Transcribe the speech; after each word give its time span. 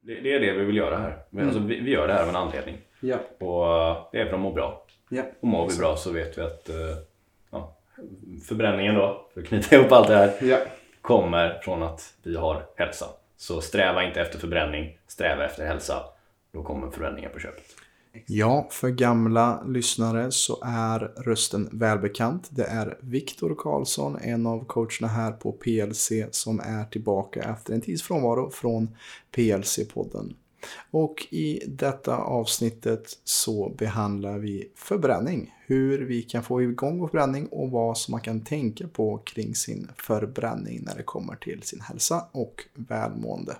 Det, 0.00 0.14
det 0.20 0.34
är 0.34 0.40
det 0.40 0.52
vi 0.52 0.64
vill 0.64 0.76
göra 0.76 0.96
här. 0.98 1.18
Men 1.30 1.44
Alltså, 1.46 1.60
vi, 1.62 1.80
vi 1.80 1.90
gör 1.90 2.08
det 2.08 2.14
här 2.14 2.22
av 2.22 2.28
en 2.28 2.36
anledning. 2.36 2.76
Ja. 3.00 3.16
Och 3.38 3.66
eh, 3.66 4.06
det 4.12 4.20
är 4.20 4.26
för 4.26 4.34
att 4.34 4.40
må 4.40 4.52
bra. 4.52 4.86
Ja. 5.08 5.22
Och 5.40 5.48
mår 5.48 5.68
vi 5.70 5.78
bra 5.78 5.96
så 5.96 6.12
vet 6.12 6.38
vi 6.38 6.42
att 6.42 6.68
eh, 6.68 6.76
ja, 7.50 7.76
förbränningen 8.48 8.94
då, 8.94 9.26
för 9.34 9.40
att 9.40 9.46
knyta 9.46 9.76
ihop 9.76 9.92
allt 9.92 10.08
det 10.08 10.16
här, 10.16 10.32
Ja. 10.40 10.58
kommer 11.00 11.60
från 11.62 11.82
att 11.82 12.14
vi 12.22 12.36
har 12.36 12.62
hälsa. 12.76 13.06
Så 13.36 13.60
sträva 13.60 14.04
inte 14.04 14.20
efter 14.20 14.38
förbränning, 14.38 14.98
sträva 15.06 15.44
efter 15.44 15.66
hälsa. 15.66 16.04
Då 16.52 16.62
kommer 16.62 16.90
förbränningen 16.90 17.30
på 17.30 17.38
köpet. 17.38 17.64
Ja, 18.26 18.68
för 18.70 18.88
gamla 18.88 19.62
lyssnare 19.66 20.32
så 20.32 20.58
är 20.64 20.98
rösten 20.98 21.68
välbekant. 21.72 22.48
Det 22.50 22.64
är 22.64 22.98
Viktor 23.00 23.54
Karlsson, 23.58 24.16
en 24.20 24.46
av 24.46 24.64
coacherna 24.64 25.08
här 25.08 25.32
på 25.32 25.52
PLC 25.52 26.12
som 26.30 26.60
är 26.60 26.84
tillbaka 26.84 27.42
efter 27.42 27.74
en 27.74 27.80
tids 27.80 28.02
frånvaro 28.02 28.50
från 28.50 28.96
PLC-podden. 29.32 30.34
Och 30.90 31.26
i 31.30 31.62
detta 31.66 32.16
avsnittet 32.16 33.18
så 33.24 33.68
behandlar 33.78 34.38
vi 34.38 34.70
förbränning. 34.74 35.54
Hur 35.66 36.04
vi 36.04 36.22
kan 36.22 36.42
få 36.42 36.62
igång 36.62 36.98
vår 36.98 37.08
förbränning 37.08 37.46
och 37.46 37.70
vad 37.70 37.98
som 37.98 38.12
man 38.12 38.20
kan 38.20 38.40
tänka 38.40 38.88
på 38.88 39.18
kring 39.18 39.54
sin 39.54 39.90
förbränning 39.96 40.82
när 40.82 40.96
det 40.96 41.02
kommer 41.02 41.36
till 41.36 41.62
sin 41.62 41.80
hälsa 41.80 42.24
och 42.32 42.64
välmående. 42.74 43.56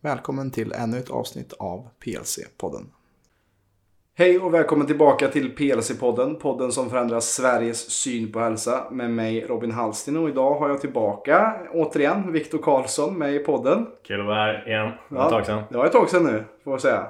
Välkommen 0.00 0.50
till 0.50 0.72
ännu 0.72 0.98
ett 0.98 1.10
avsnitt 1.10 1.52
av 1.52 1.88
PLC-podden. 2.00 2.86
Hej 4.18 4.38
och 4.38 4.54
välkommen 4.54 4.86
tillbaka 4.86 5.28
till 5.28 5.56
PLC-podden. 5.56 6.34
Podden 6.34 6.72
som 6.72 6.90
förändrar 6.90 7.20
Sveriges 7.20 7.90
syn 7.90 8.32
på 8.32 8.40
hälsa 8.40 8.86
med 8.90 9.10
mig 9.10 9.46
Robin 9.46 9.70
Hallsten. 9.70 10.16
Och 10.16 10.28
idag 10.28 10.58
har 10.58 10.68
jag 10.68 10.80
tillbaka 10.80 11.56
återigen 11.72 12.32
Viktor 12.32 12.58
Karlsson 12.58 13.18
med 13.18 13.34
i 13.34 13.38
podden. 13.38 13.86
Kul 14.02 14.20
att 14.20 14.26
vara 14.26 14.36
här 14.36 14.68
igen. 14.68 14.90
Det 15.08 15.14
var 15.14 15.24
ett 15.24 15.30
tag 15.30 15.46
sedan. 15.46 15.62
Det 15.70 15.78
var 15.78 15.86
ett 15.86 15.92
tag 15.92 16.10
sedan 16.10 16.24
nu, 16.24 16.44
får 16.64 16.72
jag 16.72 16.80
säga. 16.80 17.06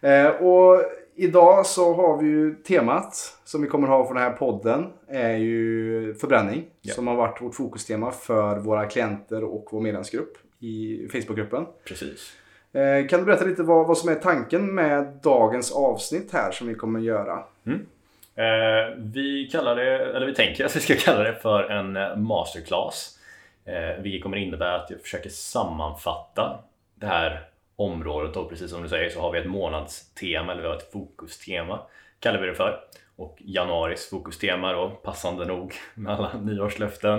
Eh, 0.00 0.30
och 0.30 0.82
idag 1.16 1.66
så 1.66 1.94
har 1.94 2.22
vi 2.22 2.28
ju 2.28 2.54
temat 2.54 3.38
som 3.44 3.62
vi 3.62 3.68
kommer 3.68 3.88
ha 3.88 4.06
för 4.06 4.14
den 4.14 4.22
här 4.22 4.32
podden 4.32 4.86
är 5.08 5.36
ju 5.36 6.14
förbränning. 6.14 6.64
Ja. 6.80 6.94
Som 6.94 7.06
har 7.06 7.16
varit 7.16 7.42
vårt 7.42 7.54
fokustema 7.54 8.10
för 8.10 8.58
våra 8.58 8.86
klienter 8.86 9.44
och 9.44 9.68
vår 9.70 9.80
medlemsgrupp 9.80 10.38
i 10.60 11.08
Facebookgruppen. 11.12 11.66
Precis. 11.84 12.36
Eh, 12.72 13.06
kan 13.08 13.20
du 13.20 13.26
berätta 13.26 13.44
lite 13.44 13.62
vad, 13.62 13.86
vad 13.86 13.98
som 13.98 14.08
är 14.08 14.14
tanken 14.14 14.74
med 14.74 15.18
dagens 15.22 15.72
avsnitt 15.72 16.32
här 16.32 16.52
som 16.52 16.66
vi 16.66 16.74
kommer 16.74 17.00
göra? 17.00 17.44
Mm. 17.66 17.86
Eh, 18.34 18.96
vi 18.98 19.48
kallar 19.52 19.76
det, 19.76 20.16
eller 20.16 20.26
vi 20.26 20.34
tänker 20.34 20.64
att 20.64 20.76
vi 20.76 20.80
ska 20.80 20.94
kalla 21.10 21.22
det 21.22 21.34
för 21.34 21.70
en 21.70 21.96
eh, 21.96 22.16
masterclass. 22.16 23.18
Eh, 23.64 24.02
vilket 24.02 24.22
kommer 24.22 24.36
innebära 24.36 24.74
att 24.74 24.90
jag 24.90 25.00
försöker 25.00 25.30
sammanfatta 25.30 26.58
det 26.94 27.06
här 27.06 27.40
området 27.76 28.36
och 28.36 28.50
precis 28.50 28.70
som 28.70 28.82
du 28.82 28.88
säger 28.88 29.10
så 29.10 29.20
har 29.20 29.32
vi 29.32 29.38
ett 29.38 29.46
månadstema 29.46 30.52
eller 30.52 30.62
vi 30.62 30.68
har 30.68 30.76
ett 30.76 30.92
fokustema 30.92 31.78
kallar 32.22 32.40
vi 32.40 32.46
det 32.46 32.54
för. 32.54 32.80
Och 33.16 33.38
januaris 33.38 34.10
fokustema 34.10 34.72
då, 34.72 34.90
passande 34.90 35.44
nog 35.44 35.74
med 35.94 36.12
alla 36.12 36.32
nyårslöften, 36.38 37.18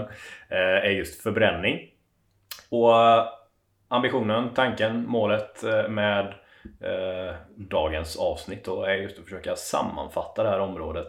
eh, 0.50 0.58
är 0.59 0.90
just 0.90 1.22
förbränning. 1.22 1.90
Och 2.70 2.94
ambitionen, 3.94 4.49
tanken, 4.53 5.05
målet 5.08 5.63
eh, 5.63 5.88
med 5.88 6.25
eh, 6.81 7.36
dagens 7.55 8.17
avsnitt 8.17 8.66
då 8.66 8.83
är 8.83 8.94
just 8.94 9.19
att 9.19 9.23
försöka 9.23 9.55
sammanfatta 9.55 10.44
det 10.44 10.50
här 10.50 10.59
området 10.59 11.08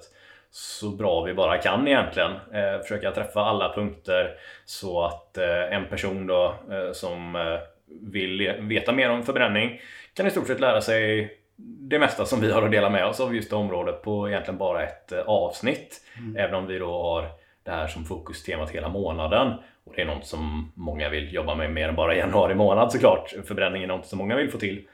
så 0.51 0.91
bra 0.91 1.23
vi 1.23 1.35
bara 1.35 1.59
kan 1.59 1.89
egentligen. 1.89 2.31
Eh, 2.31 2.81
försöka 2.83 3.11
träffa 3.11 3.41
alla 3.41 3.75
punkter 3.75 4.35
så 4.65 5.05
att 5.05 5.39
eh, 5.39 5.73
en 5.73 5.89
person 5.89 6.27
då 6.27 6.55
som 6.93 7.39
vill 7.87 8.53
veta 8.61 8.93
mer 8.93 9.11
om 9.11 9.23
förbränning 9.23 9.81
kan 10.15 10.27
i 10.27 10.31
stort 10.31 10.47
sett 10.47 10.61
lära 10.61 10.81
sig 10.81 11.37
det 11.57 11.99
mesta 11.99 12.27
som 12.27 12.41
vi 12.41 12.53
har 12.53 12.63
att 12.63 12.71
dela 12.71 12.91
med 12.91 13.07
oss 13.07 13.21
av 13.21 13.35
just 13.35 13.51
det 13.51 13.57
området 13.57 14.03
på 14.03 14.29
egentligen 14.29 14.59
bara 14.59 14.83
ett 14.83 15.13
avsnitt. 15.27 16.01
Även 16.37 16.55
om 16.55 16.67
vi 16.67 16.79
då 16.79 17.03
har 17.03 17.44
det 17.65 17.71
här 17.71 17.87
som 17.87 18.05
fokustemat 18.05 18.71
hela 18.71 18.89
månaden. 18.89 19.53
Och 19.85 19.93
det 19.97 20.03
är 20.03 20.07
något 20.07 20.27
som 20.27 20.73
många 20.75 21.09
vill 21.09 21.35
jobba 21.35 21.55
med 21.55 21.73
mer 21.73 21.89
än 21.89 21.95
bara 21.95 22.17
januari 22.17 22.55
månad 22.55 22.93
såklart. 22.93 23.35
Förbränning 23.47 23.83
är 23.83 23.87
något 23.87 24.07
som 24.07 24.19
många 24.19 24.37
vill 24.37 24.51
få 24.51 24.59
till. 24.59 24.89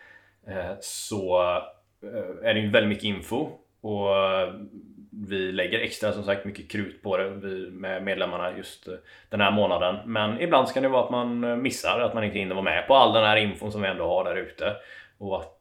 Eh, 0.47 0.73
så 0.81 1.41
eh, 2.03 2.49
är 2.49 2.55
det 2.55 2.61
ju 2.61 2.71
väldigt 2.71 2.89
mycket 2.89 3.05
info 3.05 3.49
och 3.81 4.17
eh, 4.17 4.55
vi 5.29 5.53
lägger 5.53 5.81
extra 5.81 6.13
som 6.13 6.25
sagt 6.25 6.45
mycket 6.45 6.71
krut 6.71 7.03
på 7.03 7.17
det 7.17 7.31
vi 7.31 7.71
med 7.71 8.03
medlemmarna 8.03 8.57
just 8.57 8.89
den 9.29 9.41
här 9.41 9.51
månaden. 9.51 9.97
Men 10.05 10.41
ibland 10.41 10.73
kan 10.73 10.83
det 10.83 10.89
vara 10.89 11.05
att 11.05 11.11
man 11.11 11.63
missar, 11.63 12.01
att 12.01 12.15
man 12.15 12.25
inte 12.25 12.39
hinner 12.39 12.55
vara 12.55 12.65
med 12.65 12.87
på 12.87 12.95
all 12.95 13.13
den 13.13 13.25
här 13.25 13.37
infon 13.37 13.73
som 13.73 13.83
vi 13.83 13.89
ändå 13.89 14.07
har 14.07 14.25
där 14.25 14.37
ute. 14.37 14.77
Och 15.19 15.37
att 15.37 15.59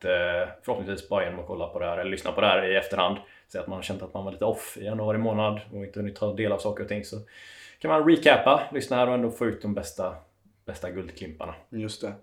förhoppningsvis 0.65 1.09
bara 1.09 1.23
genom 1.23 1.39
att 1.39 1.47
kolla 1.47 1.67
på 1.67 1.79
det 1.79 1.85
här 1.85 1.97
eller 1.97 2.11
lyssna 2.11 2.31
på 2.31 2.41
det 2.41 2.47
här 2.47 2.71
i 2.71 2.75
efterhand 2.75 3.17
så 3.49 3.59
att 3.59 3.67
man 3.67 3.75
har 3.75 3.83
känt 3.83 4.01
att 4.01 4.13
man 4.13 4.25
var 4.25 4.31
lite 4.31 4.45
off 4.45 4.77
i 4.81 4.85
januari 4.85 5.17
månad 5.17 5.61
och 5.73 5.85
inte 5.85 5.99
hunnit 5.99 6.15
ta 6.15 6.33
del 6.33 6.51
av 6.51 6.57
saker 6.57 6.83
och 6.83 6.89
ting 6.89 7.05
så 7.05 7.17
kan 7.79 7.91
man 7.91 8.09
recappa, 8.09 8.63
lyssna 8.73 8.97
här 8.97 9.07
och 9.07 9.13
ändå 9.13 9.31
få 9.31 9.45
ut 9.45 9.61
de 9.61 9.73
bästa, 9.73 10.15
bästa 10.65 10.91
guldklimparna. 10.91 11.53
Just 11.69 12.01
det. 12.01 12.13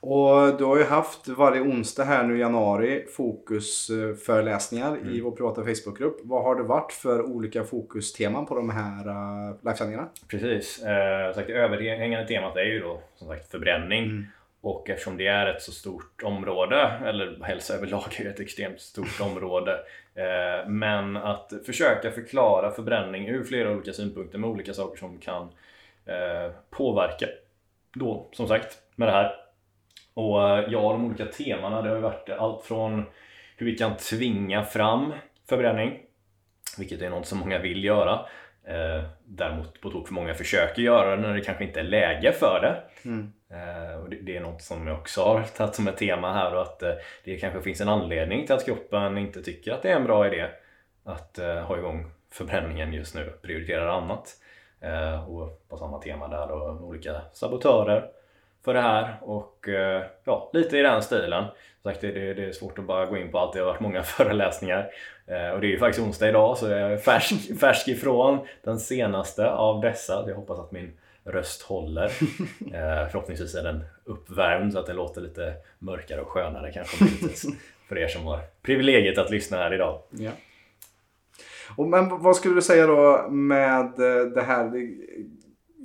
Och 0.00 0.58
du 0.58 0.64
har 0.64 0.78
ju 0.78 0.84
haft 0.84 1.28
varje 1.28 1.60
onsdag 1.60 2.04
här 2.04 2.24
nu 2.24 2.36
i 2.36 2.40
januari 2.40 3.06
fokusföreläsningar 3.16 4.98
i 5.10 5.20
vår 5.20 5.30
privata 5.30 5.64
Facebookgrupp. 5.64 6.20
Vad 6.22 6.42
har 6.42 6.56
det 6.56 6.62
varit 6.62 6.92
för 6.92 7.22
olika 7.22 7.64
fokusteman 7.64 8.46
på 8.46 8.54
de 8.54 8.70
här 8.70 9.08
uh, 9.08 9.56
livesändningarna? 9.62 10.08
Precis. 10.28 10.82
Eh, 10.82 11.34
sagt, 11.34 11.50
överhängande 11.50 12.26
temat 12.26 12.56
är 12.56 12.64
ju 12.64 12.80
då 12.80 13.02
som 13.14 13.28
sagt 13.28 13.50
förbränning. 13.50 14.26
Och 14.62 14.90
eftersom 14.90 15.16
det 15.16 15.26
är 15.26 15.46
ett 15.46 15.62
så 15.62 15.72
stort 15.72 16.22
område, 16.22 16.92
eller 17.04 17.44
hälsa 17.44 17.74
överlag 17.74 18.20
är 18.20 18.28
ett 18.28 18.40
extremt 18.40 18.80
stort 18.80 19.20
område. 19.20 19.80
Eh, 20.14 20.68
men 20.68 21.16
att 21.16 21.52
försöka 21.66 22.10
förklara 22.10 22.70
förbränning 22.70 23.28
ur 23.28 23.44
flera 23.44 23.70
olika 23.70 23.92
synpunkter 23.92 24.38
med 24.38 24.50
olika 24.50 24.74
saker 24.74 24.98
som 24.98 25.18
kan 25.18 25.42
eh, 26.06 26.52
påverka 26.70 27.26
då, 27.94 28.28
som 28.32 28.48
sagt, 28.48 28.78
med 28.96 29.08
det 29.08 29.12
här. 29.12 29.34
Och 30.14 30.48
eh, 30.48 30.64
ja, 30.70 30.92
de 30.92 31.04
olika 31.04 31.26
temana, 31.26 31.82
det 31.82 31.88
har 31.88 31.96
ju 31.96 32.02
varit 32.02 32.30
allt 32.30 32.64
från 32.64 33.04
hur 33.56 33.66
vi 33.66 33.76
kan 33.76 33.96
tvinga 33.96 34.64
fram 34.64 35.12
förbränning, 35.48 36.00
vilket 36.78 37.02
är 37.02 37.10
något 37.10 37.26
som 37.26 37.38
många 37.38 37.58
vill 37.58 37.84
göra. 37.84 38.26
Eh, 38.64 39.02
däremot 39.24 39.80
på 39.80 39.90
tok 39.90 40.06
för 40.06 40.14
många 40.14 40.34
försöker 40.34 40.82
göra 40.82 41.16
det 41.16 41.22
när 41.22 41.34
det 41.34 41.40
kanske 41.40 41.64
inte 41.64 41.80
är 41.80 41.84
läge 41.84 42.32
för 42.32 42.60
det. 42.60 43.08
Eh, 43.56 44.00
och 44.00 44.10
det, 44.10 44.16
det 44.16 44.36
är 44.36 44.40
något 44.40 44.62
som 44.62 44.86
jag 44.86 44.98
också 44.98 45.22
har 45.22 45.42
tagit 45.56 45.74
som 45.74 45.88
ett 45.88 45.96
tema 45.96 46.32
här 46.32 46.54
och 46.54 46.62
att 46.62 46.82
eh, 46.82 46.92
det 47.24 47.36
kanske 47.36 47.62
finns 47.62 47.80
en 47.80 47.88
anledning 47.88 48.46
till 48.46 48.54
att 48.54 48.64
kroppen 48.64 49.18
inte 49.18 49.42
tycker 49.42 49.72
att 49.72 49.82
det 49.82 49.90
är 49.90 49.96
en 49.96 50.04
bra 50.04 50.26
idé 50.26 50.46
att 51.04 51.38
eh, 51.38 51.54
ha 51.54 51.78
igång 51.78 52.10
förbränningen 52.30 52.92
just 52.92 53.14
nu, 53.14 53.32
prioriterar 53.42 53.88
annat. 53.88 54.28
Eh, 54.80 55.30
och 55.30 55.68
på 55.68 55.76
samma 55.76 55.98
tema 55.98 56.28
där 56.28 56.46
då 56.46 56.78
olika 56.82 57.20
sabotörer 57.32 58.08
för 58.64 58.74
det 58.74 58.80
här 58.80 59.16
och 59.20 59.68
eh, 59.68 60.02
ja, 60.24 60.50
lite 60.52 60.78
i 60.78 60.82
den 60.82 61.02
stilen. 61.02 61.44
Som 61.82 61.90
sagt, 61.90 62.00
det, 62.00 62.34
det, 62.34 62.44
är 62.44 62.52
svårt 62.52 62.78
att 62.78 62.84
bara 62.84 63.06
gå 63.06 63.16
in 63.16 63.30
på 63.30 63.38
allt, 63.38 63.52
det 63.52 63.58
har 63.58 63.66
varit 63.66 63.80
många 63.80 64.02
föreläsningar. 64.02 64.90
Eh, 65.26 65.50
och 65.50 65.60
det 65.60 65.66
är 65.66 65.70
ju 65.70 65.78
faktiskt 65.78 66.06
onsdag 66.06 66.28
idag 66.28 66.58
så 66.58 66.68
jag 66.68 66.92
är 66.92 66.96
färsk, 66.96 67.58
färsk 67.60 67.88
ifrån 67.88 68.38
den 68.62 68.78
senaste 68.78 69.50
av 69.50 69.80
dessa. 69.80 70.24
Jag 70.28 70.34
hoppas 70.34 70.58
att 70.58 70.72
min 70.72 70.92
röst 71.24 71.62
håller. 71.62 72.12
Eh, 72.72 73.08
förhoppningsvis 73.08 73.54
är 73.54 73.62
den 73.62 73.84
uppvärmd 74.04 74.72
så 74.72 74.78
att 74.78 74.86
den 74.86 74.96
låter 74.96 75.20
lite 75.20 75.54
mörkare 75.78 76.20
och 76.20 76.28
skönare 76.28 76.72
kanske 76.72 77.06
för 77.88 77.98
er 77.98 78.08
som 78.08 78.26
har 78.26 78.40
privilegiet 78.62 79.18
att 79.18 79.30
lyssna 79.30 79.56
här 79.56 79.74
idag. 79.74 80.02
Ja. 80.10 80.30
Och, 81.76 81.88
men 81.88 82.22
vad 82.22 82.36
skulle 82.36 82.54
du 82.54 82.62
säga 82.62 82.86
då 82.86 83.26
med 83.30 83.92
det 84.34 84.42
här 84.42 84.72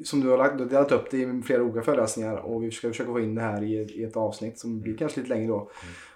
som 0.04 0.20
du 0.20 0.30
har, 0.30 0.38
lagt, 0.38 0.58
du 0.58 0.64
har 0.64 0.70
delat 0.70 0.92
upp 0.92 1.12
det 1.12 1.18
i 1.18 1.42
flera 1.46 1.64
olika 1.64 1.82
föreläsningar 1.82 2.36
och 2.36 2.64
vi 2.64 2.72
ska 2.72 2.88
försöka 2.88 3.12
få 3.12 3.20
in 3.20 3.36
det 3.36 3.42
här 3.42 3.64
i, 3.64 3.74
i 3.74 4.04
ett 4.04 4.18
avsnitt 4.18 4.60
som 4.60 4.82
blir 4.82 4.98
kanske 4.98 5.20
lite 5.20 5.34
längre 5.34 5.48
då. 5.48 5.72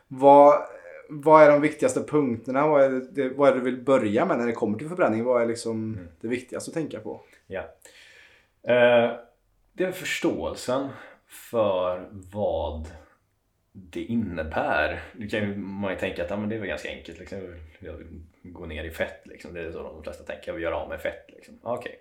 Vad, 0.08 0.62
vad 1.10 1.44
är 1.44 1.52
de 1.52 1.62
viktigaste 1.62 2.04
punkterna? 2.04 2.68
Vad 2.68 2.84
är, 2.84 2.90
det, 3.12 3.30
vad 3.30 3.50
är 3.50 3.54
det 3.54 3.60
du 3.60 3.66
vill 3.66 3.82
börja 3.82 4.26
med 4.26 4.38
när 4.38 4.48
det 4.48 4.54
kommer 4.54 4.78
till 4.78 4.90
förbränning? 4.90 5.24
Vad 5.24 5.42
är 5.42 5.46
liksom 5.46 5.98
det 6.22 6.28
viktigaste 6.28 6.70
att 6.70 6.76
tänka 6.76 7.00
på? 7.00 7.22
Ja. 7.48 7.62
Eh, 8.64 9.16
det 9.74 9.84
är 9.84 9.92
förståelsen 9.92 10.90
för 11.28 12.10
vad 12.12 12.88
det 13.72 14.04
innebär. 14.04 15.04
Du 15.14 15.28
kan 15.28 15.40
ju, 15.40 15.56
man 15.56 15.94
ju 15.94 16.00
tänka 16.00 16.24
att 16.24 16.30
ja, 16.30 16.38
men 16.38 16.50
det 16.50 16.56
är 16.56 16.60
väl 16.60 16.68
ganska 16.68 16.90
enkelt. 16.90 17.20
Liksom. 17.20 17.40
Jag 17.80 17.94
vill 17.94 18.08
gå 18.44 18.66
ner 18.66 18.84
i 18.84 18.92
fett. 18.92 19.22
Liksom. 19.28 19.54
Det 19.54 19.62
är 19.62 19.72
så 19.72 19.84
de 19.84 20.04
flesta 20.04 20.24
tänker. 20.24 20.48
Jag 20.48 20.54
vill 20.54 20.64
göra 20.64 20.78
av 20.78 20.90
med 20.90 21.02
fett. 21.02 21.26
Liksom. 21.28 21.60
Okej. 21.62 21.92
Eh, 21.92 22.00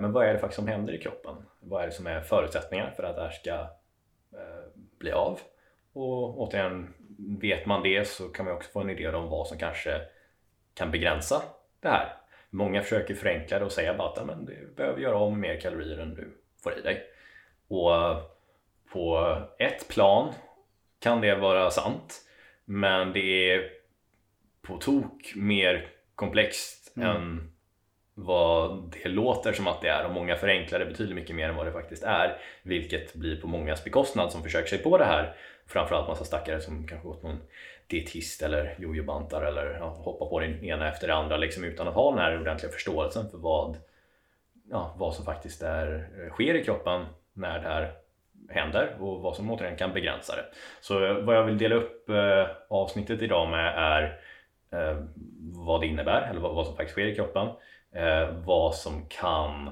men 0.00 0.12
vad 0.12 0.26
är 0.26 0.32
det 0.32 0.38
faktiskt 0.38 0.58
som 0.58 0.68
händer 0.68 0.92
i 0.92 0.98
kroppen? 0.98 1.34
Vad 1.60 1.82
är 1.82 1.86
det 1.86 1.92
som 1.92 2.06
är 2.06 2.20
förutsättningar 2.20 2.90
för 2.96 3.02
att 3.02 3.16
det 3.16 3.22
här 3.22 3.30
ska 3.30 3.50
eh, 4.32 4.66
bli 4.98 5.12
av? 5.12 5.40
Och 5.92 6.40
återigen, 6.40 6.94
vet 7.40 7.66
man 7.66 7.82
det 7.82 8.08
så 8.08 8.28
kan 8.28 8.44
man 8.44 8.54
också 8.54 8.70
få 8.70 8.80
en 8.80 8.90
idé 8.90 9.08
om 9.08 9.28
vad 9.28 9.46
som 9.46 9.58
kanske 9.58 10.00
kan 10.74 10.90
begränsa 10.90 11.42
det 11.80 11.88
här. 11.88 12.16
Många 12.50 12.82
försöker 12.82 13.14
förenkla 13.14 13.58
det 13.58 13.64
och 13.64 13.72
säga 13.72 13.94
bara 13.94 14.08
att 14.08 14.26
men 14.26 14.44
du 14.44 14.74
behöver 14.76 15.00
göra 15.00 15.16
av 15.16 15.30
med 15.30 15.40
mer 15.40 15.60
kalorier 15.60 15.98
än 15.98 16.14
du 16.14 16.42
får 16.62 16.78
i 16.78 16.82
dig. 16.82 17.02
Och 17.68 17.92
på 18.92 19.36
ett 19.58 19.88
plan 19.88 20.32
kan 21.00 21.20
det 21.20 21.34
vara 21.34 21.70
sant. 21.70 22.22
Men 22.64 23.12
det 23.12 23.50
är 23.50 23.70
på 24.62 24.76
tok 24.76 25.32
mer 25.36 25.90
komplext 26.14 26.86
Mm. 26.96 27.08
än 27.16 27.52
vad 28.18 28.92
det 29.02 29.08
låter 29.08 29.52
som 29.52 29.66
att 29.66 29.80
det 29.80 29.88
är 29.88 30.06
och 30.06 30.12
många 30.12 30.36
förenklar 30.36 30.78
det 30.78 30.86
betydligt 30.86 31.14
mycket 31.14 31.36
mer 31.36 31.48
än 31.48 31.56
vad 31.56 31.66
det 31.66 31.72
faktiskt 31.72 32.02
är 32.02 32.38
vilket 32.62 33.14
blir 33.14 33.40
på 33.40 33.46
mångas 33.46 33.84
bekostnad 33.84 34.32
som 34.32 34.42
försöker 34.42 34.68
sig 34.68 34.78
på 34.78 34.98
det 34.98 35.04
här 35.04 35.36
framförallt 35.66 36.08
massa 36.08 36.24
stackare 36.24 36.60
som 36.60 36.86
kanske 36.86 37.08
gått 37.08 37.22
någon 37.22 37.40
dietist 37.86 38.42
eller 38.42 38.74
jojobantar 38.78 39.42
eller 39.42 39.76
ja, 39.80 39.88
hoppar 39.88 40.26
på 40.26 40.40
den 40.40 40.64
ena 40.64 40.88
efter 40.88 41.06
det 41.06 41.14
andra 41.14 41.36
liksom 41.36 41.64
utan 41.64 41.88
att 41.88 41.94
ha 41.94 42.10
den 42.10 42.18
här 42.18 42.40
ordentliga 42.40 42.72
förståelsen 42.72 43.30
för 43.30 43.38
vad, 43.38 43.76
ja, 44.70 44.94
vad 44.98 45.14
som 45.14 45.24
faktiskt 45.24 45.62
är, 45.62 46.08
eh, 46.18 46.32
sker 46.32 46.54
i 46.54 46.64
kroppen 46.64 47.06
när 47.32 47.58
det 47.58 47.68
här 47.68 47.92
händer 48.48 48.96
och 49.00 49.20
vad 49.20 49.36
som 49.36 49.50
återigen 49.50 49.76
kan 49.76 49.92
begränsa 49.92 50.36
det. 50.36 50.44
Så 50.80 51.04
eh, 51.04 51.14
vad 51.14 51.36
jag 51.36 51.44
vill 51.44 51.58
dela 51.58 51.74
upp 51.74 52.08
eh, 52.08 52.46
avsnittet 52.68 53.22
idag 53.22 53.50
med 53.50 53.74
är 53.76 54.20
eh, 54.70 54.96
vad 55.52 55.80
det 55.80 55.86
innebär 55.86 56.30
eller 56.30 56.40
vad, 56.40 56.54
vad 56.54 56.66
som 56.66 56.76
faktiskt 56.76 56.92
sker 56.92 57.06
i 57.06 57.14
kroppen. 57.14 57.48
Eh, 57.94 58.28
vad 58.44 58.74
som 58.74 59.06
kan 59.08 59.70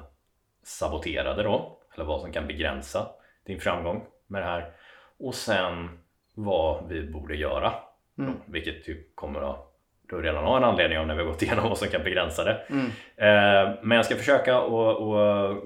sabotera 0.63 1.35
det 1.35 1.43
då, 1.43 1.79
eller 1.95 2.05
vad 2.05 2.21
som 2.21 2.33
kan 2.33 2.47
begränsa 2.47 3.07
din 3.47 3.61
framgång 3.61 4.05
med 4.27 4.43
det 4.43 4.47
här. 4.47 4.73
Och 5.19 5.35
sen 5.35 5.89
vad 6.35 6.89
vi 6.89 7.03
borde 7.11 7.37
göra, 7.37 7.73
Mm. 8.19 8.33
då, 8.33 8.53
vilket 8.53 8.89
ju 8.89 9.05
kommer 9.15 9.51
att 9.51 9.71
du 10.09 10.23
redan 10.23 10.45
har 10.45 10.57
en 10.57 10.65
anledning 10.65 10.99
om 10.99 11.07
när 11.09 11.15
vi 11.15 11.23
har 11.23 11.29
gått 11.31 11.43
igenom 11.43 11.69
vad 11.69 11.79
som 11.79 11.89
kan 11.89 12.05
begränsa 12.05 12.45
det. 12.45 12.61
Mm. 12.71 12.87
Eh, 13.17 13.79
men 13.83 13.97
jag 13.97 14.05
ska 14.07 14.17
försöka 14.17 14.61
och, 14.61 15.09
och 15.09 15.63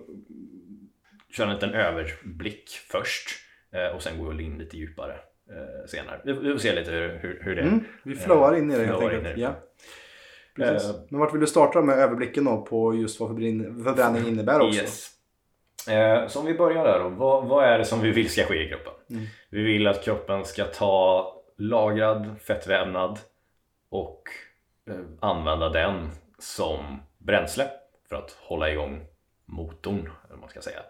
köra 1.36 1.48
en 1.48 1.54
liten 1.54 1.74
överblick 1.74 2.70
först 2.70 3.28
eh, 3.72 3.86
och 3.96 4.02
sen 4.02 4.24
gå 4.24 4.32
in 4.32 4.58
lite 4.58 4.76
djupare 4.76 5.12
eh, 5.50 5.86
senare. 5.86 6.20
Vi, 6.24 6.32
vi 6.32 6.52
får 6.52 6.58
se 6.58 6.74
lite 6.74 6.90
hur, 6.90 7.18
hur, 7.18 7.40
hur 7.42 7.56
det 7.56 7.62
Mm. 7.62 7.84
Vi 8.02 8.14
flowar 8.14 8.56
in 8.56 8.70
i 8.70 8.78
det 8.78 8.84
helt 8.86 9.02
enkelt. 9.02 9.38
Ja. 9.38 9.54
Precis. 10.58 10.90
Eh. 10.90 10.96
Men 11.08 11.20
vart 11.20 11.34
vill 11.34 11.40
du 11.40 11.46
starta 11.46 11.82
med 11.82 11.99
överblicken 11.99 12.44
då 12.44 12.62
på 12.62 12.94
just 12.94 13.20
vad 13.20 13.28
förbränning 13.28 14.28
innebär 14.28 14.60
också? 14.60 14.81
Yes. 14.81 15.10
Eh, 15.88 16.26
så 16.28 16.40
om 16.40 16.46
vi 16.46 16.55
börjar 16.55 16.84
där 16.84 16.99
då. 16.99 17.08
Vad, 17.08 17.46
vad 17.46 17.64
är 17.64 17.78
det 17.78 17.84
som 17.84 18.00
vi 18.00 18.10
vill 18.10 18.31
ska 18.31 18.44
ske 18.44 18.66
i 18.66 18.69
kroppen? 18.69 18.93
Mm. 19.10 19.25
Vi 19.50 19.62
vill 19.62 19.87
att 19.87 20.05
kroppen 20.05 20.44
ska 20.44 20.64
ta 20.64 21.34
lagrad 21.58 22.34
fettvävnad 22.40 23.19
och 23.90 24.22
eh, 24.90 24.94
använda 25.20 25.69
den 25.69 26.10
som 26.38 27.02
bränsle 27.19 27.66
för 28.08 28.16
att 28.16 28.31
hålla 28.40 28.70
igång 28.70 29.06
motorn, 29.44 30.10
eller 30.28 30.38
man 30.40 30.49
ska 30.49 30.60
säga. 30.60 30.81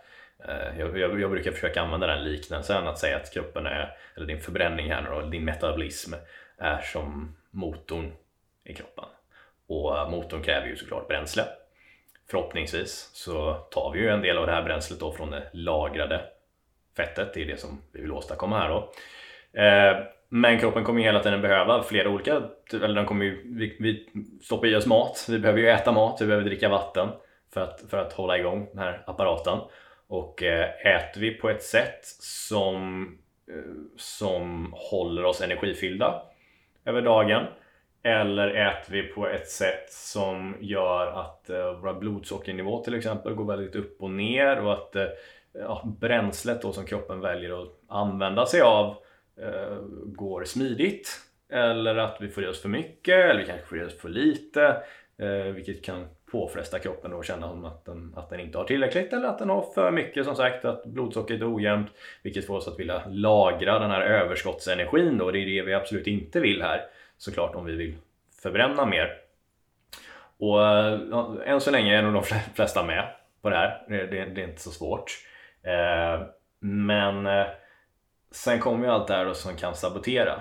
Eh, 0.44 0.78
jag, 0.78 0.98
jag, 0.98 1.20
jag 1.20 1.30
brukar 1.30 1.52
försöka 1.52 1.82
använda 1.82 2.06
den 2.06 2.24
liknelsen 2.24 2.86
att 2.86 2.98
säga 2.98 3.16
att 3.16 3.32
kroppen 3.32 3.66
är, 3.66 3.96
eller 4.16 4.26
din 4.26 4.40
förbränning 4.40 4.90
här 4.90 5.02
nu 5.02 5.08
då, 5.10 5.28
din 5.28 5.44
metabolism 5.44 6.14
är 6.58 6.80
som 6.80 7.36
motorn 7.50 8.12
i 8.64 8.74
kroppen. 8.74 9.04
Och 9.68 10.10
motorn 10.10 10.42
kräver 10.42 10.66
ju 10.66 10.76
såklart 10.76 11.08
bränsle. 11.08 11.44
Förhoppningsvis 12.30 13.10
så 13.12 13.54
tar 13.54 13.92
vi 13.92 13.98
ju 13.98 14.08
en 14.08 14.22
del 14.22 14.38
av 14.38 14.46
det 14.46 14.52
här 14.52 14.62
bränslet 14.62 15.00
då 15.00 15.12
från 15.12 15.30
det 15.30 15.42
lagrade 15.52 16.24
fettet. 16.96 17.34
Det 17.34 17.42
är 17.42 17.46
det 17.46 17.60
som 17.60 17.82
vi 17.92 18.00
vill 18.00 18.12
åstadkomma 18.12 18.58
här 18.58 18.68
då. 18.68 18.92
Eh, 19.60 19.96
men 20.28 20.58
kroppen 20.58 20.84
kommer 20.84 21.00
ju 21.00 21.06
hela 21.06 21.22
tiden 21.22 21.42
behöva 21.42 21.82
flera 21.82 22.08
olika, 22.08 22.42
eller 22.72 22.94
den 22.94 23.06
kommer 23.06 23.24
ju, 23.24 23.42
vi, 23.44 23.76
vi 23.80 24.08
stoppar 24.42 24.66
i 24.66 24.76
oss 24.76 24.86
mat, 24.86 25.26
vi 25.28 25.38
behöver 25.38 25.60
ju 25.60 25.68
äta 25.68 25.92
mat, 25.92 26.20
vi 26.20 26.26
behöver 26.26 26.44
dricka 26.44 26.68
vatten 26.68 27.08
för 27.52 27.60
att, 27.60 27.84
för 27.90 27.98
att 27.98 28.12
hålla 28.12 28.38
igång 28.38 28.68
den 28.70 28.78
här 28.78 29.02
apparaten. 29.06 29.58
Och 30.06 30.42
eh, 30.42 30.86
äter 30.86 31.20
vi 31.20 31.30
på 31.30 31.50
ett 31.50 31.62
sätt 31.62 32.04
som, 32.20 33.02
eh, 33.50 33.54
som 33.96 34.74
håller 34.76 35.24
oss 35.24 35.40
energifyllda 35.40 36.22
över 36.84 37.02
dagen 37.02 37.46
eller 38.08 38.48
äter 38.48 38.92
vi 38.92 39.02
på 39.02 39.28
ett 39.28 39.48
sätt 39.48 39.92
som 39.92 40.56
gör 40.60 41.06
att 41.06 41.50
eh, 41.50 41.80
våra 41.80 41.94
blodsockernivå 41.94 42.84
till 42.84 42.94
exempel 42.94 43.34
går 43.34 43.44
väldigt 43.44 43.76
upp 43.76 44.02
och 44.02 44.10
ner 44.10 44.60
och 44.60 44.72
att 44.72 44.96
eh, 44.96 45.06
ja, 45.52 45.82
bränslet 46.00 46.62
då 46.62 46.72
som 46.72 46.84
kroppen 46.84 47.20
väljer 47.20 47.62
att 47.62 47.68
använda 47.88 48.46
sig 48.46 48.60
av 48.60 48.96
eh, 49.42 49.78
går 50.06 50.44
smidigt. 50.44 51.20
Eller 51.52 51.96
att 51.96 52.16
vi 52.20 52.28
får 52.28 52.44
i 52.44 52.46
oss 52.46 52.62
för 52.62 52.68
mycket 52.68 53.14
eller 53.14 53.40
vi 53.40 53.46
kanske 53.46 53.66
får 53.66 53.78
i 53.78 53.84
oss 53.84 53.98
för 53.98 54.08
lite. 54.08 54.82
Eh, 55.18 55.52
vilket 55.52 55.84
kan 55.84 56.06
påfresta 56.30 56.78
kroppen 56.78 57.12
och 57.12 57.24
känna 57.24 57.46
att 57.46 57.84
den, 57.84 58.12
att 58.16 58.30
den 58.30 58.40
inte 58.40 58.58
har 58.58 58.64
tillräckligt 58.64 59.12
eller 59.12 59.28
att 59.28 59.38
den 59.38 59.48
har 59.48 59.62
för 59.74 59.90
mycket 59.90 60.24
som 60.24 60.36
sagt, 60.36 60.64
att 60.64 60.84
blodsockret 60.84 61.40
är 61.40 61.56
ojämnt. 61.56 61.88
Vilket 62.22 62.46
får 62.46 62.56
oss 62.56 62.68
att 62.68 62.78
vilja 62.78 63.02
lagra 63.08 63.78
den 63.78 63.90
här 63.90 64.00
överskottsenergin 64.00 65.18
då. 65.18 65.30
Det 65.30 65.38
är 65.38 65.46
det 65.46 65.62
vi 65.62 65.74
absolut 65.74 66.06
inte 66.06 66.40
vill 66.40 66.62
här 66.62 66.80
såklart 67.18 67.54
om 67.54 67.64
vi 67.64 67.76
vill 67.76 67.96
förbränna 68.42 68.86
mer. 68.86 69.08
Och 70.38 70.58
ja, 71.10 71.36
än 71.44 71.60
så 71.60 71.70
länge 71.70 71.98
är 71.98 72.02
nog 72.02 72.12
de 72.12 72.22
flesta 72.54 72.84
med 72.84 73.14
på 73.42 73.50
det 73.50 73.56
här. 73.56 73.84
Det, 73.88 74.06
det, 74.06 74.24
det 74.24 74.42
är 74.42 74.48
inte 74.48 74.62
så 74.62 74.70
svårt. 74.70 75.24
Eh, 75.62 76.26
men 76.60 77.26
eh, 77.26 77.46
sen 78.30 78.60
kommer 78.60 78.86
ju 78.86 78.92
allt 78.92 79.06
det 79.06 79.14
här 79.14 79.24
då 79.24 79.34
som 79.34 79.56
kan 79.56 79.74
sabotera. 79.74 80.40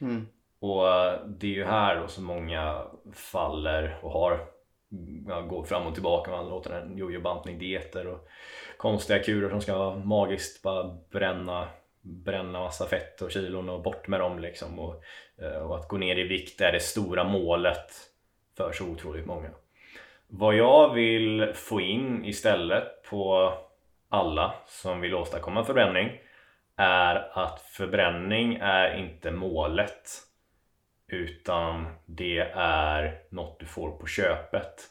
Mm. 0.00 0.26
Och 0.58 0.88
eh, 0.88 1.20
det 1.26 1.46
är 1.46 1.54
ju 1.54 1.64
här 1.64 2.00
då 2.00 2.08
som 2.08 2.24
många 2.24 2.82
faller 3.12 3.98
och 4.02 4.10
har 4.10 4.40
ja, 5.28 5.40
går 5.40 5.64
fram 5.64 5.86
och 5.86 5.94
tillbaka. 5.94 6.30
Man 6.30 6.48
låter 6.48 6.70
en 6.70 6.98
jojo-bantning, 6.98 7.58
dieter 7.58 8.06
och 8.06 8.28
konstiga 8.76 9.18
kurer 9.18 9.50
som 9.50 9.60
ska 9.60 9.94
magiskt 9.94 10.62
bara 10.62 10.96
bränna 11.10 11.68
bränna 12.06 12.60
massa 12.60 12.86
fett 12.86 13.22
och 13.22 13.30
kilon 13.30 13.68
och 13.68 13.82
bort 13.82 14.08
med 14.08 14.20
dem 14.20 14.38
liksom. 14.38 14.78
Och, 14.78 14.94
eh, 14.94 15.00
och 15.62 15.76
att 15.76 15.88
gå 15.88 15.96
ner 15.96 16.18
i 16.18 16.22
vikt 16.22 16.60
är 16.60 16.72
det 16.72 16.80
stora 16.80 17.24
målet 17.24 17.92
för 18.56 18.72
så 18.72 18.84
otroligt 18.84 19.26
många. 19.26 19.50
Vad 20.28 20.56
jag 20.56 20.94
vill 20.94 21.52
få 21.54 21.80
in 21.80 22.24
istället 22.24 23.02
på 23.10 23.52
alla 24.08 24.54
som 24.66 25.00
vill 25.00 25.14
åstadkomma 25.14 25.64
förbränning 25.64 26.10
är 26.76 27.38
att 27.38 27.60
förbränning 27.60 28.58
är 28.60 28.96
inte 28.96 29.30
målet 29.30 30.22
utan 31.08 31.86
det 32.06 32.38
är 32.54 33.22
något 33.30 33.60
du 33.60 33.66
får 33.66 33.90
på 33.90 34.06
köpet 34.06 34.84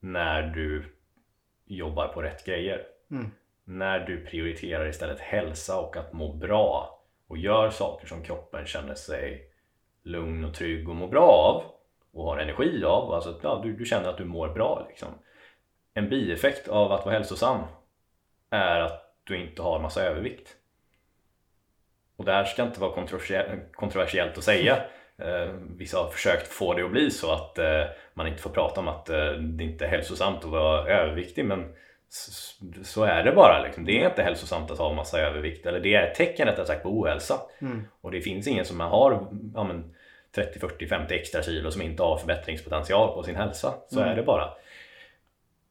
när 0.00 0.42
du 0.42 0.96
jobbar 1.66 2.08
på 2.08 2.22
rätt 2.22 2.44
grejer. 2.44 2.86
Mm. 3.10 3.30
När 3.64 4.00
du 4.00 4.26
prioriterar 4.26 4.88
istället 4.88 5.20
hälsa 5.20 5.80
och 5.80 5.96
att 5.96 6.12
må 6.12 6.32
bra 6.32 7.00
och 7.28 7.38
gör 7.38 7.70
saker 7.70 8.06
som 8.06 8.22
kroppen 8.22 8.66
känner 8.66 8.94
sig 8.94 9.47
lugn 10.08 10.44
och 10.44 10.54
trygg 10.54 10.88
och 10.88 10.96
mår 10.96 11.08
bra 11.08 11.30
av 11.30 11.62
och 12.12 12.24
har 12.24 12.38
energi 12.38 12.84
av. 12.84 13.12
Alltså 13.12 13.40
ja, 13.42 13.60
du, 13.62 13.72
du 13.72 13.84
känner 13.84 14.08
att 14.08 14.18
du 14.18 14.24
mår 14.24 14.48
bra. 14.48 14.86
Liksom. 14.88 15.08
En 15.94 16.08
bieffekt 16.08 16.68
av 16.68 16.92
att 16.92 17.04
vara 17.04 17.14
hälsosam 17.14 17.60
är 18.50 18.80
att 18.80 19.14
du 19.24 19.36
inte 19.36 19.62
har 19.62 19.80
massa 19.80 20.02
övervikt. 20.02 20.56
Och 22.16 22.24
det 22.24 22.32
här 22.32 22.44
ska 22.44 22.62
inte 22.62 22.80
vara 22.80 23.06
kontroversiellt, 23.72 24.38
att 24.38 24.44
säga. 24.44 24.76
Eh, 25.18 25.52
vissa 25.76 25.98
har 25.98 26.10
försökt 26.10 26.48
få 26.48 26.74
det 26.74 26.84
att 26.84 26.90
bli 26.90 27.10
så 27.10 27.32
att 27.32 27.58
eh, 27.58 27.84
man 28.14 28.26
inte 28.26 28.42
får 28.42 28.50
prata 28.50 28.80
om 28.80 28.88
att 28.88 29.08
eh, 29.08 29.32
det 29.32 29.64
inte 29.64 29.84
är 29.84 29.88
hälsosamt 29.88 30.44
att 30.44 30.50
vara 30.50 30.88
överviktig 30.88 31.44
men 31.44 31.74
så 32.84 33.04
är 33.04 33.24
det 33.24 33.32
bara. 33.32 33.62
Liksom. 33.62 33.84
Det 33.84 34.02
är 34.02 34.08
inte 34.08 34.22
hälsosamt 34.22 34.70
att 34.70 34.78
ha 34.78 34.92
massa 34.92 35.20
övervikt 35.20 35.66
eller 35.66 35.80
det 35.80 35.94
är 35.94 36.06
ett 36.06 36.14
tecken 36.14 36.46
rättare 36.46 36.66
sagt 36.66 36.82
på 36.82 37.00
ohälsa. 37.00 37.40
Mm. 37.60 37.84
Och 38.00 38.10
det 38.10 38.20
finns 38.20 38.46
ingen 38.46 38.64
som 38.64 38.80
har 38.80 39.28
ja, 39.54 39.64
men, 39.64 39.94
30, 40.34 40.58
40, 40.58 40.86
50 40.86 41.14
extra 41.14 41.42
kilo 41.42 41.70
som 41.70 41.82
inte 41.82 42.02
har 42.02 42.16
förbättringspotential 42.18 43.14
på 43.14 43.22
sin 43.22 43.36
hälsa. 43.36 43.74
Så 43.88 44.00
Mm. 44.00 44.12
är 44.12 44.16
det 44.16 44.22
bara. 44.22 44.48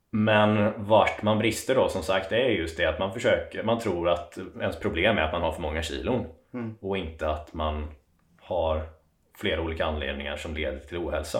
Men 0.10 0.74
vart 0.86 1.22
man 1.22 1.38
brister 1.40 1.76
då 1.76 1.90
som 1.90 2.04
sagt 2.04 2.32
är 2.32 2.38
just 2.50 2.78
det 2.78 2.86
att 2.86 3.00
man 3.00 3.14
försöker, 3.14 3.64
man 3.64 3.80
tror 3.80 4.10
att 4.10 4.38
ens 4.60 4.80
problem 4.80 5.18
är 5.18 5.22
att 5.22 5.32
man 5.32 5.42
har 5.42 5.52
för 5.52 5.62
många 5.62 5.82
kilon 5.84 6.26
Mm. 6.54 6.78
och 6.82 6.98
inte 6.98 7.30
att 7.30 7.54
man 7.54 7.88
har 8.42 8.82
flera 9.38 9.62
olika 9.62 9.86
anledningar 9.86 10.38
som 10.38 10.54
leder 10.56 10.80
till 10.80 10.98
ohälsa. 10.98 11.40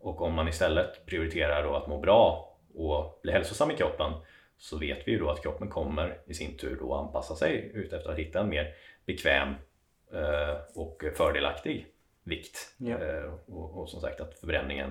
Och 0.00 0.22
om 0.22 0.34
man 0.34 0.48
istället 0.48 1.06
prioriterar 1.06 1.62
då 1.62 1.74
att 1.76 1.86
må 1.86 1.98
bra 2.00 2.54
och 2.74 3.20
bli 3.22 3.32
hälsosam 3.32 3.70
i 3.70 3.74
kroppen 3.76 4.12
så 4.58 4.78
vet 4.78 5.08
vi 5.08 5.12
ju 5.12 5.18
då 5.18 5.30
att 5.30 5.42
kroppen 5.42 5.68
kommer 5.68 6.18
i 6.26 6.34
sin 6.34 6.56
tur 6.56 6.76
då 6.80 6.94
anpassa 6.94 7.34
sig 7.34 7.70
ut 7.74 7.92
efter 7.92 8.10
att 8.10 8.18
hitta 8.18 8.40
en 8.40 8.48
mer 8.48 8.74
bekväm 9.06 9.48
eh, 10.12 10.56
och 10.74 11.04
fördelaktig 11.16 11.86
vikt. 12.28 12.74
Ja. 12.76 12.98
Eh, 12.98 13.32
och, 13.46 13.82
och 13.82 13.88
som 13.88 14.00
sagt 14.00 14.20
att 14.20 14.38
förbränningen 14.38 14.90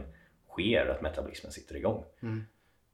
sker, 0.49 0.87
att 0.87 1.01
metabolismen 1.01 1.51
sitter 1.51 1.75
igång. 1.75 2.03
Mm. 2.21 2.43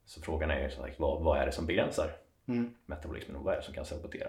Så 0.06 0.22
frågan 0.22 0.50
är 0.50 0.62
ju 0.62 0.70
som 0.70 0.82
sagt 0.82 1.00
vad, 1.00 1.22
vad 1.22 1.38
är 1.38 1.46
det 1.46 1.52
som 1.52 1.66
begränsar 1.66 2.16
Mm. 2.48 2.70
metabolismen 2.86 3.36
och 3.36 3.44
vad 3.44 3.54
är 3.54 3.58
det 3.58 3.64
som 3.64 3.74
kan 3.74 3.84
sabotera? 3.84 4.28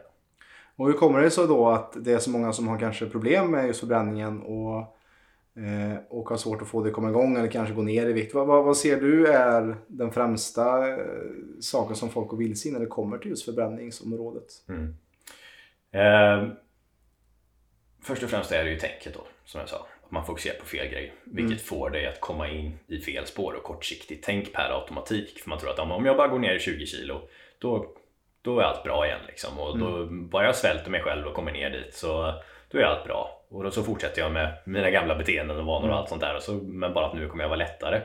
Och 0.75 0.87
hur 0.87 0.93
kommer 0.93 1.21
det 1.21 1.31
sig 1.31 1.47
då 1.47 1.69
att 1.69 1.93
det 2.03 2.13
är 2.13 2.19
så 2.19 2.29
många 2.29 2.53
som 2.53 2.67
har 2.67 2.79
kanske 2.79 3.05
problem 3.05 3.51
med 3.51 3.67
just 3.67 3.79
förbränningen 3.79 4.41
och, 4.41 4.77
eh, 5.63 5.97
och 6.09 6.29
har 6.29 6.37
svårt 6.37 6.61
att 6.61 6.67
få 6.67 6.83
det 6.83 6.89
att 6.89 6.95
komma 6.95 7.09
igång 7.09 7.37
eller 7.37 7.51
kanske 7.51 7.75
gå 7.75 7.81
ner 7.81 8.09
i 8.09 8.13
vikt? 8.13 8.33
Vad, 8.33 8.47
vad, 8.47 8.65
vad 8.65 8.77
ser 8.77 9.01
du 9.01 9.27
är 9.27 9.75
den 9.87 10.11
främsta 10.11 10.89
eh, 10.89 10.97
saken 11.59 11.95
som 11.95 12.09
folk 12.09 12.27
går 12.29 12.37
vilse 12.37 12.69
i 12.69 12.71
när 12.71 12.79
det 12.79 12.85
kommer 12.85 13.17
till 13.17 13.29
just 13.29 13.45
förbränningsområdet? 13.45 14.47
Mm. 14.67 14.95
Eh, 15.91 16.49
först 18.01 18.23
och 18.23 18.29
främst 18.29 18.51
är 18.51 18.63
det 18.63 18.69
ju 18.69 18.79
tänket 18.79 19.13
då, 19.13 19.23
som 19.45 19.59
jag 19.59 19.69
sa. 19.69 19.87
Man 20.09 20.25
fokuserar 20.25 20.55
på 20.59 20.65
fel 20.65 20.87
grej, 20.87 21.13
vilket 21.23 21.51
Mm. 21.51 21.63
får 21.65 21.89
dig 21.89 22.07
att 22.07 22.19
komma 22.21 22.49
in 22.49 22.79
i 22.87 22.99
fel 22.99 23.25
spår 23.25 23.53
och 23.53 23.63
kortsiktigt 23.63 24.25
tänk 24.25 24.53
per 24.53 24.69
automatik. 24.79 25.39
För 25.39 25.49
man 25.49 25.59
tror 25.59 25.69
att 25.69 25.79
om 25.79 26.05
jag 26.05 26.17
bara 26.17 26.27
går 26.27 26.39
ner 26.39 26.55
i 26.55 26.59
20 26.59 26.85
kilo, 26.85 27.21
då, 27.59 27.85
då 28.41 28.59
är 28.59 28.63
allt 28.63 28.83
bra 28.83 29.05
igen. 29.05 29.19
Liksom. 29.27 29.59
Och 29.59 29.77
då, 29.79 29.87
Mm. 29.87 30.29
bara 30.29 30.45
jag 30.45 30.55
svälter 30.55 30.91
mig 30.91 31.01
själv 31.01 31.27
och 31.27 31.33
kommer 31.33 31.51
ner 31.51 31.69
dit 31.69 31.93
så 31.93 32.33
då 32.71 32.77
är 32.77 32.83
allt 32.83 33.03
bra. 33.05 33.41
Och 33.49 33.63
då 33.63 33.71
så 33.71 33.83
fortsätter 33.83 34.21
jag 34.21 34.31
med 34.31 34.53
mina 34.65 34.89
gamla 34.89 35.15
beteenden 35.15 35.57
och 35.59 35.65
vanor 35.65 35.83
Mm. 35.83 35.91
och 35.93 35.97
allt 35.99 36.09
sånt 36.09 36.21
där. 36.21 36.35
Och 36.35 36.41
så, 36.43 36.51
men 36.53 36.93
bara 36.93 37.05
att 37.05 37.15
nu 37.15 37.27
kommer 37.29 37.43
jag 37.43 37.49
vara 37.49 37.59
lättare. 37.59 38.01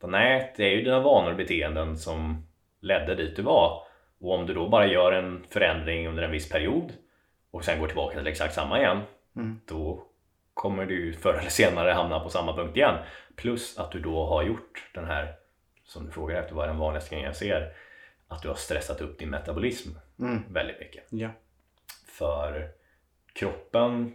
Så, 0.00 0.06
nej, 0.06 0.52
det 0.56 0.64
är 0.64 0.70
ju 0.70 0.82
dina 0.82 1.00
vanor 1.00 1.30
och 1.30 1.36
beteenden 1.36 1.98
som 1.98 2.46
ledde 2.80 3.14
dit 3.14 3.36
du 3.36 3.42
var. 3.42 3.82
Och 4.20 4.34
om 4.34 4.46
du 4.46 4.54
då 4.54 4.68
bara 4.68 4.86
gör 4.86 5.12
en 5.12 5.46
förändring 5.50 6.08
under 6.08 6.22
en 6.22 6.30
viss 6.30 6.48
period 6.48 6.92
och 7.50 7.64
sen 7.64 7.80
går 7.80 7.86
tillbaka 7.86 8.18
till 8.18 8.26
exakt 8.26 8.54
samma 8.54 8.78
igen, 8.80 9.00
Mm. 9.36 9.60
då 9.68 10.04
kommer 10.54 10.86
du 10.86 11.12
förr 11.12 11.34
eller 11.34 11.50
senare 11.50 11.90
hamna 11.90 12.20
på 12.20 12.28
samma 12.28 12.56
punkt 12.56 12.76
igen. 12.76 12.96
Plus 13.36 13.78
att 13.78 13.92
du 13.92 14.00
då 14.00 14.26
har 14.26 14.42
gjort 14.42 14.90
den 14.94 15.04
här, 15.04 15.34
som 15.84 16.06
du 16.06 16.12
frågar 16.12 16.40
efter, 16.42 16.54
vad 16.54 16.64
är 16.64 16.68
den 16.68 16.78
vanligaste 16.78 17.10
grejen 17.10 17.26
jag 17.26 17.36
ser? 17.36 17.72
Att 18.28 18.42
du 18.42 18.48
har 18.48 18.54
stressat 18.54 19.00
upp 19.00 19.18
din 19.18 19.30
metabolism 19.30 19.90
Mm. 20.18 20.42
väldigt 20.48 20.80
mycket. 20.80 21.04
Ja. 21.10 21.28
För 22.06 22.68
kroppen, 23.32 24.14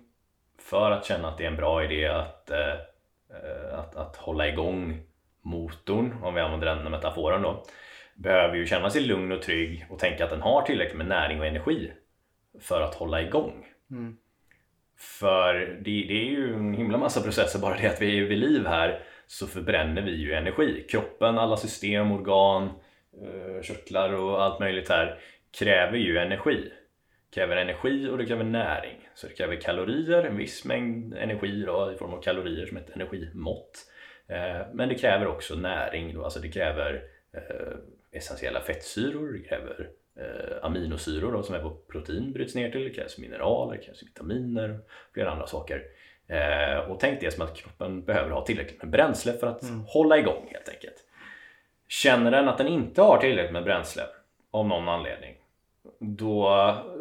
för 0.60 0.91
att 0.91 1.05
känna 1.05 1.27
att 1.27 1.38
det 1.38 1.43
är 1.43 1.48
en 1.48 1.55
bra 1.55 1.84
idé 1.84 2.08
att, 2.08 2.50
eh, 2.50 3.79
att, 3.79 3.96
att 3.96 4.15
hålla 4.15 4.48
igång 4.48 5.01
motorn, 5.41 6.15
om 6.24 6.34
vi 6.34 6.41
använder 6.41 6.75
den 6.75 6.91
metaforen 6.91 7.41
då, 7.41 7.63
behöver 8.15 8.55
ju 8.55 8.65
känna 8.65 8.89
sig 8.89 9.01
lugn 9.01 9.31
och 9.31 9.41
trygg 9.41 9.86
och 9.89 10.00
tänka 10.00 10.24
att 10.24 10.29
den 10.29 10.41
har 10.41 10.62
tillräckligt 10.62 10.98
med 10.98 11.08
näring 11.08 11.39
och 11.39 11.46
energi 11.46 11.91
för 12.62 12.81
att 12.81 12.96
hålla 12.96 13.22
igång. 13.22 13.67
Mm. 13.91 14.17
För 15.00 15.53
det, 15.56 16.03
det 16.08 16.22
är 16.22 16.32
ju 16.32 16.53
en 16.53 16.74
himla 16.74 16.98
massa 16.98 17.22
processer, 17.22 17.60
bara 17.60 17.77
det 17.77 17.88
att 17.88 18.01
vi 18.01 18.20
är 18.20 18.24
vid 18.24 18.38
liv 18.38 18.65
här 18.65 19.03
så 19.27 19.48
förbränner 19.48 20.01
vi 20.01 20.12
ju 20.12 20.34
energi. 20.34 20.86
Kroppen, 20.89 21.38
alla 21.38 21.58
system, 21.58 22.12
organ, 22.12 22.70
eh, 23.22 23.62
körtlar 23.62 24.13
och 24.13 24.44
allt 24.44 24.60
möjligt 24.60 24.89
här 24.89 25.20
kräver 25.60 25.98
ju 25.98 26.18
energi. 26.18 26.72
Kräver 27.34 27.58
energi 27.58 28.10
och 28.10 28.18
det 28.18 28.25
kräver 28.25 28.44
näring. 28.44 29.10
Så 29.15 29.27
det 29.27 29.34
kräver 29.34 29.56
kalorier, 29.56 30.24
en 30.24 30.38
viss 30.38 30.65
mängd 30.65 31.13
energi 31.13 31.63
då, 31.65 31.91
i 31.96 31.98
form 31.98 32.13
av 32.13 32.22
kalorier 32.22 32.65
som 32.65 32.77
ett 32.77 32.89
energimått. 32.89 33.86
Eh, 34.27 34.68
men 34.74 34.89
det 34.89 34.96
kräver 34.96 35.27
också 35.27 35.56
näring, 35.56 36.13
då, 36.13 36.24
alltså 36.24 36.39
det 36.39 36.51
kräver 36.51 37.03
eh, 37.34 37.77
essentiella 38.12 38.62
fettsyror, 38.62 39.34
det 39.34 39.48
kräver 39.48 39.89
eh, 40.20 40.66
aminosyror 40.66 41.32
då, 41.32 41.44
som 41.44 41.56
är 41.56 41.60
vad 41.60 41.88
protein 41.88 42.32
bryts 42.34 42.56
ner 42.56 42.72
till, 42.72 42.84
det 42.84 42.90
krävs 42.90 43.18
mineraler, 43.18 43.78
det 43.78 43.84
krävs 43.84 44.04
vitaminer 44.04 44.70
och 44.70 45.14
flera 45.14 45.32
andra 45.32 45.48
saker. 45.48 45.84
Eh, 46.28 46.78
och 46.78 47.00
tänk 47.00 47.20
det 47.22 47.32
som 47.34 47.44
att 47.44 47.56
kroppen 47.56 48.04
behöver 48.04 48.32
ha 48.32 48.46
tillräckligt 48.46 48.82
med 48.82 48.92
bränsle 48.92 49.34
för 49.34 49.48
att 49.48 49.64
hålla 49.88 50.18
igång 50.18 50.48
helt 50.52 50.70
enkelt. 50.70 50.96
Känner 51.88 52.32
den 52.32 52.48
att 52.50 52.58
den 52.58 52.68
inte 52.68 53.02
har 53.02 53.18
tillräckligt 53.18 53.54
med 53.54 53.64
bränsle 53.64 54.04
av 54.52 54.68
någon 54.68 54.90
anledning 54.90 55.36
då, 56.00 56.48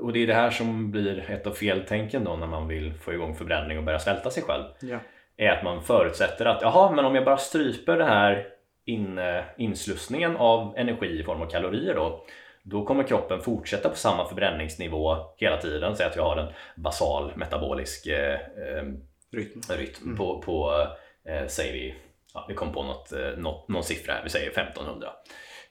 och 0.03 0.13
det 0.13 0.23
är 0.23 0.27
det 0.27 0.35
här 0.35 0.51
som 0.51 0.91
blir 0.91 1.31
ett 1.31 1.47
av 1.47 1.53
feltänken 1.53 2.25
då 2.25 2.37
när 2.37 2.47
man 2.47 2.69
vill 2.69 2.95
få 2.95 3.13
igång 3.13 3.35
förbränning 3.35 3.79
och 3.79 3.85
börja 3.85 3.99
svälta 3.99 4.31
sig 4.31 4.43
själv 4.43 4.65
Ja. 4.81 4.99
är 5.37 5.51
att 5.51 5.65
man 5.65 5.83
förutsätter 5.83 6.45
att 6.45 6.63
jaha, 6.63 6.93
men 6.93 7.05
om 7.05 7.15
jag 7.15 7.25
bara 7.25 7.37
stryper 7.37 7.97
den 7.97 8.09
här 8.09 8.47
in, 8.85 9.21
inslussningen 9.57 10.37
av 10.37 10.75
energi 10.77 11.21
i 11.21 11.25
form 11.25 11.43
av 11.43 11.47
kalorier 11.47 11.95
då 11.95 12.25
då 12.71 12.85
kommer 12.85 13.05
kroppen 13.05 13.41
fortsätta 13.41 13.89
på 13.89 13.97
samma 13.97 14.29
förbränningsnivå 14.29 15.17
hela 15.37 15.57
tiden. 15.61 15.97
Säg 15.97 16.07
att 16.07 16.17
jag 16.17 16.23
har 16.23 16.37
en 16.37 16.53
basal 16.77 17.33
metabolisk 17.37 18.07
eh, 18.07 18.35
eh, 18.35 18.85
Rytm. 19.31 19.61
rytm 19.71 20.17
på, 20.17 20.43
på 20.43 20.87
eh, 21.29 21.47
säger 21.47 21.73
vi, 21.73 21.95
ja, 22.35 22.45
vi 22.49 22.55
kom 22.55 22.73
på 22.73 22.83
något, 22.83 23.13
eh, 23.13 23.31
något, 23.37 23.69
någon 23.69 23.85
siffra 23.85 24.13
här, 24.13 24.25
vi 24.25 24.31
säger 24.31 24.51
1500. 24.51 25.09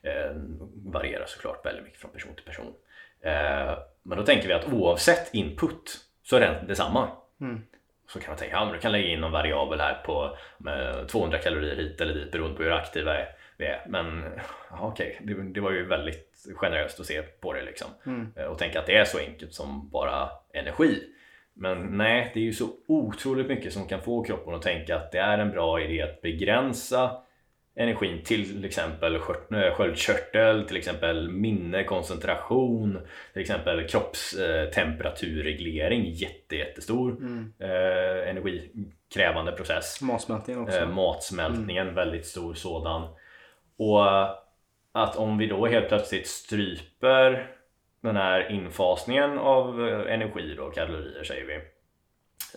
Eh, 0.02 0.30
varierar 0.92 1.26
såklart 1.26 1.66
väldigt 1.66 1.84
mycket 1.84 2.00
från 2.00 2.10
person 2.10 2.34
till 2.34 2.44
person. 2.44 2.74
Eh, 3.24 3.78
men 4.02 4.18
då 4.18 4.24
tänker 4.24 4.48
vi 4.48 4.54
att 4.54 4.72
oavsett 4.72 5.34
input 5.34 5.98
så 6.22 6.36
är 6.36 6.40
den 6.40 6.66
detsamma. 6.66 7.08
Mm. 7.40 7.62
Så 8.08 8.20
kan 8.20 8.30
man 8.30 8.38
tänka, 8.38 8.56
ja 8.56 8.64
men 8.64 8.74
du 8.74 8.80
kan 8.80 8.92
lägga 8.92 9.08
in 9.08 9.20
någon 9.20 9.32
variabel 9.32 9.80
här 9.80 9.94
på 9.94 10.36
med 10.58 11.08
200 11.08 11.38
kalorier 11.38 11.76
hit 11.76 12.00
eller 12.00 12.14
dit 12.14 12.32
beroende 12.32 12.56
på 12.56 12.62
hur 12.62 12.72
aktiva 12.72 13.12
vi 13.12 13.18
är. 13.18 13.37
Men 13.88 14.24
ja, 14.70 14.78
okej, 14.80 15.20
det, 15.24 15.52
det 15.52 15.60
var 15.60 15.70
ju 15.70 15.86
väldigt 15.86 16.46
generöst 16.54 17.00
att 17.00 17.06
se 17.06 17.22
på 17.22 17.52
det 17.52 17.62
liksom. 17.62 17.88
Mm. 18.06 18.32
Eh, 18.36 18.44
Och 18.44 18.58
tänka 18.58 18.80
att 18.80 18.86
det 18.86 18.96
är 18.96 19.04
så 19.04 19.18
enkelt 19.18 19.54
som 19.54 19.90
bara 19.90 20.28
energi. 20.54 21.02
Men 21.54 21.96
nej, 21.96 22.30
det 22.34 22.40
är 22.40 22.44
ju 22.44 22.52
så 22.52 22.68
otroligt 22.88 23.48
mycket 23.48 23.72
som 23.72 23.88
kan 23.88 24.02
få 24.02 24.24
kroppen 24.24 24.54
att 24.54 24.62
tänka 24.62 24.96
att 24.96 25.12
det 25.12 25.18
är 25.18 25.38
en 25.38 25.50
bra 25.50 25.80
idé 25.80 26.02
att 26.02 26.22
begränsa 26.22 27.10
energin 27.76 28.22
till 28.24 28.64
exempel 28.64 29.14
eh, 29.14 29.20
sköldkörtel, 29.74 30.64
till 30.68 30.76
exempel 30.76 31.30
minne, 31.30 31.84
koncentration, 31.84 32.98
till 33.32 33.42
exempel 33.42 33.88
kroppstemperaturreglering, 33.88 36.10
jätte, 36.10 36.56
jättestor 36.56 37.10
Mm. 37.10 37.52
eh, 37.58 38.28
energikrävande 38.30 39.52
process. 39.52 40.00
Matsmältningen 40.02 40.62
också. 40.62 40.78
Eh, 40.78 40.88
matsmältningen, 40.88 41.94
väldigt 41.94 42.26
stor 42.26 42.54
sådan. 42.54 43.08
Och 43.78 44.04
att 44.92 45.16
om 45.16 45.38
vi 45.38 45.46
då 45.46 45.66
helt 45.66 45.88
plötsligt 45.88 46.26
stryper 46.26 47.50
den 48.00 48.16
här 48.16 48.50
infasningen 48.50 49.38
av 49.38 49.88
eh, 49.88 50.14
energi 50.14 50.54
då, 50.56 50.70
kalorier 50.70 51.24
säger 51.24 51.44
vi 51.44 51.60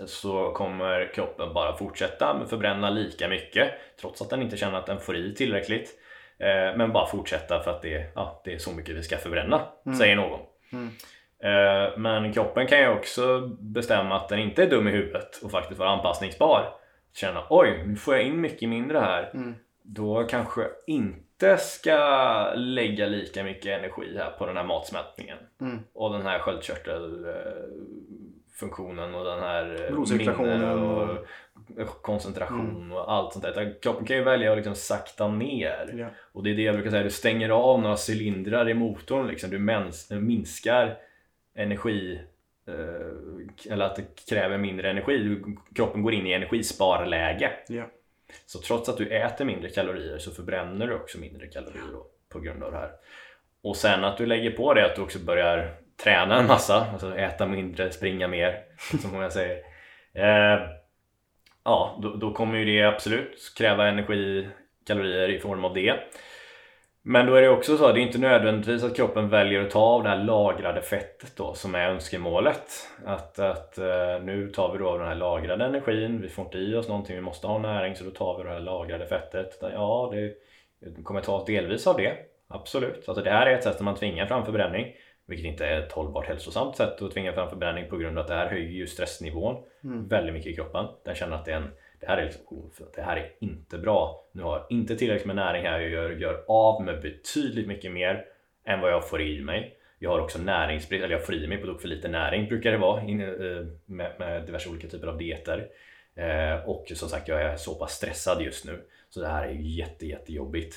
så 0.07 0.51
kommer 0.51 1.13
kroppen 1.13 1.53
bara 1.53 1.77
fortsätta 1.77 2.45
förbränna 2.49 2.89
lika 2.89 3.27
mycket 3.27 3.71
trots 4.01 4.21
att 4.21 4.29
den 4.29 4.41
inte 4.41 4.57
känner 4.57 4.77
att 4.77 4.85
den 4.85 4.99
får 4.99 5.15
i 5.15 5.35
tillräckligt 5.35 5.89
eh, 6.39 6.77
men 6.77 6.91
bara 6.91 7.07
fortsätta 7.07 7.63
för 7.63 7.71
att 7.71 7.81
det, 7.81 8.11
ja, 8.15 8.41
det 8.45 8.53
är 8.53 8.57
så 8.57 8.71
mycket 8.71 8.95
vi 8.95 9.03
ska 9.03 9.17
förbränna, 9.17 9.61
säger 9.97 10.15
någon. 10.15 10.39
Mm. 10.73 10.89
Eh, 11.43 11.97
Men 11.97 12.33
kroppen 12.33 12.67
kan 12.67 12.79
ju 12.79 12.87
också 12.87 13.47
bestämma 13.59 14.15
att 14.15 14.29
den 14.29 14.39
inte 14.39 14.63
är 14.63 14.69
dum 14.69 14.87
i 14.87 14.91
huvudet 14.91 15.43
och 15.43 15.51
faktiskt 15.51 15.79
vara 15.79 15.89
anpassningsbar. 15.89 16.73
Känna 17.15 17.43
oj, 17.49 17.83
nu 17.85 17.95
får 17.95 18.15
jag 18.15 18.23
in 18.23 18.41
mycket 18.41 18.69
mindre 18.69 18.99
här. 18.99 19.31
Mm. 19.33 19.55
Då 19.83 20.23
kanske 20.23 20.67
inte 20.87 21.57
ska 21.57 22.53
lägga 22.55 23.05
lika 23.05 23.43
mycket 23.43 23.79
energi 23.79 24.17
här 24.17 24.31
på 24.31 24.45
den 24.45 24.57
här 24.57 24.63
matsmältningen. 24.63 25.37
Mm. 25.61 25.79
Och 25.93 26.13
den 26.13 26.21
här 26.21 26.39
sköldkörtelfunktionen 26.39 29.15
och 29.15 29.25
den 29.25 29.39
här 29.39 29.89
eh, 29.89 29.95
minne 30.17 30.73
och 30.73 31.27
koncentration 32.01 32.91
och 32.91 33.11
allt 33.11 33.33
sånt 33.33 33.45
där. 33.45 33.81
Kroppen 33.81 34.05
kan 34.05 34.17
ju 34.17 34.23
välja 34.23 34.51
att 34.51 34.57
liksom 34.57 34.75
sakta 34.75 35.27
ner. 35.27 35.93
Ja. 35.97 36.07
Och 36.31 36.43
det 36.43 36.51
är 36.51 36.55
det 36.55 36.61
jag 36.61 36.75
brukar 36.75 36.91
säga, 36.91 37.03
du 37.03 37.09
stänger 37.09 37.49
av 37.49 37.81
några 37.81 37.97
cylindrar 38.09 38.69
i 38.69 38.73
motorn 38.73 39.27
liksom. 39.27 39.49
Du 39.49 39.59
minskar 40.19 40.97
energi 41.55 42.21
eh, 42.67 43.73
eller 43.73 43.85
att 43.85 43.95
det 43.95 44.25
kräver 44.29 44.57
mindre 44.57 44.89
energi. 44.89 45.41
Kroppen 45.75 46.01
går 46.01 46.13
in 46.13 46.27
i 46.27 46.31
energisparläge. 46.31 47.51
Ja. 47.67 47.83
Så 48.45 48.59
trots 48.59 48.89
att 48.89 48.97
du 48.97 49.09
äter 49.09 49.45
mindre 49.45 49.69
kalorier 49.69 50.17
så 50.17 50.31
förbränner 50.31 50.87
du 50.87 50.93
också 50.93 51.17
mindre 51.17 51.47
kalorier 51.47 51.91
då, 51.93 52.05
på 52.29 52.39
grund 52.39 52.63
av 52.63 52.71
det 52.71 52.77
här. 52.77 52.91
Och 53.63 53.75
sen 53.75 54.03
att 54.03 54.17
du 54.17 54.25
lägger 54.25 54.51
på 54.51 54.73
det 54.73 54.85
att 54.85 54.95
du 54.95 55.01
också 55.01 55.19
börjar 55.19 55.75
träna 56.03 56.39
en 56.39 56.47
massa, 56.47 56.85
alltså 56.93 57.17
äta 57.17 57.47
mindre, 57.47 57.91
springa 57.91 58.27
mer, 58.27 58.63
som 59.01 59.11
många 59.11 59.29
säger. 59.29 59.63
Eh, 60.13 60.59
ja, 61.63 61.99
då, 62.01 62.15
då 62.15 62.33
kommer 62.33 62.57
ju 62.57 62.65
det 62.65 62.87
absolut 62.87 63.53
kräva 63.57 63.87
energi, 63.87 64.47
kalorier 64.87 65.29
i 65.29 65.39
form 65.39 65.65
av 65.65 65.73
det. 65.73 65.99
Men 67.03 67.25
då 67.25 67.35
är 67.35 67.41
det 67.41 67.49
också 67.49 67.77
så 67.77 67.85
att 67.85 67.95
det 67.95 68.01
är 68.01 68.05
inte 68.05 68.17
nödvändigtvis 68.17 68.83
att 68.83 68.95
kroppen 68.95 69.29
väljer 69.29 69.61
att 69.61 69.71
ta 69.71 69.79
av 69.79 70.03
det 70.03 70.09
här 70.09 70.23
lagrade 70.23 70.81
fettet 70.81 71.33
då 71.37 71.53
som 71.53 71.75
är 71.75 71.89
önskemålet. 71.89 72.71
Att, 73.05 73.39
att 73.39 73.77
eh, 73.77 74.21
nu 74.23 74.49
tar 74.49 74.71
vi 74.71 74.77
då 74.77 74.89
av 74.89 74.99
den 74.99 75.07
här 75.07 75.15
lagrade 75.15 75.65
energin, 75.65 76.21
vi 76.21 76.29
får 76.29 76.45
inte 76.45 76.57
i 76.57 76.75
oss 76.75 76.87
någonting, 76.87 77.15
vi 77.15 77.21
måste 77.21 77.47
ha 77.47 77.57
näring 77.57 77.95
så 77.95 78.03
då 78.03 78.11
tar 78.11 78.37
vi 78.37 78.43
det 78.43 78.49
här 78.49 78.59
lagrade 78.59 79.05
fettet. 79.05 79.57
Ja, 79.61 80.13
det 80.13 81.03
kommer 81.03 81.21
ta 81.21 81.45
delvis 81.45 81.87
av 81.87 81.97
det, 81.97 82.13
absolut. 82.47 83.09
Alltså 83.09 83.23
det 83.23 83.31
här 83.31 83.47
är 83.47 83.55
ett 83.55 83.63
sätt 83.63 83.77
som 83.77 83.85
man 83.85 83.95
tvingar 83.95 84.25
fram 84.25 84.45
förbränning. 84.45 84.87
Vilket 85.27 85.45
inte 85.45 85.65
är 85.65 85.81
ett 85.81 85.91
hållbart 85.91 86.27
hälsosamt 86.27 86.75
sätt 86.75 87.01
att 87.01 87.11
tvinga 87.11 87.33
fram 87.33 87.49
förbränning 87.49 87.89
på 87.89 87.97
grund 87.97 88.17
av 88.17 88.21
att 88.21 88.27
det 88.27 88.35
här 88.35 88.49
höjer 88.49 88.69
ju 88.71 88.87
stressnivån 88.87 89.63
Mm. 89.83 90.07
väldigt 90.07 90.33
mycket 90.33 90.51
i 90.51 90.55
kroppen. 90.55 90.85
Den 91.05 91.15
känner 91.15 91.35
att 91.35 91.45
det, 91.45 91.51
är 91.51 91.55
en, 91.55 91.71
det, 92.01 92.07
här 92.07 92.17
är 92.17 92.25
liksom, 92.25 92.41
ofint, 92.47 92.93
det 92.95 93.01
här 93.01 93.17
är 93.17 93.31
inte 93.39 93.77
bra. 93.77 94.25
Nu 94.31 94.43
har 94.43 94.57
jag 94.57 94.67
inte 94.69 94.95
tillräckligt 94.95 95.27
med 95.27 95.35
näring 95.35 95.65
här. 95.65 95.79
Jag 95.79 95.89
gör, 95.89 96.09
gör 96.09 96.43
av 96.47 96.83
med 96.83 97.01
betydligt 97.01 97.67
mycket 97.67 97.91
mer 97.91 98.25
än 98.65 98.79
vad 98.79 98.91
jag 98.91 99.09
får 99.09 99.21
i 99.21 99.41
mig. 99.41 99.77
Jag 99.99 100.09
har 100.09 100.19
också 100.19 100.39
näringsbrist, 100.39 101.03
eller 101.03 101.15
jag 101.15 101.25
får 101.25 101.35
i 101.35 101.47
mig 101.47 101.57
på 101.57 101.67
tok 101.67 101.81
för 101.81 101.87
lite 101.87 102.07
näring 102.07 102.47
brukar 102.47 102.71
det 102.71 102.77
vara 102.77 103.01
eh, 103.01 103.65
med, 103.85 104.11
med 104.19 104.45
diverse 104.45 104.69
olika 104.69 104.87
typer 104.87 105.07
av 105.07 105.17
dieter. 105.17 105.67
Eh, 106.15 106.69
och 106.69 106.91
som 106.95 107.09
sagt, 107.09 107.27
jag 107.27 107.41
är 107.41 107.55
så 107.55 107.75
pass 107.75 107.91
stressad 107.91 108.41
just 108.41 108.65
nu. 108.65 108.81
Så 109.09 109.21
det 109.21 109.27
här 109.27 109.47
är 109.47 109.51
ju 109.51 109.69
jätte, 109.69 110.05
jättejobbigt. 110.05 110.75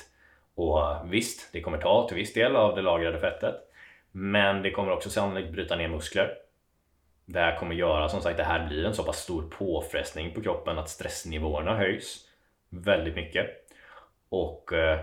Och 0.55 0.79
visst, 1.05 1.49
det 1.53 1.61
kommer 1.61 1.77
ta 1.77 2.07
till 2.07 2.17
viss 2.17 2.33
del 2.33 2.55
av 2.55 2.75
det 2.75 2.81
lagrade 2.81 3.19
fettet. 3.19 3.55
Men 4.11 4.61
det 4.61 4.71
kommer 4.71 4.91
också 4.91 5.09
sannolikt 5.09 5.51
bryta 5.51 5.75
ner 5.75 5.87
muskler 5.87 6.37
det 7.25 7.39
här 7.39 7.57
kommer 7.57 7.75
göra 7.75 8.09
som 8.09 8.21
sagt, 8.21 8.37
det 8.37 8.43
här 8.43 8.67
blir 8.67 8.85
en 8.85 8.93
så 8.93 9.03
pass 9.03 9.17
stor 9.17 9.49
påfrestning 9.49 10.33
på 10.33 10.41
kroppen 10.41 10.77
att 10.77 10.89
stressnivåerna 10.89 11.77
höjs 11.77 12.27
väldigt 12.69 13.15
mycket. 13.15 13.47
Och 14.29 14.73
eh, 14.73 14.99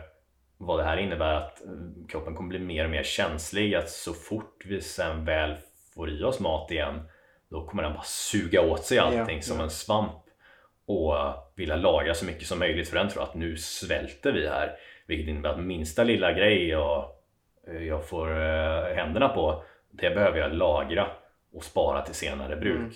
vad 0.59 0.79
det 0.79 0.85
här 0.85 0.97
innebär 0.97 1.35
att 1.35 1.64
eh, 1.64 1.71
kroppen 2.09 2.35
kommer 2.35 2.49
bli 2.49 2.59
mer 2.59 2.85
och 2.85 2.91
mer 2.91 3.02
känslig 3.02 3.75
att 3.75 3.91
så 3.91 4.12
fort 4.12 4.62
vi 4.64 4.81
sen 4.81 5.25
väl 5.25 5.57
får 5.95 6.11
i 6.11 6.25
oss 6.25 6.41
mat 6.41 6.71
igen 6.71 7.02
då 7.49 7.67
kommer 7.67 7.83
den 7.83 7.93
bara 7.93 8.02
suga 8.02 8.61
åt 8.61 8.85
sig 8.85 8.99
allting 8.99 9.37
Ja, 9.37 9.43
som 9.43 9.57
ja. 9.57 9.62
en 9.62 9.71
svamp 9.71 10.23
och 10.87 11.14
vilja 11.57 11.76
lagra 11.76 12.14
så 12.14 12.25
mycket 12.25 12.47
som 12.47 12.59
möjligt 12.59 12.88
för 12.88 12.99
den 12.99 13.09
tror 13.09 13.23
att 13.23 13.35
nu 13.35 13.57
svälter 13.57 14.33
vi 14.33 14.49
här 14.49 14.76
vilket 15.07 15.29
innebär 15.29 15.50
att 15.50 15.61
minsta 15.61 16.05
lilla 16.05 16.33
grej 16.33 16.69
jag, 16.69 17.11
jag 17.81 18.09
får 18.09 18.31
eh, 18.31 18.95
händerna 18.95 19.29
på 19.29 19.64
det 19.91 20.11
behöver 20.11 20.38
jag 20.38 20.55
lagra 20.55 21.07
och 21.52 21.64
spara 21.64 22.02
till 22.02 22.14
senare 22.14 22.56
bruk 22.56 22.76
Mm. 22.78 22.90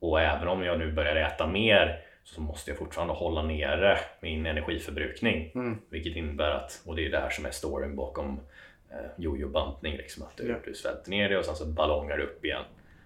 och 0.00 0.20
även 0.20 0.48
om 0.48 0.62
jag 0.62 0.78
nu 0.78 0.92
börjar 0.92 1.16
äta 1.16 1.46
mer 1.46 2.00
så 2.24 2.40
måste 2.40 2.70
jag 2.70 2.78
fortfarande 2.78 3.14
hålla 3.14 3.42
nere 3.42 3.98
min 4.20 4.46
energiförbrukning 4.46 5.52
Mm. 5.54 5.78
vilket 5.90 6.16
innebär 6.16 6.50
att, 6.50 6.80
och 6.86 6.96
det 6.96 7.06
är 7.06 7.10
det 7.10 7.18
här 7.20 7.30
som 7.30 7.46
är 7.46 7.50
storyn 7.50 7.96
bakom 7.96 8.40
eh, 8.90 8.96
jojo-bantning 9.16 9.96
liksom, 9.96 10.22
att 10.22 10.36
du, 10.36 10.48
Ja. 10.48 10.54
du 10.64 10.74
svälter 10.74 11.10
ner 11.10 11.28
det 11.28 11.38
och 11.38 11.44
sen 11.44 11.56
så 11.56 11.66
ballongar 11.66 12.16
du 12.16 12.22
upp 12.22 12.44
igen 12.44 12.62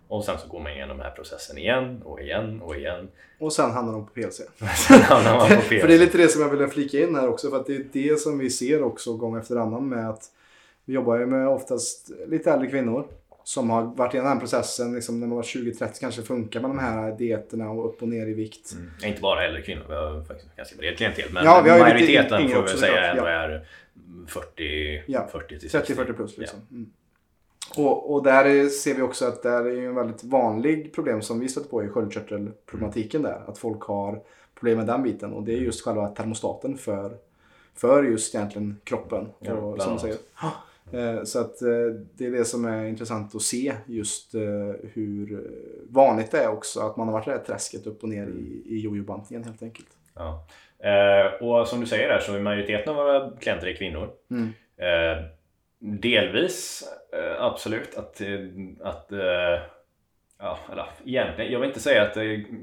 och 0.08 0.24
sen 0.24 0.38
så 0.38 0.48
går 0.48 0.60
man 0.60 0.72
igenom 0.72 0.96
den 0.96 1.06
här 1.06 1.14
processen 1.14 1.58
igen 1.58 2.02
och 2.04 2.20
igen 2.20 2.62
och 2.62 2.76
igen 2.76 3.08
Och 3.38 3.52
sen 3.52 3.70
hamnar 3.70 3.92
de 3.92 4.06
på 4.06 4.12
PLC. 4.12 4.36
sen 4.88 5.00
hamnar 5.00 5.36
man 5.36 5.48
på 5.48 5.54
för 5.54 5.60
fel 5.62 5.88
det 5.88 5.94
är 5.94 5.98
lite 5.98 6.18
det 6.18 6.28
som 6.28 6.42
jag 6.42 6.48
ville 6.48 6.68
flika 6.68 7.00
in 7.00 7.14
här 7.14 7.28
också. 7.28 7.50
För 7.50 7.56
att 7.56 7.66
det 7.66 7.76
är 7.76 7.84
det 7.92 8.20
som 8.20 8.38
vi 8.38 8.50
ser 8.50 8.82
också 8.82 9.16
gång 9.16 9.36
efter 9.38 9.56
annan 9.56 9.88
med 9.88 10.08
att 10.10 10.22
vi 10.84 10.94
jobbar 10.94 11.18
ju 11.18 11.26
med 11.26 11.48
oftast 11.48 12.10
lite 12.26 12.50
äldre 12.52 12.68
kvinnor 12.70 13.06
som 13.44 13.70
har 13.70 13.82
varit 13.82 14.14
igenom 14.14 14.28
den 14.28 14.36
här 14.36 14.40
processen. 14.40 14.94
Liksom 14.94 15.20
när 15.20 15.26
man 15.26 15.36
var 15.36 15.42
20-30 15.42 16.00
kanske 16.00 16.22
funkar 16.22 16.60
med 16.60 16.70
de 16.70 16.78
här 16.78 17.12
dieterna 17.18 17.70
och 17.70 17.88
upp 17.88 18.02
och 18.02 18.08
ner 18.08 18.26
i 18.26 18.34
vikt. 18.34 18.72
Mm. 18.72 18.90
Inte 19.04 19.20
bara 19.20 19.44
äldre 19.44 19.62
kvinnor, 19.62 19.84
vi 19.88 19.94
har 19.94 20.24
faktiskt 20.24 20.56
ganska 20.56 20.76
bred 20.76 20.96
klientel 20.96 21.32
men 21.32 21.44
Ja, 21.44 21.62
majoriteten 21.62 22.48
får 22.48 22.62
vi 22.62 22.68
säga 22.68 23.10
ändå 23.10 23.22
ja. 23.22 23.28
är 23.28 23.66
40, 24.28 25.02
Ja, 25.06 25.28
40 25.32 25.58
till 25.58 25.70
60. 25.70 25.94
30-40 25.94 26.12
plus 26.12 26.38
liksom. 26.38 26.58
Mm. 26.70 26.90
Och, 27.76 28.14
och 28.14 28.22
där 28.22 28.44
är, 28.44 28.68
ser 28.68 28.94
vi 28.94 29.02
också 29.02 29.26
att 29.26 29.42
det 29.42 29.48
är 29.48 29.66
en 29.66 29.94
väldigt 29.94 30.24
vanlig 30.24 30.94
problem 30.94 31.22
som 31.22 31.40
vi 31.40 31.48
stöter 31.48 31.68
på 31.68 31.84
i 31.84 31.88
sköldkörtelproblematiken 31.88 33.22
där. 33.22 33.42
Att 33.46 33.58
folk 33.58 33.82
har 33.82 34.22
problem 34.54 34.78
med 34.78 34.86
den 34.86 35.02
biten 35.02 35.32
och 35.32 35.42
det 35.42 35.52
är 35.52 35.58
just 35.58 35.84
själva 35.84 36.08
termostaten 36.08 36.78
för, 36.78 37.16
för 37.74 38.02
just 38.02 38.34
egentligen 38.34 38.80
kroppen. 38.84 39.28
Ja, 39.38 39.52
och, 39.52 39.82
som 39.82 39.98
säger. 39.98 40.16
Eh, 40.92 41.22
Så 41.24 41.40
att 41.40 41.62
eh, 41.62 41.68
det 42.14 42.26
är 42.26 42.30
det 42.30 42.44
som 42.44 42.64
är 42.64 42.84
intressant 42.86 43.34
att 43.34 43.42
se 43.42 43.72
just 43.86 44.34
eh, 44.34 44.40
hur 44.92 45.50
vanligt 45.88 46.30
det 46.30 46.38
är 46.38 46.48
också 46.48 46.80
att 46.80 46.96
man 46.96 47.08
har 47.08 47.12
varit 47.12 47.26
i 47.26 47.30
det 47.30 47.36
här 47.36 47.44
träsket 47.44 47.86
upp 47.86 48.02
och 48.02 48.08
ner 48.08 48.26
i, 48.26 48.62
i 48.66 48.80
jojo-bantningen 48.80 49.44
helt 49.44 49.62
enkelt. 49.62 49.88
Ja. 50.14 50.46
Och 51.40 51.68
som 51.68 51.80
du 51.80 51.86
säger 51.86 52.08
där 52.08 52.18
så 52.18 52.34
är 52.34 52.40
majoriteten 52.40 52.88
av 52.88 52.96
våra 52.96 53.30
klienter 53.30 53.66
är 53.66 53.74
kvinnor. 53.74 54.10
Mm. 54.30 54.48
Delvis 55.78 56.84
absolut 57.38 57.94
att, 57.96 58.20
att 58.80 59.10
ja, 60.38 60.58
eller 60.72 60.86
egentligen, 61.04 61.52
jag 61.52 61.60
vill 61.60 61.68
inte 61.68 61.80
säga 61.80 62.02
att 62.02 62.14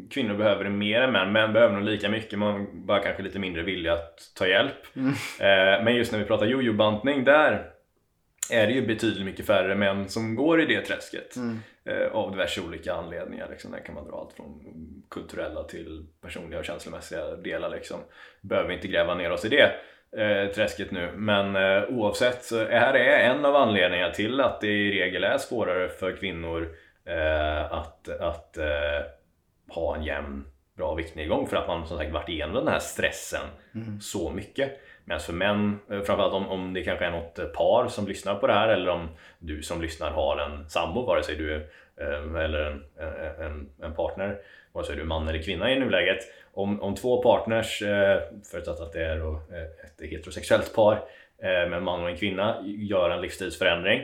kvinnor 0.09 0.37
behöver 0.37 0.63
det 0.63 0.69
mer 0.69 1.01
än 1.01 1.11
män, 1.11 1.31
män 1.31 1.53
behöver 1.53 1.75
nog 1.75 1.83
lika 1.83 2.09
mycket, 2.09 2.39
man 2.39 2.85
bara 2.85 2.99
kanske 2.99 3.23
lite 3.23 3.39
mindre 3.39 3.63
vilja 3.63 3.93
att 3.93 4.19
ta 4.35 4.47
hjälp. 4.47 4.95
Mm. 4.95 5.13
Men 5.85 5.95
just 5.95 6.11
när 6.11 6.19
vi 6.19 6.25
pratar 6.25 6.45
jojo-bantning, 6.45 7.23
där 7.23 7.71
är 8.51 8.67
det 8.67 8.73
ju 8.73 8.87
betydligt 8.87 9.25
mycket 9.25 9.45
färre 9.45 9.75
män 9.75 10.09
som 10.09 10.35
går 10.35 10.61
i 10.61 10.65
det 10.65 10.81
träsket. 10.81 11.35
Mm. 11.35 11.59
Eh, 11.85 12.07
av 12.11 12.31
diverse 12.31 12.61
olika 12.61 12.93
anledningar. 12.93 13.47
Liksom. 13.49 13.71
Där 13.71 13.79
kan 13.85 13.95
man 13.95 14.07
dra 14.07 14.17
allt 14.17 14.33
från 14.33 14.61
kulturella 15.09 15.63
till 15.63 16.05
personliga 16.21 16.59
och 16.59 16.65
känslomässiga 16.65 17.35
delar. 17.35 17.69
Liksom. 17.69 17.99
Behöver 18.41 18.71
inte 18.73 18.87
gräva 18.87 19.15
ner 19.15 19.31
oss 19.31 19.45
i 19.45 19.49
det 19.49 19.71
eh, 20.21 20.51
träsket 20.51 20.91
nu. 20.91 21.11
Men 21.15 21.55
eh, 21.55 21.83
oavsett 21.89 22.43
så 22.43 22.57
här 22.57 22.93
är 22.93 23.29
en 23.29 23.45
av 23.45 23.55
anledningarna 23.55 24.13
till 24.13 24.41
att 24.41 24.61
det 24.61 24.67
i 24.67 24.91
regel 24.91 25.23
är 25.23 25.37
svårare 25.37 25.89
för 25.89 26.17
kvinnor 26.17 26.75
eh, 27.05 27.73
att, 27.73 28.09
att 28.09 28.57
eh, 28.57 29.05
ha 29.67 29.95
en 29.95 30.03
jämn 30.03 30.45
bra 30.77 30.95
viktnedgång 30.95 31.47
för 31.47 31.57
att 31.57 31.67
man 31.67 31.87
som 31.87 31.97
sagt 31.97 32.11
varit 32.11 32.29
igenom 32.29 32.55
den 32.55 32.67
här 32.67 32.79
stressen 32.79 33.47
Mm. 33.75 34.01
så 34.01 34.31
mycket. 34.31 34.79
Medan 35.09 35.21
för 35.21 35.33
män, 35.33 35.79
framförallt 35.87 36.33
om, 36.33 36.49
om 36.49 36.73
det 36.73 36.83
kanske 36.83 37.05
är 37.05 37.11
något 37.11 37.39
eh, 37.39 37.45
par 37.45 37.87
som 37.87 38.07
lyssnar 38.07 38.35
på 38.35 38.47
det 38.47 38.53
här 38.53 38.67
eller 38.67 38.89
om 38.89 39.07
du 39.39 39.61
som 39.61 39.81
lyssnar 39.81 40.11
har 40.11 40.37
en 40.37 40.69
sambo, 40.69 41.05
vare 41.05 41.23
sig 41.23 41.35
du 41.35 41.53
är 41.53 41.65
eh, 41.97 42.43
eller 42.43 42.61
en, 42.61 42.83
eh, 42.99 43.45
en, 43.45 43.69
en 43.81 43.95
partner, 43.95 44.37
vare 44.71 44.85
sig 44.85 44.95
du 44.95 45.01
är 45.01 45.05
man 45.05 45.27
eller 45.27 45.41
kvinna 45.41 45.71
i 45.71 45.79
nuläget. 45.79 46.17
Om, 46.53 46.81
om 46.81 46.95
två 46.95 47.23
partners, 47.23 47.79
förutsatt 48.51 48.79
att 48.79 48.93
det 48.93 49.05
är 49.05 49.35
ett 49.85 50.11
heterosexuellt 50.11 50.75
par 50.75 51.01
med 51.41 51.73
en 51.73 51.83
man 51.83 52.03
och 52.03 52.09
en 52.09 52.17
kvinna, 52.17 52.61
gör 52.65 53.09
en 53.09 53.21
livsstilsförändring. 53.21 54.01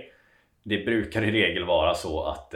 Det 0.63 0.85
brukar 0.85 1.23
i 1.23 1.31
regel 1.31 1.63
vara 1.63 1.93
så 1.93 2.23
att 2.23 2.55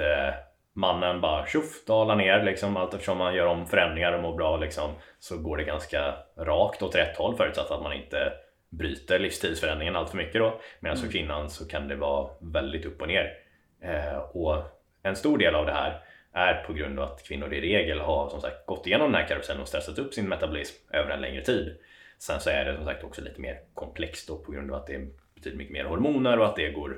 mannen 0.74 1.22
bara 1.22 1.46
tjoff, 1.46 1.86
dalar 1.86 2.16
ner 2.16 2.44
liksom, 2.44 2.78
allt 2.78 2.94
eftersom 2.94 3.18
man 3.18 3.36
gör 3.36 3.46
om 3.46 3.68
förändringar 3.68 4.14
och 4.14 4.22
mår 4.22 4.36
bra 4.36 4.58
liksom, 4.58 4.92
så 5.20 5.38
går 5.38 5.58
det 5.58 5.64
ganska 5.64 6.16
rakt 6.38 6.82
åt 6.82 6.96
rätt 6.96 7.18
håll 7.18 7.36
förutsatt 7.38 7.72
att 7.72 7.84
man 7.84 7.94
inte 7.94 8.34
bryter 8.70 9.20
livsstilsförändringen 9.20 9.96
allt 9.96 10.10
för 10.10 10.18
mycket 10.18 10.42
då. 10.42 10.60
Medan 10.80 10.98
för 10.98 11.12
kvinnan 11.12 11.50
så 11.50 11.68
kan 11.68 11.88
det 11.88 11.96
vara 11.96 12.30
väldigt 12.42 12.86
upp 12.86 13.02
och 13.02 13.08
ner. 13.08 13.34
Eh, 13.82 14.18
och 14.18 14.64
en 15.04 15.16
stor 15.16 15.38
del 15.38 15.56
av 15.56 15.66
det 15.66 15.74
här 15.74 16.00
är 16.34 16.64
på 16.64 16.74
grund 16.74 17.00
av 17.00 17.12
att 17.12 17.24
kvinnor 17.28 17.54
i 17.54 17.62
regel 17.62 18.00
har 18.00 18.30
som 18.30 18.42
sagt 18.42 18.66
gått 18.66 18.88
igenom 18.88 19.12
den 19.12 19.22
här 19.22 19.28
karusellen 19.28 19.62
och 19.62 19.68
stressat 19.68 20.00
upp 20.00 20.14
sin 20.14 20.30
metabolism 20.30 20.94
över 20.94 21.12
en 21.12 21.22
längre 21.22 21.42
tid. 21.42 21.78
Sen 22.20 22.40
så 22.40 22.50
är 22.50 22.66
det 22.66 22.76
som 22.76 22.86
sagt 22.86 23.04
också 23.04 23.22
lite 23.22 23.42
mer 23.42 23.60
komplext 23.74 24.28
då 24.28 24.38
på 24.38 24.52
grund 24.52 24.72
av 24.72 24.78
att 24.78 24.88
det 24.88 24.96
är 24.96 25.08
betydligt 25.36 25.58
mycket 25.58 25.74
mer 25.74 25.84
hormoner 25.84 26.40
och 26.40 26.46
att 26.46 26.56
det 26.56 26.70
går 26.72 26.98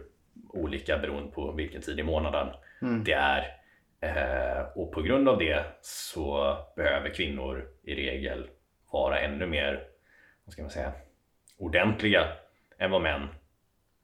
olika 0.49 0.97
beroende 0.97 1.31
på 1.31 1.51
vilken 1.51 1.81
tid 1.81 1.99
i 1.99 2.03
månaden 2.03 2.47
Mm. 2.81 3.03
det 3.03 3.13
är. 3.13 3.60
Eh, 4.01 4.61
och 4.75 4.91
på 4.91 5.01
grund 5.01 5.29
av 5.29 5.37
det 5.37 5.63
så 5.81 6.57
behöver 6.75 7.09
kvinnor 7.09 7.67
i 7.83 7.95
regel 7.95 8.49
vara 8.91 9.19
ännu 9.19 9.45
mer, 9.47 9.83
vad 10.45 10.53
ska 10.53 10.61
man 10.61 10.71
säga, 10.71 10.91
ordentliga 11.57 12.27
än 12.77 12.91
vad 12.91 13.01
män 13.01 13.27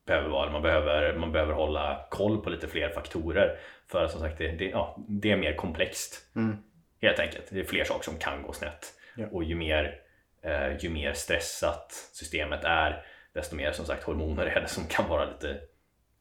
behöver 0.06 0.30
vara. 0.30 0.52
Man 0.52 0.62
behöver, 0.62 1.14
man 1.14 1.32
behöver 1.32 1.54
hålla 1.54 2.06
koll 2.10 2.42
på 2.42 2.50
lite 2.50 2.68
fler 2.68 2.90
faktorer. 2.90 3.60
För 3.88 4.08
som 4.08 4.20
sagt, 4.20 4.38
det, 4.38 4.52
det, 4.52 4.66
ja, 4.66 4.96
det 5.08 5.32
är 5.32 5.38
mer 5.38 5.56
komplext. 5.56 6.36
Mm. 6.36 6.58
Helt 7.02 7.20
enkelt. 7.20 7.48
Det 7.50 7.60
är 7.60 7.64
fler 7.64 7.84
saker 7.84 8.04
som 8.04 8.18
kan 8.18 8.42
gå 8.42 8.54
snett. 8.54 8.94
Ja. 9.16 9.28
Och 9.32 9.44
ju 9.44 9.56
mer, 9.56 10.00
eh, 10.42 10.78
ju 10.78 10.90
mer 10.90 11.14
stressat 11.14 11.92
systemet 12.14 12.64
är, 12.64 13.06
desto 13.34 13.56
mer 13.56 13.72
som 13.72 13.86
sagt 13.86 14.04
hormoner 14.04 14.46
är 14.46 14.62
det 14.62 14.68
som 14.68 14.84
kan 14.88 15.10
vara 15.10 15.26
lite 15.26 15.58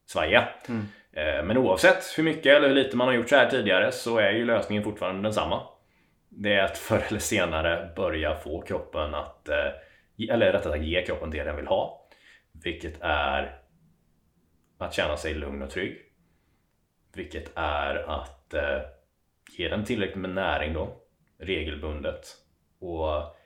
svajiga. 0.07 0.49
Mm. 0.69 0.87
Eh, 1.17 1.45
men 1.45 1.57
oavsett 1.57 2.19
hur 2.19 2.25
mycket 2.25 2.57
eller 2.57 2.69
hur 2.69 2.75
lite 2.75 2.97
man 2.97 3.07
har 3.07 3.15
gjort 3.15 3.29
så 3.29 3.37
här 3.37 3.51
tidigare 3.51 3.93
så 3.93 4.19
är 4.19 4.31
ju 4.31 4.45
lösningen 4.45 4.85
fortfarande 4.85 5.23
densamma. 5.23 5.63
Det 6.29 6.55
är 6.55 6.65
att 6.65 6.79
förr 6.89 7.05
eller 7.09 7.19
senare 7.19 7.93
börja 7.97 8.37
få 8.37 8.63
kroppen 8.63 9.15
att, 9.15 9.49
eh, 9.49 10.31
eller 10.31 10.53
rättare 10.53 10.73
sagt 10.73 10.85
ge 10.85 11.03
kroppen 11.03 11.31
det 11.31 11.45
den 11.45 11.57
vill 11.57 11.67
ha. 11.67 12.09
Vilket 12.65 13.01
är 13.01 13.61
att 14.79 14.95
känna 14.95 15.17
sig 15.17 15.35
lugn 15.35 15.63
och 15.63 15.71
trygg. 15.71 15.99
Vilket 17.15 17.53
är 17.55 17.95
att 17.97 18.55
eh, 18.55 18.81
ge 19.59 19.69
den 19.69 19.85
tillräckligt 19.85 20.17
med 20.17 20.31
näring 20.31 20.73
då, 20.73 20.97
regelbundet 21.39 22.27
och 22.81 23.37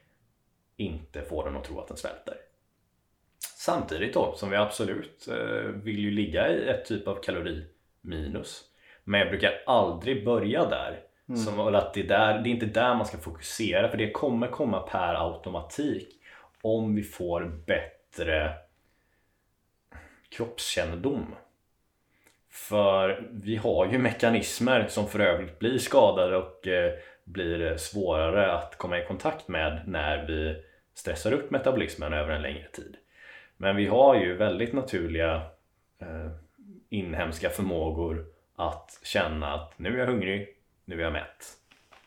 inte 0.77 1.23
få 1.23 1.45
den 1.45 1.57
att 1.57 1.65
tro 1.65 1.81
att 1.81 1.89
den 1.89 1.97
svälter. 1.97 2.35
Samtidigt 3.61 4.15
då 4.15 4.35
som 4.37 4.51
vi 4.51 4.57
absolut 4.57 5.29
eh, 5.29 5.71
vill 5.83 5.99
ju 5.99 6.11
ligga 6.11 6.49
i 6.49 6.69
ett 6.69 6.85
typ 6.85 7.09
av 7.09 7.23
kaloriminus. 7.23 8.65
Men 9.05 9.21
jag 9.21 9.29
brukar 9.29 9.63
aldrig 9.67 10.25
börja 10.25 10.65
där. 10.65 11.01
Som, 11.45 11.61
eller 11.61 11.79
att 11.79 11.95
det, 11.95 12.01
är 12.01 12.09
där, 12.09 12.39
det 12.39 12.49
är 12.49 12.51
inte 12.51 12.67
där 12.67 12.95
man 12.95 13.07
ska 13.07 13.19
fokusera 13.19 13.89
för 13.89 13.99
det 13.99 14.11
kommer 14.11 14.49
komma 14.49 14.81
per 14.81 15.15
automatik 15.15 16.09
om 16.63 16.95
vi 16.95 17.03
får 17.03 17.63
bättre 17.67 18.55
kroppskännedom. 20.31 21.35
För 22.51 23.29
vi 23.31 23.57
har 23.57 23.93
ju 23.93 23.99
mekanismer 23.99 24.87
som 24.89 25.09
för 25.09 25.21
övrigt 25.21 25.59
blir 25.59 25.79
skadade 25.79 26.37
och 26.37 26.67
eh, 26.67 26.93
blir 27.25 27.77
svårare 27.77 28.53
att 28.53 28.79
komma 28.79 28.99
i 28.99 29.07
kontakt 29.07 29.49
med 29.49 29.83
när 29.87 30.27
vi 30.27 30.63
stressar 30.95 31.33
upp 31.33 31.51
metabolismen 31.51 32.13
över 32.13 32.33
en 32.33 32.43
längre 32.43 32.69
tid. 32.73 32.97
Men 33.61 33.77
vi 33.77 33.87
har 33.87 34.15
ju 34.15 34.37
väldigt 34.37 34.73
naturliga 34.73 35.35
eh, 35.99 36.31
inhemska 36.89 37.51
förmågor 37.51 38.27
att 38.57 39.01
känna 39.03 39.55
att 39.55 39.79
nu 39.79 39.95
är 39.95 39.99
jag 39.99 40.07
hungrig, 40.07 40.49
nu 40.85 41.01
är 41.01 41.05
jag 41.05 41.13
mätt. 41.13 41.47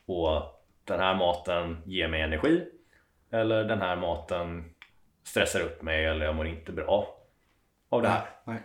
Och 0.05 0.63
den 0.83 0.99
här 0.99 1.15
maten 1.15 1.77
ger 1.85 2.07
mig 2.07 2.21
energi 2.21 2.65
eller 3.31 3.63
den 3.63 3.81
här 3.81 3.95
maten 3.95 4.65
stressar 5.23 5.61
upp 5.61 5.81
mig 5.81 6.05
eller 6.05 6.25
jag 6.25 6.35
mår 6.35 6.47
inte 6.47 6.71
bra 6.71 7.17
av 7.89 8.01
det 8.01 8.07
här. 8.07 8.23
Nej. 8.43 8.61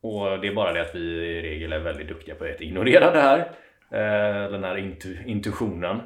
Och 0.00 0.40
det 0.40 0.48
är 0.48 0.54
bara 0.54 0.72
det 0.72 0.80
att 0.80 0.94
vi 0.94 1.00
i 1.00 1.42
regel 1.42 1.72
är 1.72 1.78
väldigt 1.78 2.08
duktiga 2.08 2.34
på 2.34 2.44
att 2.44 2.60
ignorera 2.60 3.10
det 3.10 3.20
här 3.20 3.50
Eh, 3.90 4.50
den 4.50 4.64
här 4.64 4.76
intu 4.76 5.16
intuitionen. 5.26 6.00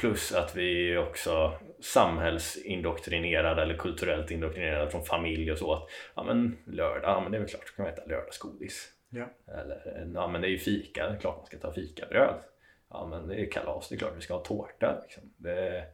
Plus 0.00 0.32
att 0.32 0.56
vi 0.56 0.92
är 0.92 0.98
också 0.98 1.52
samhällsindoktrinerade 1.80 3.62
eller 3.62 3.76
kulturellt 3.76 4.30
indoktrinerade 4.30 4.90
från 4.90 5.04
familj 5.04 5.52
och 5.52 5.58
så. 5.58 5.72
Att, 5.72 5.88
ja 6.14 6.22
men 6.22 6.58
lördag, 6.66 7.10
ja 7.10 7.20
men 7.20 7.32
det 7.32 7.38
är 7.38 7.40
väl 7.40 7.48
klart, 7.48 7.68
så 7.68 7.74
kan 7.74 7.84
man 7.84 7.94
äta 7.94 8.04
lördagsgodis. 8.06 8.88
Ja. 9.10 9.26
Eller 9.54 10.08
ja 10.14 10.28
men 10.28 10.40
det 10.40 10.48
är 10.48 10.50
ju 10.50 10.58
fika, 10.58 11.08
det 11.08 11.14
är 11.16 11.20
klart 11.20 11.36
man 11.36 11.46
ska 11.46 11.58
ta 11.58 11.72
fikabröd. 11.72 12.34
Ja 12.90 13.06
men 13.10 13.28
det 13.28 13.34
är 13.34 13.50
kalas, 13.50 13.88
det 13.88 13.94
är 13.94 13.98
klart 13.98 14.12
vi 14.16 14.20
ska 14.20 14.34
ha 14.34 14.40
tårta. 14.44 14.98
Liksom. 15.02 15.22
Det, 15.36 15.84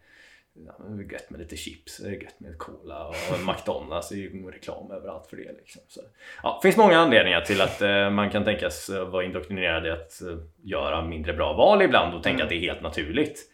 ja, 0.67 0.73
det 0.89 1.03
är 1.05 1.13
gött 1.13 1.31
med 1.31 1.41
lite 1.41 1.57
chips, 1.57 1.97
det 1.99 2.09
är 2.09 2.23
gött 2.23 2.41
med 2.41 2.59
cola 2.59 3.09
och 3.09 3.15
McDonalds, 3.47 4.09
det 4.09 4.15
är 4.15 4.19
ju 4.19 4.51
reklam 4.51 4.91
överallt 4.91 5.27
för 5.27 5.37
det. 5.37 5.53
Liksom. 5.53 5.83
Så, 5.89 6.01
ja, 6.43 6.59
det 6.63 6.69
finns 6.69 6.77
många 6.77 6.99
anledningar 6.99 7.41
till 7.41 7.61
att 7.61 7.83
eh, 7.83 8.11
man 8.11 8.31
kan 8.31 8.45
tänkas 8.45 8.89
eh, 8.89 9.09
vara 9.09 9.25
indoktrinerad 9.25 9.87
i 9.87 9.91
att 9.91 10.23
eh, 10.23 10.39
göra 10.63 11.05
mindre 11.05 11.33
bra 11.33 11.53
val 11.53 11.83
ibland 11.83 12.15
och 12.15 12.23
tänka 12.23 12.35
Mm. 12.35 12.45
att 12.45 12.49
det 12.51 12.57
är 12.57 12.73
helt 12.73 12.83
naturligt. 12.83 13.49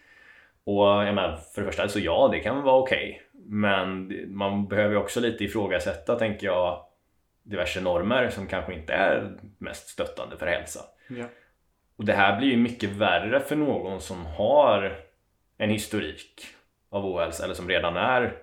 Och 0.71 0.87
jag 0.87 1.15
menar, 1.15 1.37
för 1.55 1.61
det 1.63 1.67
första, 1.67 1.89
så 1.89 1.99
ja, 2.01 2.29
det 2.33 2.41
kan 2.41 2.63
vara 2.63 2.77
okej. 2.77 3.23
Men 3.47 4.09
det- 4.09 4.27
man 4.29 4.69
behöver 4.69 4.91
ju 4.91 5.01
också 5.01 5.21
lite 5.21 5.45
ifrågasätta, 5.45 6.19
tänker 6.19 6.47
jag, 6.47 6.85
diverse 7.43 7.81
normer 7.81 8.29
som 8.29 8.47
kanske 8.47 8.75
inte 8.75 8.93
är 8.93 9.37
mest 9.59 9.89
stöttande 9.89 10.37
för 10.37 10.47
hälsa. 10.47 10.81
Ja. 11.09 11.25
Och 11.97 12.05
det 12.05 12.13
här 12.13 12.39
blir 12.39 12.49
ju 12.49 12.57
mycket 12.57 12.91
värre 12.91 13.41
för 13.41 13.57
någon 13.57 14.01
som 14.01 14.27
har 14.27 14.97
en 15.59 15.71
historik 15.71 16.47
av 16.91 17.07
ohälsa 17.07 17.45
eller 17.45 17.55
som 17.55 17.69
redan 17.69 17.97
är 17.97 18.37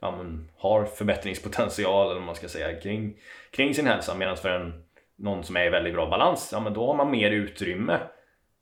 ja, 0.00 0.10
men, 0.10 0.48
har 0.58 0.84
förbättringspotential 0.84 2.06
eller 2.06 2.14
vad 2.14 2.26
man 2.26 2.34
ska 2.34 2.48
säga 2.48 2.80
kring, 2.80 3.16
kring 3.50 3.74
sin 3.74 3.86
hälsa 3.86 4.14
medan 4.14 4.36
för 4.36 4.48
en, 4.50 4.84
någon 5.16 5.44
som 5.44 5.56
är 5.56 5.66
i 5.66 5.70
väldigt 5.70 5.94
bra 5.94 6.10
balans, 6.10 6.50
ja 6.52 6.60
men 6.60 6.74
då 6.74 6.86
har 6.86 6.94
man 6.94 7.10
mer 7.10 7.30
utrymme 7.30 7.98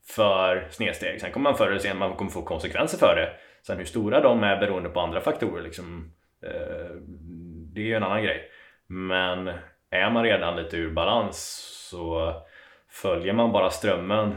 för 0.06 0.68
snedsteg. 0.70 1.20
Sen 1.20 1.32
kommer 1.32 1.50
man 1.50 1.58
förr 1.58 1.68
eller 1.68 1.78
senare 1.78 1.98
man 1.98 2.16
kommer 2.16 2.30
få 2.30 2.42
konsekvenser 2.42 2.98
för 2.98 3.16
det. 3.16 3.32
Sen 3.66 3.78
hur 3.78 3.84
stora 3.84 4.20
de 4.20 4.42
är 4.42 4.56
beroende 4.60 4.88
på 4.88 5.00
andra 5.00 5.20
faktorer 5.20 5.62
liksom, 5.62 6.12
eh, 6.42 6.96
det 7.74 7.80
är 7.80 7.84
ju 7.84 7.94
en 7.94 8.02
annan 8.02 8.22
grej. 8.22 8.50
Men 8.86 9.48
är 9.90 10.10
man 10.10 10.24
redan 10.24 10.56
lite 10.56 10.76
ur 10.76 10.90
balans 10.90 11.38
så 11.90 12.34
följer 12.88 13.32
man 13.32 13.52
bara 13.52 13.70
strömmen 13.70 14.34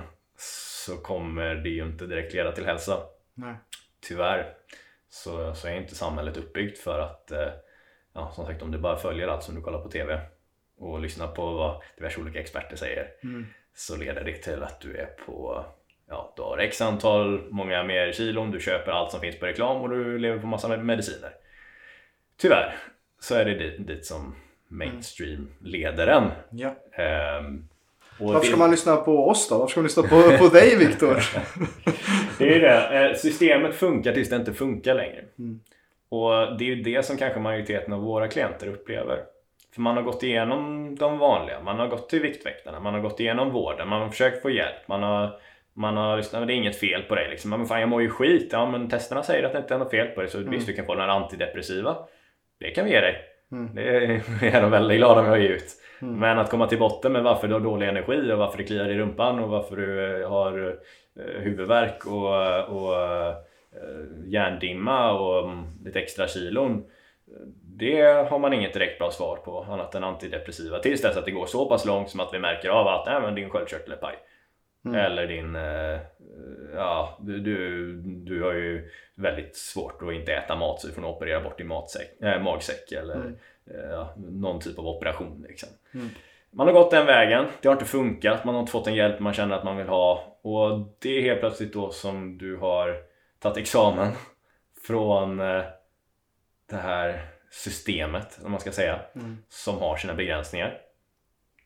så 0.86 0.98
kommer 0.98 1.56
det 1.56 1.70
ju 1.70 1.84
inte 1.84 2.06
direkt 2.06 2.34
leda 2.34 2.52
till 2.52 2.66
hälsa. 2.66 2.98
Nej. 3.34 3.56
Tyvärr 4.08 4.54
så, 5.10 5.54
så 5.54 5.68
är 5.68 5.76
inte 5.76 5.96
samhället 5.96 6.38
uppbyggt 6.38 6.78
för 6.78 7.00
att, 7.00 7.32
eh, 7.32 7.50
ja 8.14 8.32
som 8.32 8.46
sagt 8.46 8.62
om 8.62 8.72
du 8.72 8.78
bara 8.78 8.98
följer 8.98 9.28
allt 9.28 9.44
som 9.44 9.56
du 9.56 9.62
kollar 9.62 9.80
på 9.80 9.90
TV 9.90 10.20
och 10.78 11.00
lyssnar 11.00 11.28
på 11.28 11.52
vad 11.52 11.82
diverse 11.98 12.22
olika 12.22 12.40
experter 12.40 12.76
säger 12.76 13.12
Mm. 13.24 13.46
Så 13.76 13.98
leder 13.98 14.24
det 14.24 14.34
till 14.34 14.64
att 14.64 14.82
du 14.82 14.98
är 14.98 15.06
på 15.26 15.66
Ja, 16.10 16.34
du 16.36 16.42
har 16.42 16.58
x 16.58 16.82
antal, 16.82 17.42
många 17.52 17.84
mer 17.84 18.12
kilon, 18.12 18.52
du 18.52 18.60
köper 18.60 18.92
allt 18.92 19.12
som 19.12 19.20
finns 19.20 19.40
på 19.40 19.46
reklam 19.46 19.82
och 19.82 19.90
du 19.90 20.18
lever 20.18 20.40
på 20.40 20.48
massa 20.48 20.68
med- 20.68 20.86
mediciner. 20.86 21.30
Tyvärr 22.38 22.76
så 23.20 23.36
är 23.36 23.46
det 23.46 23.54
dit, 23.56 23.88
dit 23.88 24.06
som 24.06 24.36
mainstream 24.68 25.48
leder 25.60 26.08
en. 26.08 26.32
Ja. 26.50 26.76
Ehm, 27.04 27.68
Varför 28.20 28.48
ska 28.48 28.58
man 28.58 28.72
lyssna 28.72 28.96
på 28.96 29.30
oss 29.30 29.50
då? 29.50 29.58
Varför 29.58 29.72
ska 29.72 29.80
man 29.80 29.86
lyssna 29.86 30.04
på, 30.04 30.38
på 30.38 30.48
dig 30.54 30.76
Viktor? 30.78 31.18
Det 32.40 32.56
är 32.56 32.60
det. 32.60 33.10
Eh, 33.10 33.16
Systemet 33.16 33.76
funkar 33.76 34.14
tills 34.14 34.30
det 34.30 34.36
inte 34.36 34.54
funkar 34.54 34.96
längre. 34.96 35.24
Mm. 35.40 35.60
Och 36.10 36.58
det 36.58 36.64
är 36.64 36.76
ju 36.76 36.84
det 36.84 37.06
som 37.06 37.18
kanske 37.18 37.40
majoriteten 37.40 37.94
av 37.94 38.02
våra 38.02 38.28
klienter 38.28 38.68
upplever. 38.68 39.20
För 39.76 39.82
man 39.82 39.96
har 39.96 40.04
gått 40.04 40.24
igenom 40.24 40.96
de 40.96 41.18
vanliga. 41.18 41.62
Man 41.62 41.80
har 41.80 41.88
gått 41.88 42.10
till 42.10 42.22
Viktväktarna, 42.22 42.80
man 42.80 42.94
har 42.94 43.02
gått 43.02 43.20
igenom 43.20 43.52
vården, 43.52 43.88
man 43.88 44.02
har 44.02 44.10
försökt 44.10 44.42
få 44.42 44.50
hjälp. 44.50 44.88
Man 44.88 45.04
har, 45.04 45.40
man 45.74 45.98
har 45.98 46.18
lyssnat, 46.18 46.48
det 46.48 46.54
är 46.54 46.56
inget 46.56 46.80
fel 46.80 47.02
på 47.02 47.16
dig. 47.16 47.30
Liksom. 47.30 47.50
Men 47.50 47.66
fan, 47.66 47.80
jag 47.80 47.90
mår 47.90 48.02
ju 48.02 48.10
skit. 48.10 48.50
Ja, 48.52 48.72
men 48.72 48.90
testerna 48.90 49.24
säger 49.24 49.44
att 49.44 49.52
det 49.52 49.58
inte 49.58 49.74
är 49.74 49.78
något 49.78 49.92
fel 49.92 50.08
på 50.08 50.22
dig. 50.22 50.30
Så 50.30 50.38
visst, 50.38 50.68
du 50.68 50.74
kan 50.74 50.86
få 50.86 50.96
den 50.96 51.10
antidepressiva. 51.10 51.98
Det 52.60 52.72
kan 52.72 52.86
vi 52.86 52.92
ge 52.92 53.00
dig. 53.00 53.16
Mm. 53.52 53.76
Det 53.76 53.82
är 54.42 54.62
de 54.62 54.72
väldigt 54.72 54.98
glada 54.98 55.22
med 55.22 55.32
att 55.32 55.42
ge 55.42 55.48
ut. 55.48 55.82
Mm. 56.02 56.20
Men 56.20 56.40
att 56.40 56.50
komma 56.50 56.68
till 56.68 56.80
botten 56.80 57.12
med 57.12 57.24
varför 57.24 57.48
du 57.48 57.54
har 57.54 57.62
dålig 57.62 57.88
energi 57.88 58.32
och 58.32 58.38
varför 58.38 58.58
det 58.58 58.64
kliar 58.64 58.90
i 58.90 58.98
rumpan 58.98 59.40
och 59.40 59.50
varför 59.50 59.76
du 59.76 60.22
eh, 60.22 60.30
har 60.30 60.80
eh, 61.20 61.42
huvudvärk 61.42 62.06
och, 62.06 62.30
och 62.78 62.96
eh, 63.02 63.36
hjärndimma 64.26 65.12
och 65.12 65.50
mm, 65.50 65.66
lite 65.86 66.00
extra 66.00 66.28
kilon. 66.28 66.84
Det 67.78 68.02
har 68.30 68.40
man 68.40 68.54
inget 68.54 68.74
direkt 68.74 69.00
bra 69.00 69.12
svar 69.12 69.38
på 69.38 69.64
annat 69.70 69.96
än 69.96 70.04
antidepressiva 70.04 70.80
tills 70.80 71.02
dess 71.02 71.18
att 71.18 71.26
det 71.26 71.32
går 71.32 71.46
så 71.46 71.70
pass 71.70 71.86
långt 71.86 72.10
som 72.10 72.20
att 72.20 72.34
vi 72.34 72.40
märker 72.40 72.70
av 72.70 72.88
att 72.88 73.06
nej, 73.06 73.22
men 73.22 73.36
din 73.36 73.50
sköldkörtel 73.50 73.92
är 73.92 73.98
paj. 73.98 74.16
Mm. 74.86 75.00
Eller 75.00 75.28
din, 75.28 75.56
eh, 75.56 76.00
ja 76.76 77.18
du, 77.22 77.40
du, 77.40 77.94
du 78.02 78.44
har 78.44 78.54
ju 78.54 78.90
väldigt 79.16 79.56
svårt 79.56 80.02
att 80.02 80.14
inte 80.14 80.34
äta 80.34 80.56
mat 80.56 80.82
så 80.82 80.88
du 80.88 80.94
får 80.94 81.06
operera 81.06 81.42
bort 81.42 81.58
din 81.58 81.68
matsäck, 81.68 82.22
äh, 82.22 82.42
magsäck 82.42 82.92
eller 82.92 83.16
Mm. 83.16 83.36
eh, 83.92 84.08
någon 84.18 84.60
typ 84.60 84.80
av 84.80 84.88
operation. 84.88 85.46
Liksom. 85.48 85.70
Mm. 85.94 86.10
Man 86.52 86.68
har 86.68 86.74
gått 86.74 86.92
den 86.92 87.06
vägen, 87.06 87.46
det 87.62 87.68
har 87.68 87.74
inte 87.74 87.86
funkat, 87.86 88.46
man 88.46 88.56
har 88.56 88.60
inte 88.62 88.72
fått 88.72 88.86
den 88.86 88.96
hjälp 88.96 89.20
man 89.20 89.34
känner 89.34 89.56
att 89.56 89.64
man 89.64 89.78
vill 89.78 89.88
ha 89.88 90.38
och 90.42 90.80
det 91.00 91.18
är 91.18 91.22
helt 91.22 91.40
plötsligt 91.40 91.74
då 91.74 91.90
som 91.92 92.38
du 92.38 92.58
har 92.58 92.96
tagit 93.40 93.58
examen 93.58 94.12
från 94.88 95.40
eh, 95.40 95.64
det 96.70 96.76
här 96.76 97.26
systemet, 97.56 98.40
om 98.46 98.52
man 98.52 98.60
ska 98.60 98.72
säga, 98.72 99.00
Mm. 99.16 99.38
som 99.50 99.78
har 99.78 99.98
sina 99.98 100.14
begränsningar. 100.14 100.82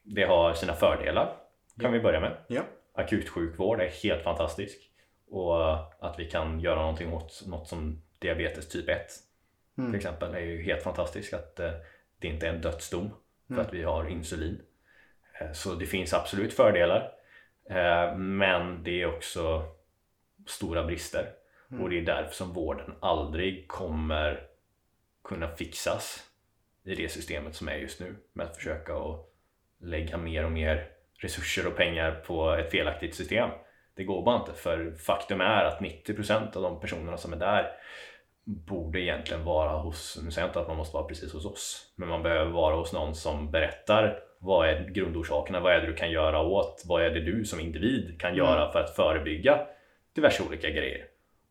Det 0.04 0.24
har 0.24 0.54
sina 0.54 0.74
fördelar, 0.74 1.36
kan 1.82 1.92
vi 1.92 2.00
börja 2.00 2.20
med. 2.20 2.38
Ja. 2.48 2.62
Akutsjukvård 2.94 3.82
är 3.82 3.88
helt 4.04 4.24
fantastisk 4.24 4.78
och 5.32 5.74
att 6.06 6.20
vi 6.20 6.26
kan 6.32 6.60
göra 6.60 6.80
någonting 6.82 7.14
åt 7.14 7.44
något 7.48 7.68
som 7.68 8.02
diabetes 8.20 8.70
typ 8.70 8.90
1 8.90 9.08
Mm. 9.78 9.92
till 9.92 9.98
exempel 9.98 10.34
är 10.34 10.40
ju 10.40 10.64
helt 10.64 10.84
fantastiskt 10.84 11.34
att 11.34 11.60
eh, 11.60 11.72
det 12.20 12.28
inte 12.28 12.48
är 12.48 12.54
en 12.54 12.62
dödsdom 12.62 13.10
för 13.48 13.54
Mm. 13.54 13.66
att 13.66 13.74
vi 13.74 13.84
har 13.84 14.10
insulin. 14.10 14.62
Eh, 15.42 15.52
Så 15.52 15.76
det 15.76 15.86
finns 15.86 16.14
absolut 16.14 16.54
fördelar. 16.54 17.12
Eh, 17.70 18.16
Men 18.18 18.84
det 18.84 19.02
är 19.02 19.16
också 19.16 19.64
stora 20.48 20.84
brister. 20.84 21.32
Mm. 21.72 21.84
Och 21.84 21.90
det 21.90 21.98
är 22.00 22.02
därför 22.02 22.34
som 22.34 22.54
vården 22.54 22.94
aldrig 23.00 23.68
kommer 23.68 24.49
kunna 25.24 25.48
fixas 25.48 26.30
i 26.84 26.96
det 26.96 27.10
systemet 27.10 27.56
som 27.56 27.68
är 27.68 27.76
just 27.76 28.00
nu. 28.00 28.16
Med 28.34 28.46
att 28.46 28.56
försöka 28.56 28.96
att 28.96 29.26
lägga 29.82 30.18
mer 30.18 30.46
och 30.46 30.52
mer 30.52 30.88
resurser 31.14 31.68
och 31.68 31.76
pengar 31.76 32.12
på 32.12 32.52
ett 32.52 32.72
felaktigt 32.72 33.16
system. 33.16 33.50
Det 33.96 34.04
går 34.04 34.26
bara 34.26 34.40
inte 34.40 34.54
för 34.54 34.92
faktum 34.92 35.42
är 35.42 35.64
att 35.64 35.80
90% 35.80 36.56
av 36.56 36.62
de 36.62 36.80
personerna 36.80 37.18
som 37.18 37.34
är 37.34 37.38
där 37.38 37.72
borde 38.44 39.02
egentligen 39.02 39.44
vara 39.44 39.78
hos, 39.78 40.20
nu 40.24 40.32
säger 40.32 40.48
jag 40.48 40.50
inte 40.50 40.60
att 40.60 40.68
man 40.68 40.78
måste 40.78 40.96
vara 40.96 41.08
precis 41.08 41.34
hos 41.34 41.46
oss, 41.46 41.94
men 41.96 42.10
man 42.10 42.24
behöver 42.24 42.52
vara 42.52 42.76
hos 42.76 42.94
någon 42.94 43.16
som 43.16 43.52
berättar 43.52 44.20
vad 44.40 44.70
är 44.70 44.90
grundorsakerna, 44.90 45.60
vad 45.60 45.74
är 45.74 45.82
det 45.82 45.88
du 45.88 45.96
kan 45.96 46.12
göra 46.12 46.42
åt, 46.42 46.84
vad 46.86 47.06
är 47.06 47.10
det 47.10 47.20
du 47.20 47.46
som 47.46 47.60
individ 47.60 48.22
kan 48.22 48.36
göra 48.36 48.72
för 48.72 48.80
att 48.80 48.96
förebygga 48.96 49.60
diverse 50.16 50.44
olika 50.48 50.70
grejer. 50.70 51.06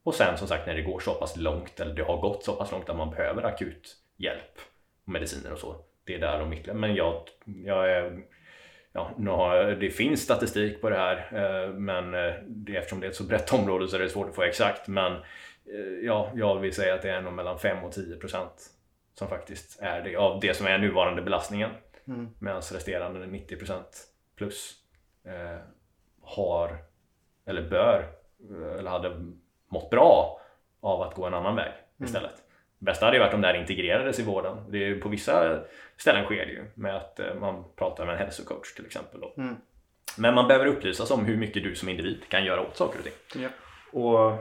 Och 0.09 0.14
sen 0.14 0.38
som 0.38 0.49
sagt 0.49 0.66
när 0.66 0.75
det 0.75 0.83
går 0.83 1.01
så 1.01 1.14
pass 1.14 1.37
långt, 1.37 1.81
eller 1.81 1.94
det 1.94 2.03
har 2.03 2.16
gått 2.16 2.44
så 2.44 2.57
pass 2.57 2.73
långt 2.73 2.88
att 2.88 2.97
man 2.97 3.11
behöver 3.11 3.42
akut 3.42 3.97
hjälp, 4.16 4.59
och 5.05 5.12
mediciner 5.12 5.53
och 5.53 5.59
så, 5.59 5.77
det 6.05 6.14
är 6.14 6.18
där 6.18 6.38
de 6.38 6.53
ytterligare, 6.53 6.79
men 6.79 6.94
jag, 6.94 7.23
jag 7.44 7.90
är 7.90 8.23
Ja, 8.92 9.11
nu 9.18 9.31
har, 9.31 9.64
det 9.64 9.90
finns 9.90 10.23
statistik 10.23 10.81
på 10.81 10.90
det 10.90 10.97
här 10.97 11.16
eh, 11.33 11.75
men 11.75 12.14
eh, 12.14 12.35
det, 12.47 12.77
eftersom 12.77 13.01
det 13.01 13.07
är 13.07 13.11
ett 13.11 13.16
så 13.16 13.25
brett 13.25 13.53
område 13.53 13.88
så 13.88 13.97
är 13.97 14.01
det 14.01 14.09
svårt 14.09 14.29
att 14.29 14.35
få 14.35 14.42
exakt. 14.42 14.88
Men 14.88 15.12
eh, 15.12 16.03
ja, 16.03 16.33
jag 16.35 16.61
vill 16.61 16.75
säga 16.75 16.94
att 16.94 17.03
det 17.03 17.11
är 17.11 17.21
nog 17.21 17.33
mellan 17.33 17.59
5 17.59 17.85
och 17.85 17.92
10 17.92 18.16
procent 18.16 18.71
som 19.14 19.29
faktiskt 19.29 19.81
är 19.83 20.03
det 20.03 20.16
av 20.16 20.40
det 20.40 20.55
som 20.55 20.66
är 20.66 20.79
nuvarande 20.79 21.23
belastningen. 21.23 21.71
Mm. 22.07 22.29
medan 22.38 22.61
resterande 22.61 23.27
90 23.27 23.57
procent 23.57 24.07
plus 24.37 24.75
eh, 25.25 25.59
har 26.23 26.79
eller 27.47 27.68
bör 27.71 28.05
eller 28.79 28.90
hade 28.90 29.33
mått 29.68 29.90
bra 29.90 30.40
av 30.81 31.02
att 31.02 31.14
gå 31.14 31.24
en 31.26 31.35
annan 31.35 31.57
väg 31.57 31.72
istället. 32.04 32.35
Bästa 32.78 33.04
hade 33.07 33.16
ju 33.16 33.22
varit 33.22 33.35
om 33.35 33.40
det 33.40 33.46
här 33.48 33.54
integrerades 33.54 34.18
i 34.18 34.22
vården. 34.22 34.57
Det 34.68 34.78
är, 34.78 34.87
ju- 34.87 35.00
på 35.00 35.09
vissa 35.09 35.61
ställen 35.96 36.24
sker 36.24 36.46
det 36.46 36.52
ju 36.52 36.64
med 36.74 36.96
att 36.96 37.20
eh, 37.20 37.35
man 37.40 37.64
pratar 37.76 38.07
med 38.07 38.12
en 38.12 38.18
hälsocoach 38.18 38.74
till 38.74 38.87
exempel. 38.87 39.20
Mm. 39.37 39.57
Men 40.18 40.35
man 40.35 40.48
behöver 40.48 40.66
upplysas 40.66 41.11
om 41.11 41.24
hur 41.24 41.37
mycket 41.37 41.62
du 41.62 41.74
som 41.74 41.88
individ 41.88 42.22
kan 42.28 42.44
göra 42.44 42.61
åt 42.61 42.76
saker 42.76 42.98
och 42.98 43.04
ting. 43.04 43.42
Ja. 43.42 43.48
Och 44.00 44.38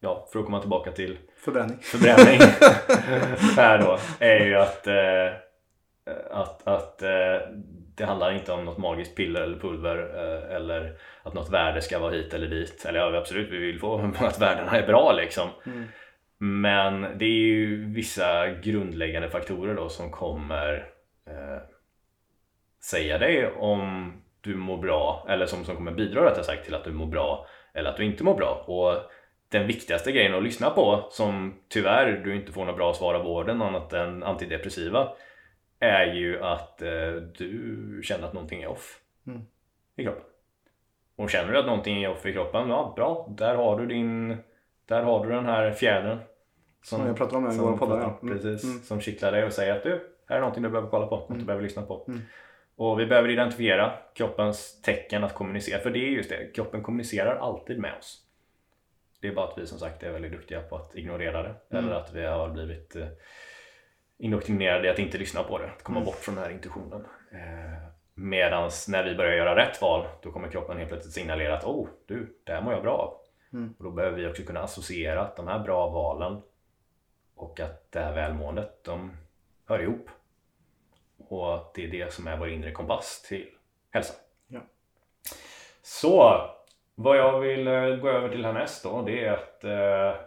ja, 0.00 0.28
för 0.32 0.38
att 0.38 0.44
komma 0.44 0.60
tillbaka 0.60 0.92
till 0.92 1.18
Förbränning. 1.36 1.78
förbränning 1.78 2.40
här 3.56 3.78
då 3.78 3.98
är 4.18 4.44
ju 4.46 4.54
att, 4.56 4.86
eh, 4.86 5.32
att, 6.30 6.66
att 6.68 7.02
eh, 7.02 7.10
det 7.98 8.04
handlar 8.04 8.32
inte 8.32 8.52
om 8.52 8.64
något 8.64 8.78
magiskt 8.78 9.16
piller 9.16 9.40
eller 9.40 9.58
pulver 9.58 9.98
eh, 9.98 10.56
eller 10.56 10.96
att 11.22 11.34
något 11.34 11.50
värde 11.50 11.82
ska 11.82 11.98
vara 11.98 12.12
hit 12.12 12.34
eller 12.34 12.46
dit. 12.46 12.84
Eller 12.84 12.98
ja, 12.98 13.18
absolut, 13.18 13.50
vi 13.50 13.58
vill 13.58 13.80
få 13.80 13.98
att 14.20 14.40
värdena 14.40 14.70
är 14.70 14.86
bra 14.86 15.12
liksom. 15.12 15.48
Mm. 15.66 15.84
Men 16.38 17.18
det 17.18 17.24
är 17.24 17.28
ju 17.28 17.84
vissa 17.84 18.48
grundläggande 18.48 19.30
faktorer 19.30 19.74
då 19.74 19.88
som 19.88 20.10
kommer 20.10 20.74
eh, 21.26 21.62
säga 22.82 23.18
dig 23.18 23.52
om 23.56 24.12
du 24.40 24.54
mår 24.54 24.78
bra 24.78 25.26
eller 25.28 25.46
som, 25.46 25.64
som 25.64 25.76
kommer 25.76 25.92
bidra 25.92 26.24
rättare 26.24 26.44
sagt 26.44 26.64
till 26.64 26.74
att 26.74 26.84
du 26.84 26.92
mår 26.92 27.06
bra 27.06 27.46
eller 27.74 27.90
att 27.90 27.96
du 27.96 28.04
inte 28.04 28.24
mår 28.24 28.34
bra. 28.34 28.64
Och 28.66 29.10
den 29.48 29.66
viktigaste 29.66 30.12
grejen 30.12 30.34
att 30.34 30.42
lyssna 30.42 30.70
på 30.70 31.08
som 31.10 31.54
tyvärr 31.68 32.12
du 32.24 32.36
inte 32.36 32.52
får 32.52 32.64
något 32.64 32.76
bra 32.76 32.94
svar 32.94 33.14
av 33.14 33.24
vården 33.24 33.62
annat 33.62 33.92
än 33.92 34.22
antidepressiva 34.22 35.08
är 35.80 36.06
ju 36.14 36.42
att 36.42 36.82
eh, 36.82 37.10
du 37.38 38.00
känner 38.04 38.26
att 38.26 38.32
någonting 38.32 38.62
är 38.62 38.68
off 38.68 39.00
Mm. 39.26 39.40
i 39.96 40.04
kroppen. 40.04 40.22
Och 41.16 41.30
känner 41.30 41.52
du 41.52 41.58
att 41.58 41.66
någonting 41.66 42.04
är 42.04 42.10
off 42.10 42.26
i 42.26 42.32
kroppen, 42.32 42.68
ja 42.68 42.92
bra, 42.96 43.26
där 43.30 43.54
har 43.54 43.80
du 43.80 43.86
din 43.86 44.36
där 44.86 45.02
har 45.02 45.26
du 45.26 45.32
den 45.32 45.46
här 45.46 45.72
fjädern 45.72 46.18
Som 46.82 47.06
jag 47.06 47.16
pratade 47.16 47.36
om 47.46 47.52
i 47.52 47.58
våra 47.58 47.76
poddar, 47.76 48.00
ja. 48.00 48.18
Mm. 48.22 48.34
Precis, 48.38 48.64
Mm. 48.64 48.78
som 48.82 49.00
kittlar 49.00 49.32
dig 49.32 49.44
och 49.44 49.52
säger 49.52 49.76
att 49.76 49.82
du, 49.82 50.10
här 50.28 50.36
är 50.36 50.40
någonting 50.40 50.62
du 50.62 50.68
behöver 50.68 50.90
kolla 50.90 51.06
på, 51.06 51.16
något 51.16 51.28
du 51.28 51.34
Mm. 51.34 51.46
behöver 51.46 51.62
lyssna 51.62 51.82
på. 51.82 52.04
Mm. 52.08 52.20
Och 52.76 53.00
vi 53.00 53.06
behöver 53.06 53.28
identifiera 53.28 53.92
kroppens 54.14 54.82
tecken 54.82 55.24
att 55.24 55.34
kommunicera, 55.34 55.80
för 55.80 55.90
det 55.90 55.98
är 55.98 56.08
just 56.10 56.30
det, 56.30 56.54
kroppen 56.54 56.82
kommunicerar 56.82 57.36
alltid 57.36 57.78
med 57.78 57.94
oss. 57.98 58.24
Det 59.20 59.28
är 59.28 59.32
bara 59.34 59.46
att 59.48 59.58
vi 59.58 59.66
som 59.66 59.78
sagt 59.78 60.02
är 60.02 60.12
väldigt 60.12 60.32
duktiga 60.32 60.60
på 60.62 60.76
att 60.76 60.94
ignorera 60.96 61.42
det, 61.42 61.54
Mm. 61.70 61.84
eller 61.84 61.94
att 61.96 62.12
vi 62.14 62.24
har 62.26 62.48
blivit 62.48 62.96
eh, 62.96 63.06
indoktrinerade 64.18 64.88
i 64.88 64.90
att 64.90 64.98
inte 64.98 65.18
lyssna 65.18 65.42
på 65.42 65.58
det, 65.58 65.70
att 65.70 65.82
komma 65.82 65.98
Mm. 65.98 66.06
bort 66.06 66.16
från 66.18 66.34
den 66.34 66.44
här 66.44 66.50
intuitionen. 66.50 67.04
Eh, 67.32 67.88
medans 68.14 68.88
när 68.88 69.04
vi 69.04 69.14
börjar 69.14 69.36
göra 69.36 69.56
rätt 69.56 69.82
val, 69.82 70.06
då 70.22 70.32
kommer 70.32 70.48
kroppen 70.48 70.76
helt 70.76 70.88
plötsligt 70.88 71.14
signalera 71.14 71.56
att 71.56 71.64
oh, 71.64 71.88
du, 72.06 72.38
det 72.44 72.52
här 72.52 72.62
mår 72.62 72.72
jag 72.72 72.82
bra 72.82 72.96
av. 72.96 73.14
Mm. 73.52 73.74
Och 73.78 73.84
då 73.84 73.90
behöver 73.90 74.16
vi 74.16 74.26
också 74.26 74.42
kunna 74.42 74.60
associera 74.60 75.20
att 75.20 75.36
de 75.36 75.48
här 75.48 75.58
bra 75.58 75.90
valen 75.90 76.42
och 77.34 77.60
att 77.60 77.92
det 77.92 78.00
här 78.00 78.14
välmåendet, 78.14 78.84
de 78.84 79.12
hör 79.66 79.82
ihop. 79.82 80.08
Och 81.28 81.72
det 81.74 81.84
är 81.84 81.88
det 81.90 82.12
som 82.12 82.26
är 82.26 82.36
vår 82.36 82.48
inre 82.48 82.72
kompass 82.72 83.22
till 83.28 83.46
hälsa. 83.90 84.14
Ja. 84.48 84.60
Så, 85.82 86.40
vad 86.94 87.16
jag 87.16 87.40
vill 87.40 87.66
eh, 87.66 87.96
gå 87.96 88.08
över 88.08 88.28
till 88.28 88.44
härnäst 88.44 88.82
då, 88.84 89.02
det 89.02 89.24
är 89.24 89.32
att 89.32 89.64
eh, 89.64 90.20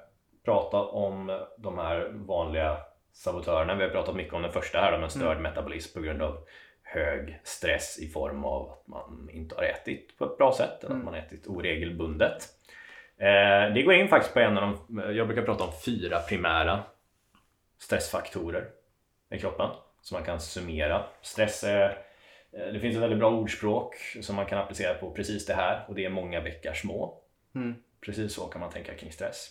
prata 0.45 0.77
om 0.77 1.39
de 1.58 1.77
här 1.77 2.10
vanliga 2.13 2.77
sabotörerna. 3.13 3.76
Vi 3.76 3.84
har 3.84 3.89
pratat 3.89 4.15
mycket 4.15 4.34
om 4.34 4.41
den 4.41 4.52
första 4.52 4.80
här, 4.82 4.93
om 4.93 5.04
en 5.04 5.10
störd 5.10 5.39
metabolism 5.41 5.93
på 6.00 6.06
grund 6.06 6.21
av 6.21 6.38
hög 6.84 7.39
stress 7.43 8.00
i 8.00 8.08
form 8.08 8.45
av 8.45 8.69
att 8.71 8.88
man 8.88 9.30
inte 9.32 9.56
har 9.56 9.63
ätit 9.63 10.17
på 10.17 10.26
ett 10.26 10.38
bra 10.38 10.54
sätt 10.54 10.69
eller 10.84 10.86
att 10.86 10.91
Mm. 10.91 11.06
man 11.06 11.13
har 11.13 11.21
ätit 11.21 11.47
oregelbundet. 11.47 12.47
Eh, 13.17 13.74
det 13.74 13.84
går 13.86 13.93
in 13.93 14.08
faktiskt 14.08 14.34
på 14.34 14.39
en 14.39 14.58
av 14.58 14.78
de, 14.88 15.00
jag 15.15 15.28
brukar 15.28 15.43
prata 15.43 15.63
om 15.63 15.71
fyra 15.86 16.19
primära 16.19 16.84
stressfaktorer 17.80 18.67
i 19.32 19.39
kroppen 19.39 19.69
som 20.02 20.15
man 20.15 20.26
kan 20.26 20.39
summera. 20.41 21.06
Stress 21.21 21.63
är, 21.63 21.89
eh, 22.52 22.74
det 22.74 22.80
finns 22.80 22.95
ett 22.95 23.02
väldigt 23.02 23.19
bra 23.19 23.32
ordspråk 23.32 23.95
som 24.21 24.36
man 24.36 24.45
kan 24.45 24.60
applicera 24.60 24.93
på 24.93 25.12
precis 25.12 25.45
det 25.45 25.54
här 25.54 25.86
och 25.88 25.95
det 25.95 26.06
är 26.06 26.10
många 26.10 26.41
bäckar 26.41 26.74
små. 26.74 27.17
Mm. 27.56 27.76
Precis 28.06 28.34
så 28.34 28.47
kan 28.47 28.62
man 28.62 28.71
tänka 28.71 28.93
kring 28.95 29.12
stress. 29.12 29.50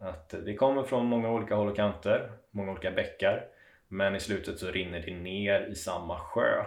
Att 0.00 0.28
det 0.28 0.54
kommer 0.54 0.82
från 0.82 1.06
många 1.06 1.30
olika 1.30 1.54
håll 1.54 1.68
och 1.68 1.76
kanter, 1.76 2.30
många 2.50 2.72
olika 2.72 2.90
bäckar. 2.90 3.46
Men 3.88 4.16
i 4.16 4.20
slutet 4.20 4.58
så 4.58 4.70
rinner 4.70 5.00
det 5.00 5.14
ner 5.14 5.60
i 5.60 5.74
samma 5.74 6.18
sjö. 6.18 6.64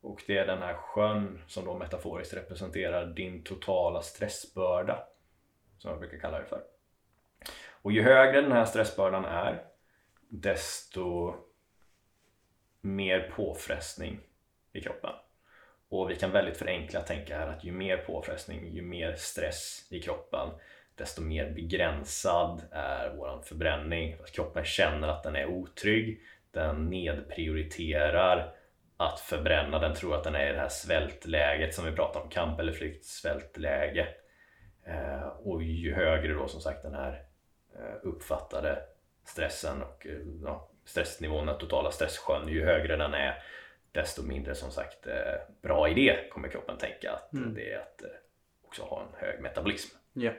Och 0.00 0.22
det 0.26 0.38
är 0.38 0.46
den 0.46 0.62
här 0.62 0.74
sjön 0.74 1.42
som 1.46 1.64
då 1.64 1.78
metaforiskt 1.78 2.34
representerar 2.34 3.06
din 3.06 3.42
totala 3.42 4.02
stressbörda. 4.02 5.04
Som 5.78 5.90
jag 5.90 6.00
brukar 6.00 6.18
kalla 6.18 6.38
det 6.38 6.46
för. 6.46 6.62
Och 7.70 7.92
ju 7.92 8.02
högre 8.02 8.40
den 8.40 8.52
här 8.52 8.64
stressbördan 8.64 9.24
är, 9.24 9.64
desto 10.28 11.34
mer 12.80 13.32
påfrestning 13.36 14.20
i 14.72 14.80
kroppen. 14.80 15.12
Och 15.88 16.10
vi 16.10 16.16
kan 16.16 16.30
väldigt 16.30 16.56
förenklat 16.56 17.06
tänka 17.06 17.38
här 17.38 17.46
att 17.46 17.64
ju 17.64 17.72
mer 17.72 17.96
påfrestning, 17.96 18.68
ju 18.68 18.82
mer 18.82 19.14
stress 19.14 19.86
i 19.90 20.00
kroppen, 20.00 20.48
desto 20.98 21.22
mer 21.22 21.50
begränsad 21.50 22.62
är 22.70 23.14
vår 23.16 23.42
förbränning. 23.44 24.16
Kroppen 24.32 24.64
känner 24.64 25.08
att 25.08 25.22
den 25.22 25.36
är 25.36 25.46
otrygg, 25.46 26.20
den 26.50 26.86
nedprioriterar 26.86 28.54
att 28.96 29.20
förbränna, 29.20 29.78
den 29.78 29.94
tror 29.94 30.14
att 30.14 30.24
den 30.24 30.34
är 30.34 30.50
i 30.50 30.52
det 30.52 30.58
här 30.58 30.68
svältläget 30.68 31.74
som 31.74 31.84
vi 31.84 31.92
pratar 31.92 32.20
om, 32.20 32.28
kamp 32.28 32.60
eller 32.60 32.72
flykt, 32.72 33.04
svältläge. 33.04 34.08
Eh, 34.86 35.26
och 35.28 35.62
ju 35.62 35.94
högre 35.94 36.32
då 36.32 36.48
som 36.48 36.60
sagt 36.60 36.82
den 36.82 36.94
här 36.94 37.22
eh, 37.74 37.94
uppfattade 38.02 38.78
stressen 39.24 39.82
och 39.82 40.06
eh, 40.06 40.18
ja, 40.44 40.70
stressnivån, 40.84 41.46
den 41.46 41.58
totala 41.58 41.90
stresssjön, 41.90 42.48
ju 42.48 42.64
högre 42.64 42.96
den 42.96 43.14
är 43.14 43.42
desto 43.92 44.22
mindre 44.22 44.54
som 44.54 44.70
sagt 44.70 45.06
bra 45.62 45.88
idé 45.88 46.16
kommer 46.32 46.48
kroppen 46.48 46.78
tänka 46.78 47.12
att 47.12 47.32
Mm. 47.32 47.54
det 47.54 47.72
är 47.72 47.78
att 47.78 48.02
också 48.66 48.82
ha 48.82 49.02
en 49.02 49.26
hög 49.26 49.40
metabolism. 49.40 49.96
Ja. 50.12 50.32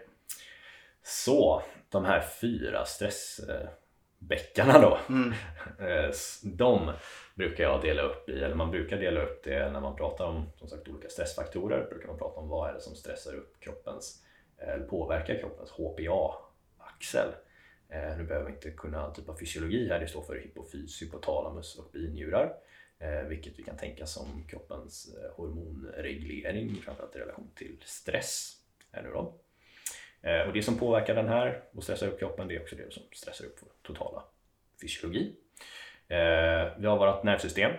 Så 1.03 1.63
de 1.89 2.05
här 2.05 2.21
fyra 2.41 2.85
stressbäckarna 2.85 4.79
då, 4.81 4.99
Mm. 5.09 5.33
eh, 5.79 6.12
de 6.43 6.91
brukar 7.35 7.63
jag 7.63 7.81
dela 7.81 8.01
upp 8.01 8.29
i, 8.29 8.43
eller 8.43 8.55
man 8.55 8.71
brukar 8.71 8.97
dela 8.97 9.21
upp 9.21 9.43
det 9.43 9.71
när 9.71 9.81
man 9.81 9.95
pratar 9.95 10.25
om 10.25 10.49
som 10.55 10.67
sagt 10.67 10.88
olika 10.88 11.09
stressfaktorer, 11.09 11.88
brukar 11.89 12.07
man 12.07 12.17
prata 12.17 12.39
om 12.39 12.49
vad 12.49 12.69
är 12.69 12.73
det 12.73 12.81
som 12.81 12.95
stressar 12.95 13.33
upp 13.35 13.59
kroppens, 13.59 14.23
eh, 14.57 14.69
eller 14.69 14.85
påverkar 14.85 15.39
kroppens 15.39 15.71
HPA-axel. 15.71 17.27
Eh, 17.89 18.17
Nu 18.17 18.23
behöver 18.23 18.45
vi 18.45 18.51
inte 18.53 18.71
kunna 18.71 19.01
all 19.01 19.15
typ 19.15 19.29
av 19.29 19.35
fysiologi 19.35 19.89
här, 19.89 19.99
det 19.99 20.07
står 20.07 20.21
för 20.21 20.35
hypofys, 20.35 21.01
hypotalamus 21.01 21.75
och 21.79 21.91
binjurar. 21.91 22.53
Vilket 23.27 23.59
vi 23.59 23.63
kan 23.63 23.77
tänka 23.77 24.05
som 24.05 24.43
kroppens 24.49 25.15
hormonreglering, 25.35 26.75
framförallt 26.75 27.15
i 27.15 27.19
relation 27.19 27.51
till 27.55 27.81
stress. 27.85 28.53
Här 28.91 29.03
nu 29.03 29.09
då. 29.09 29.33
Eh, 30.21 30.47
och 30.47 30.53
det 30.53 30.63
som 30.63 30.77
påverkar 30.77 31.15
den 31.15 31.27
här 31.27 31.62
och 31.75 31.84
stressar 31.84 32.08
upp 32.08 32.19
kroppen, 32.19 32.47
det 32.47 32.55
är 32.55 32.62
också 32.62 32.75
det 32.75 32.93
som 32.93 33.03
stressar 33.13 33.45
upp 33.45 33.58
vår 33.62 33.69
totala 33.82 34.23
fysiologi. 34.82 35.36
Eh, 36.08 36.67
vi 36.77 36.88
har 36.88 36.97
vårt 36.97 37.23
nervsystem. 37.23 37.71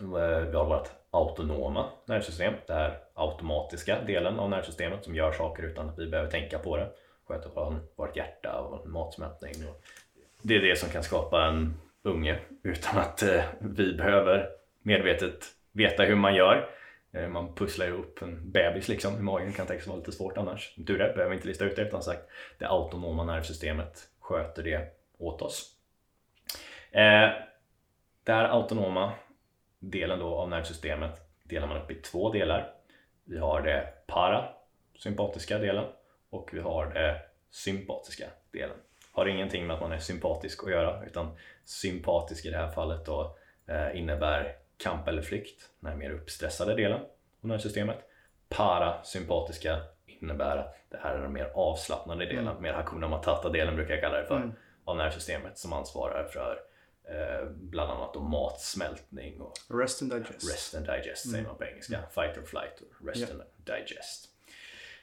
Eh, 0.00 0.40
vi 0.50 0.56
har 0.56 0.64
vårt 0.64 0.88
autonoma 1.10 1.90
nervsystem, 2.06 2.54
den 2.66 2.76
här 2.76 2.98
automatiska 3.14 4.00
delen 4.06 4.38
av 4.38 4.50
nervsystemet 4.50 5.04
som 5.04 5.14
gör 5.14 5.32
saker 5.32 5.62
utan 5.62 5.88
att 5.88 5.98
vi 5.98 6.06
behöver 6.06 6.30
tänka 6.30 6.58
på 6.58 6.76
det. 6.76 6.90
Sköter 7.28 7.50
vår- 7.54 7.80
vårt 7.96 8.16
hjärta 8.16 8.60
och 8.60 8.88
matsmältning. 8.88 9.52
Det 10.42 10.56
är 10.56 10.60
det 10.60 10.78
som 10.78 10.88
kan 10.88 11.02
skapa 11.02 11.46
en 11.46 11.74
unge 12.02 12.38
utan 12.62 12.98
att 12.98 13.22
eh, 13.22 13.44
vi 13.60 13.94
behöver 13.94 14.48
medvetet 14.82 15.44
veta 15.72 16.02
hur 16.02 16.14
man 16.16 16.34
gör. 16.34 16.68
Eh, 17.12 17.28
man 17.28 17.54
pusslar 17.54 17.86
ju 17.86 17.92
upp 17.92 18.22
en 18.22 18.50
bebis 18.50 18.88
liksom 18.88 19.16
i 19.16 19.22
magen, 19.22 19.52
kan 19.52 19.66
tänkas 19.66 19.86
vara 19.86 19.98
lite 19.98 20.12
svårt 20.12 20.38
annars. 20.38 20.74
Du 20.76 20.98
det, 20.98 21.12
behöver 21.14 21.34
inte 21.34 21.48
lista 21.48 21.64
ut 21.64 21.76
det 21.76 21.82
utan 21.82 22.02
sagt 22.02 22.28
det 22.58 22.68
autonoma 22.68 23.24
nervsystemet 23.24 24.08
sköter 24.20 24.62
det 24.62 24.88
åt 25.18 25.42
oss. 25.42 25.74
Eh, 26.90 27.30
det 28.24 28.32
här 28.32 28.44
autonoma 28.44 29.12
delen 29.78 30.18
då 30.18 30.36
av 30.36 30.48
nervsystemet 30.48 31.20
delar 31.42 31.66
man 31.66 31.82
upp 31.82 31.90
i 31.90 31.94
två 31.94 32.32
delar. 32.32 32.74
Vi 33.24 33.38
har 33.38 33.62
det 33.62 34.06
parasympatiska 34.06 35.58
delen 35.58 35.84
och 36.30 36.50
vi 36.52 36.60
har 36.60 36.86
det 36.86 37.20
sympatiska 37.50 38.26
delen. 38.52 38.76
Har 39.12 39.26
ingenting 39.26 39.66
med 39.66 39.74
att 39.74 39.82
man 39.82 39.92
är 39.92 39.98
sympatisk 39.98 40.64
att 40.64 40.70
göra 40.70 41.04
utan 41.06 41.36
sympatisk 41.64 42.46
i 42.46 42.50
det 42.50 42.56
här 42.56 42.70
fallet 42.70 43.06
då 43.06 43.36
eh, 43.66 43.98
innebär 43.98 44.56
kamp 44.78 45.08
eller 45.08 45.22
flykt, 45.22 45.68
den 45.80 45.90
här 45.90 45.96
mer 45.98 46.10
uppstressade 46.10 46.74
delen 46.74 47.00
av 47.42 47.48
nervsystemet. 47.48 47.98
Parasympatiska 48.48 49.80
innebär 50.06 50.56
att 50.56 50.76
det 50.90 50.98
här 51.02 51.14
är 51.14 51.22
den 51.22 51.32
mer 51.32 51.50
avslappnade 51.54 52.26
delen, 52.26 52.62
mer 52.62 52.72
Hakuna 52.72 53.08
Matata-delen 53.08 53.76
brukar 53.76 53.94
jag 53.94 54.02
kalla 54.02 54.20
det 54.20 54.26
för, 54.26 54.36
Mm. 54.36 54.52
av 54.84 54.96
nervsystemet 54.96 55.58
som 55.58 55.72
ansvarar 55.72 56.24
för 56.24 56.60
eh, 57.10 57.46
bland 57.50 57.90
annat 57.90 58.14
då 58.14 58.20
matsmältning 58.20 59.40
och 59.40 59.52
Rest 59.80 60.02
and 60.02 60.10
digest. 60.12 60.52
Rest 60.52 60.74
and 60.74 60.86
digest 60.86 61.22
säger 61.22 61.38
Mm. 61.38 61.48
man 61.48 61.56
på 61.58 61.64
engelska. 61.64 62.00
Fight 62.14 62.38
or 62.38 62.42
flight 62.42 62.80
och 62.80 63.06
rest 63.08 63.20
Ja. 63.20 63.26
and 63.34 63.42
digest. 63.78 64.28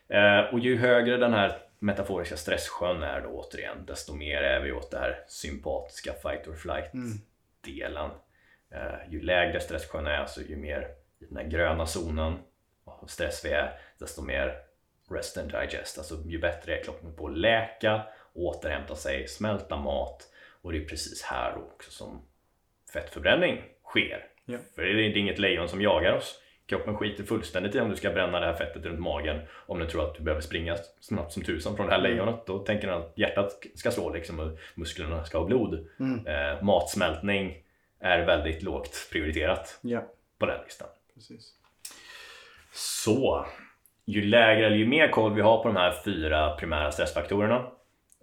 Eh, 0.07 0.53
och 0.53 0.59
ju 0.59 0.77
högre 0.77 1.17
den 1.17 1.33
här 1.33 1.57
metaforiska 1.79 2.37
stresssjön 2.37 3.03
är 3.03 3.21
då 3.21 3.29
återigen, 3.29 3.85
desto 3.85 4.13
mer 4.15 4.41
är 4.41 4.59
vi 4.59 4.71
åt 4.71 4.91
det 4.91 4.97
här 4.99 5.23
sympatiska 5.27 6.13
fight 6.13 6.47
or 6.47 6.55
flight 6.55 6.93
Mm. 6.93 7.17
delen. 7.61 8.09
Eh, 8.75 9.11
ju 9.13 9.21
lägre 9.21 9.59
stresssjön 9.59 10.07
är, 10.07 10.17
alltså 10.17 10.41
ju 10.41 10.55
mer 10.55 10.87
i 11.19 11.25
den 11.25 11.37
här 11.37 11.43
gröna 11.43 11.85
zonen 11.85 12.37
av 12.85 13.07
stress 13.07 13.45
vi 13.45 13.49
är, 13.49 13.79
desto 13.99 14.21
mer 14.21 14.55
rest 15.09 15.37
and 15.37 15.51
digest. 15.51 15.97
Alltså 15.97 16.15
ju 16.25 16.39
bättre 16.39 16.77
är 16.79 16.83
kroppen 16.83 17.15
på 17.15 17.27
att 17.27 17.37
läka, 17.37 18.01
återhämta 18.33 18.95
sig, 18.95 19.27
smälta 19.27 19.77
mat 19.77 20.23
och 20.61 20.71
det 20.71 20.77
är 20.77 20.85
precis 20.85 21.23
här 21.23 21.57
också 21.57 21.91
som 21.91 22.21
fettförbränning 22.93 23.61
sker. 23.83 24.25
Ja. 24.45 24.57
För 24.75 24.81
det 24.81 24.89
är 24.89 25.17
inget 25.17 25.39
lejon 25.39 25.69
som 25.69 25.81
jagar 25.81 26.13
oss. 26.13 26.41
Kroppen 26.65 26.97
skiter 26.97 27.23
fullständigt 27.23 27.75
i 27.75 27.79
om 27.79 27.89
du 27.89 27.95
ska 27.95 28.09
bränna 28.11 28.39
det 28.39 28.45
här 28.45 28.53
fettet 28.53 28.85
runt 28.85 28.99
magen 28.99 29.41
om 29.65 29.79
den 29.79 29.87
tror 29.87 30.03
att 30.03 30.15
du 30.15 30.23
behöver 30.23 30.41
springa 30.41 30.77
snabbt 30.99 31.33
som 31.33 31.43
tusan 31.43 31.75
från 31.75 31.85
det 31.85 31.91
här 31.91 31.99
Mm. 31.99 32.11
lejonet. 32.11 32.45
Då 32.45 32.59
tänker 32.59 32.87
den 32.87 32.97
att 32.97 33.13
hjärtat 33.15 33.51
ska 33.75 33.91
slå 33.91 34.13
liksom 34.13 34.39
och 34.39 34.57
musklerna 34.75 35.23
ska 35.23 35.37
ha 35.37 35.45
blod. 35.45 35.87
Mm. 35.99 36.27
Eh, 36.27 36.63
matsmältning 36.63 37.64
är 37.99 38.25
väldigt 38.25 38.63
lågt 38.63 39.07
prioriterat 39.11 39.79
Ja, 39.81 40.03
på 40.37 40.45
den 40.45 40.63
listan. 40.63 40.87
precis. 41.13 41.53
Så, 42.73 43.45
ju 44.05 44.21
lägre 44.21 44.65
eller 44.65 44.75
ju 44.77 44.87
mer 44.87 45.07
koll 45.07 45.33
vi 45.33 45.41
har 45.41 45.57
på 45.63 45.67
de 45.67 45.75
här 45.75 46.01
fyra 46.05 46.55
primära 46.55 46.91
stressfaktorerna 46.91 47.71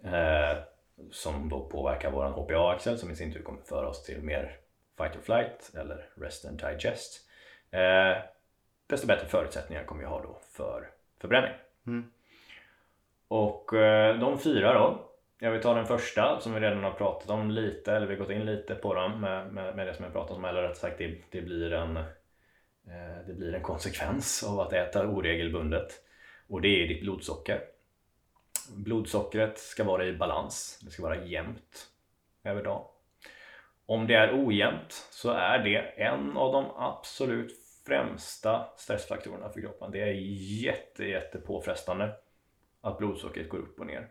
eh, 0.03 0.57
som 1.11 1.49
då 1.49 1.65
påverkar 1.69 2.11
vår 2.11 2.25
HPA-axel 2.25 2.97
som 2.97 3.11
i 3.11 3.15
sin 3.15 3.33
tur 3.33 3.41
kommer 3.41 3.61
föra 3.61 3.87
oss 3.87 4.03
till 4.03 4.21
mer 4.21 4.57
fight 4.97 5.15
or 5.15 5.21
flight 5.21 5.71
eller 5.77 6.05
rest 6.15 6.45
and 6.45 6.61
digest. 6.61 7.21
Eh, 7.71 8.17
desto 8.87 9.07
bättre 9.07 9.27
förutsättningar 9.27 9.83
kommer 9.83 10.01
vi 10.01 10.07
ha 10.09 10.21
då 10.21 10.39
för 10.51 10.89
förbränning. 11.21 11.51
Mm. 11.87 12.11
Och 13.27 13.73
eh, 13.73 14.19
de 14.19 14.39
fyra 14.39 14.73
då. 14.73 15.09
Jag 15.43 15.51
vill 15.51 15.61
ta 15.61 15.73
den 15.73 15.85
första 15.85 16.39
som 16.39 16.53
vi 16.53 16.59
redan 16.59 16.83
har 16.83 16.91
pratat 16.91 17.29
om 17.29 17.51
lite, 17.51 17.93
eller 17.93 18.07
vi 18.07 18.13
har 18.13 18.19
gått 18.19 18.29
in 18.29 18.45
lite 18.45 18.75
på 18.75 18.93
dem 18.93 19.21
med, 19.21 19.53
med, 19.53 19.75
med 19.75 19.87
det 19.87 19.93
som 19.93 20.03
jag 20.03 20.13
pratat 20.13 20.37
om. 20.37 20.45
Eller 20.45 20.61
rätt 20.61 20.77
sagt, 20.77 20.97
det, 20.97 21.17
det, 21.29 21.41
blir 21.41 21.73
en, 21.73 21.97
eh, 21.97 23.27
det 23.27 23.33
blir 23.33 23.53
en 23.53 23.61
konsekvens 23.61 24.43
av 24.43 24.59
att 24.59 24.73
äta 24.73 25.07
oregelbundet. 25.07 26.03
Och 26.47 26.61
det 26.61 26.67
är 26.67 26.87
ditt 26.87 27.01
blodsocker. 27.01 27.61
Blodsockret 28.75 29.57
ska 29.57 29.83
vara 29.83 30.05
i 30.05 30.13
balans. 30.13 30.79
Det 30.83 30.91
ska 30.91 31.03
vara 31.03 31.23
jämnt 31.23 31.87
över 32.43 32.63
dagen. 32.63 32.85
Om 33.85 34.07
det 34.07 34.13
är 34.13 34.45
ojämnt 34.45 35.07
så 35.11 35.31
är 35.31 35.59
det 35.59 35.77
en 35.79 36.37
av 36.37 36.53
de 36.53 36.65
absolut 36.77 37.53
främsta 37.87 38.65
stressfaktorerna 38.77 39.49
för 39.49 39.61
kroppen. 39.61 39.91
Det 39.91 40.01
är 40.01 40.13
jätte, 40.63 41.05
jätte 41.05 41.37
påfrestande 41.37 42.11
att 42.81 42.97
blodsockret 42.97 43.49
går 43.49 43.57
upp 43.57 43.79
och 43.79 43.85
ner. 43.85 44.09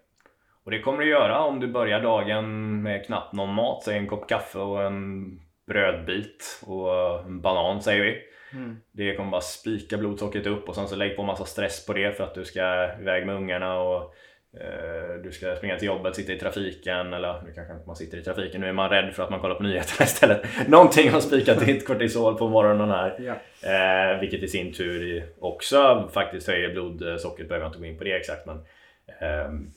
Och 0.65 0.71
det 0.71 0.81
kommer 0.81 0.99
det 0.99 1.07
göra 1.07 1.41
om 1.41 1.61
du 1.61 1.67
börjar 1.67 2.01
dagen 2.01 2.83
med 2.83 3.07
knappt 3.07 3.33
någon 3.33 3.55
mat, 3.55 3.83
säg 3.83 3.99
en 3.99 4.07
kopp 4.07 4.29
kaffe 4.29 4.59
och 4.59 4.83
en 4.83 5.25
brödbit 5.67 6.63
och 6.67 7.21
en 7.27 7.41
banan 7.41 7.83
säger 7.83 8.05
vi. 8.05 8.19
Mm. 8.53 8.77
Det 8.93 9.15
kommer 9.15 9.31
bara 9.31 9.41
spika 9.41 9.99
blodsockret 9.99 10.47
upp 10.47 10.69
och 10.69 10.75
sen 10.75 10.89
så 10.89 10.97
lägg 10.97 11.17
på 11.17 11.23
massa 11.23 11.45
stress 11.45 11.87
på 11.87 11.93
det 11.93 12.17
för 12.17 12.25
att 12.25 12.35
du 12.35 12.45
ska 12.45 12.91
iväg 13.01 13.27
med 13.27 13.35
ungarna 13.35 13.81
och 13.81 14.15
eh, 14.61 15.23
du 15.25 15.33
ska 15.33 15.57
springa 15.57 15.79
till 15.79 15.87
jobbet, 15.87 16.17
sitta 16.17 16.33
i 16.33 16.39
trafiken 16.39 17.13
eller 17.13 17.43
nu 17.43 17.53
kanske 17.53 17.75
inte 17.75 17.87
man 17.87 17.97
sitter 17.97 18.19
i 18.19 18.23
trafiken, 18.23 18.61
nu 18.61 18.69
är 18.69 18.73
man 18.73 18.91
rädd 18.91 19.15
för 19.15 19.23
att 19.23 19.31
man 19.31 19.41
kollar 19.41 19.55
på 19.55 19.63
nyheterna 19.63 20.05
istället. 20.05 20.69
Någonting 20.69 21.11
har 21.11 21.21
spikat 21.21 21.67
ditt 21.67 21.87
kortisol 21.87 22.35
på 22.35 22.49
morgonen 22.49 22.91
här. 22.91 23.17
Ja. 23.19 23.35
Eh, 23.71 24.21
vilket 24.21 24.43
i 24.43 24.49
sin 24.49 24.73
tur 24.73 25.25
också 25.41 26.11
faktiskt 26.13 26.49
höjer 26.49 26.73
blodsockret, 26.73 27.49
behöver 27.49 27.65
jag 27.65 27.71
inte 27.71 27.79
gå 27.79 27.87
in 27.87 27.99
på 27.99 28.05
det 28.05 28.17
exakt 28.17 28.47
men 28.47 28.65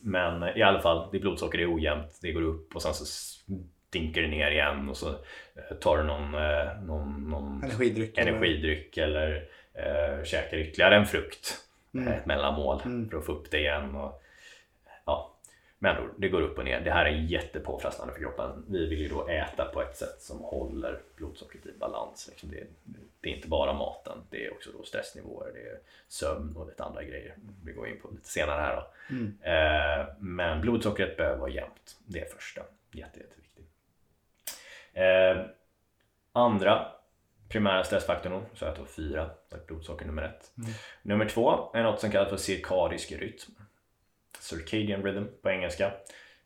Men 0.02 0.58
i 0.58 0.62
alla 0.62 0.80
fall, 0.82 1.12
ditt 1.12 1.22
blodsocker 1.22 1.60
är 1.60 1.76
ojämnt, 1.76 2.20
det 2.22 2.32
går 2.32 2.42
upp 2.42 2.76
och 2.76 2.82
sen 2.82 2.94
så 2.94 3.06
stinker 3.06 4.22
det 4.22 4.28
ner 4.28 4.52
igen 4.52 4.90
och 4.90 4.98
så 4.98 5.10
eh, 5.10 5.76
tar 5.82 5.98
du 5.98 6.04
någon, 6.04 6.34
eh, 6.34 6.82
någon, 6.84 7.30
någon 7.30 7.64
Energidryck. 7.64 8.18
eller- 8.18 8.32
energidryck 8.32 8.98
eller 8.98 9.48
eh, 9.74 10.24
käkar 10.24 10.58
ytterligare 10.58 10.96
en 10.96 11.06
frukt, 11.06 11.58
Mm. 11.94 12.08
ett 12.14 12.26
mellanmål 12.26 12.82
Mm. 12.86 13.10
för 13.10 13.18
att 13.18 13.26
få 13.26 13.32
upp 13.32 13.52
det 13.52 13.60
igen. 13.60 13.96
Och, 13.96 14.22
ja. 15.80 15.94
Men 15.94 15.96
då, 15.96 16.10
det 16.18 16.30
går 16.30 16.42
upp 16.42 16.58
och 16.58 16.66
ner. 16.66 16.82
Det 16.82 16.92
här 16.92 17.06
är 17.06 17.10
jättepåfrestande 17.10 18.14
för 18.14 18.20
kroppen. 18.20 18.66
Vi 18.68 18.86
vill 18.86 19.00
ju 19.00 19.08
då 19.08 19.28
äta 19.28 19.66
på 19.66 19.82
ett 19.82 19.98
sätt 19.98 20.22
som 20.22 20.40
håller 20.40 21.02
blodsockret 21.16 21.66
i 21.66 21.72
balans. 21.80 22.28
Liksom 22.30 22.50
det, 22.50 22.68
det 23.22 23.30
är 23.30 23.36
inte 23.36 23.48
bara 23.48 23.74
maten, 23.74 24.18
det 24.30 24.46
är 24.46 24.54
också 24.54 24.70
då 24.78 24.84
stressnivåer, 24.84 25.52
det 25.54 25.60
är 25.60 25.80
sömn 26.08 26.56
och 26.56 26.68
lite 26.68 26.84
andra 26.84 27.04
grejer. 27.04 27.36
Vi 27.64 27.72
går 27.72 27.88
in 27.88 28.00
på 28.02 28.10
lite 28.12 28.30
senare 28.30 28.62
här. 28.62 28.76
Då. 28.76 29.16
Mm. 29.16 29.38
Eh, 29.42 30.08
men 30.20 30.62
blodsockret 30.62 31.18
behöver 31.18 31.38
vara 31.38 31.52
jämnt. 31.52 31.98
Det 32.06 32.20
är 32.20 32.26
första. 32.26 32.62
Jätte, 32.92 33.20
jätteviktigt. 33.20 33.68
Eh, 34.94 35.46
andra 36.32 36.88
primära 37.50 37.84
stressfaktorn, 37.84 38.46
så 38.54 38.66
jag 38.66 38.76
tog 38.76 38.90
fyra, 38.90 39.30
blodsocker 39.68 40.06
nummer 40.06 40.24
ett. 40.24 40.52
Mm. 40.58 40.72
Nummer 41.02 41.26
två 41.26 41.72
är 41.74 41.84
något 41.84 42.00
som 42.00 42.12
kallas 42.12 42.30
för 42.30 42.38
cirkadisk 42.38 43.12
rytm. 43.12 43.55
Circadian 44.46 45.04
rhythm 45.04 45.26
på 45.42 45.50
engelska. 45.50 45.86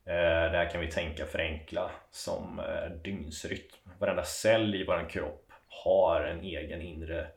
Eh, 0.05 0.51
det 0.51 0.57
här 0.57 0.69
kan 0.69 0.81
vi 0.81 0.88
tänka 0.88 1.25
förenkla 1.25 1.91
som 2.12 2.59
eh, 2.59 2.91
dygnsrytm. 3.03 3.91
Varenda 3.99 4.23
cell 4.23 4.75
i 4.75 4.83
vår 4.83 5.09
kropp 5.09 5.51
har 5.67 6.21
en 6.21 6.41
egen 6.41 6.81
inre 6.81 7.27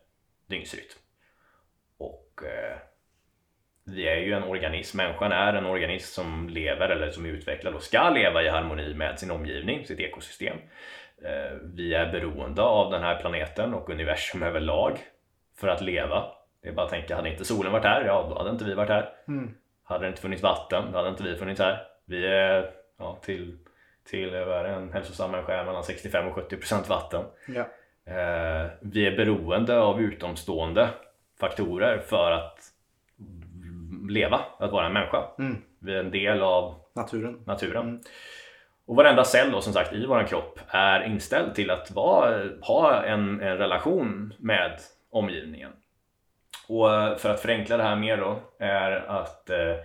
dygnsrytm. 0.46 0.98
Och 1.98 2.42
eh, 2.44 2.78
vi 3.84 4.08
är 4.08 4.16
ju 4.16 4.32
en 4.32 4.42
organism, 4.42 4.96
människan 4.96 5.32
är 5.32 5.54
en 5.54 5.66
organism 5.66 6.14
som 6.14 6.48
lever 6.48 6.88
eller 6.88 7.10
som 7.10 7.26
är 7.26 7.28
utvecklad 7.28 7.74
och 7.74 7.82
ska 7.82 8.10
leva 8.10 8.42
i 8.42 8.48
harmoni 8.48 8.94
med 8.94 9.18
sin 9.18 9.30
omgivning, 9.30 9.86
sitt 9.86 10.00
ekosystem. 10.00 10.56
Vi 11.62 11.94
är 11.94 12.12
beroende 12.12 12.62
av 12.62 12.90
den 12.90 13.02
här 13.02 13.20
planeten 13.20 13.74
och 13.74 13.90
universum 13.90 14.42
överlag 14.42 14.98
för 15.56 15.68
att 15.68 15.80
leva. 15.80 16.24
Det 16.62 16.68
är 16.68 16.72
bara 16.72 16.86
att 16.86 16.92
tänka, 16.92 17.16
hade 17.16 17.30
inte 17.30 17.44
solen 17.44 17.72
varit 17.72 17.84
här, 17.84 18.04
ja 18.04 18.26
då 18.30 18.38
hade 18.38 18.50
inte 18.50 18.64
vi 18.64 18.74
varit 18.74 18.90
här. 18.90 19.14
Mm. 19.28 19.54
Hade 19.92 20.04
det 20.04 20.08
inte 20.08 20.20
funnits 20.20 20.42
vatten, 20.42 20.92
då 20.92 20.98
hade 20.98 21.08
inte 21.08 21.22
vi 21.22 21.36
funnits 21.36 21.60
här. 21.60 21.86
Vi 22.04 22.26
är 22.26 22.70
ja, 22.98 23.18
till, 23.22 23.58
till 24.10 24.34
en 24.34 24.92
hälsosam 24.92 25.30
människa 25.30 25.54
är 25.54 25.64
mellan 25.64 25.84
65 25.84 26.28
och 26.28 26.34
70 26.34 26.56
procent 26.56 26.88
vatten. 26.88 27.24
Ja. 27.46 27.64
Eh, 28.04 28.70
vi 28.80 29.06
är 29.06 29.16
beroende 29.16 29.80
av 29.80 30.00
utomstående 30.00 30.88
faktorer 31.40 31.98
för 31.98 32.30
att 32.30 32.58
leva, 34.08 34.40
att 34.58 34.72
vara 34.72 34.86
en 34.86 34.92
människa. 34.92 35.24
Mm. 35.38 35.62
Vi 35.78 35.94
är 35.94 35.98
en 35.98 36.10
del 36.10 36.42
av 36.42 36.74
Naturen. 36.94 37.42
naturen. 37.46 37.88
Mm. 37.88 38.00
Och 38.86 38.96
varenda 38.96 39.24
cell 39.24 39.50
då, 39.50 39.60
som 39.60 39.72
sagt 39.72 39.92
i 39.92 40.06
vår 40.06 40.26
kropp 40.26 40.60
är 40.68 41.00
inställd 41.00 41.54
till 41.54 41.70
att 41.70 41.90
vara, 41.90 42.48
ha 42.60 43.04
en, 43.04 43.40
en 43.40 43.58
relation 43.58 44.34
med 44.38 44.78
omgivningen. 45.10 45.72
Och 46.68 46.94
eh, 46.94 47.16
för 47.16 47.30
att 47.30 47.40
förenkla 47.40 47.76
det 47.76 47.82
här 47.82 47.96
mer 47.96 48.16
då 48.16 48.40
är 48.58 48.90
att 48.92 49.50
eh, 49.50 49.76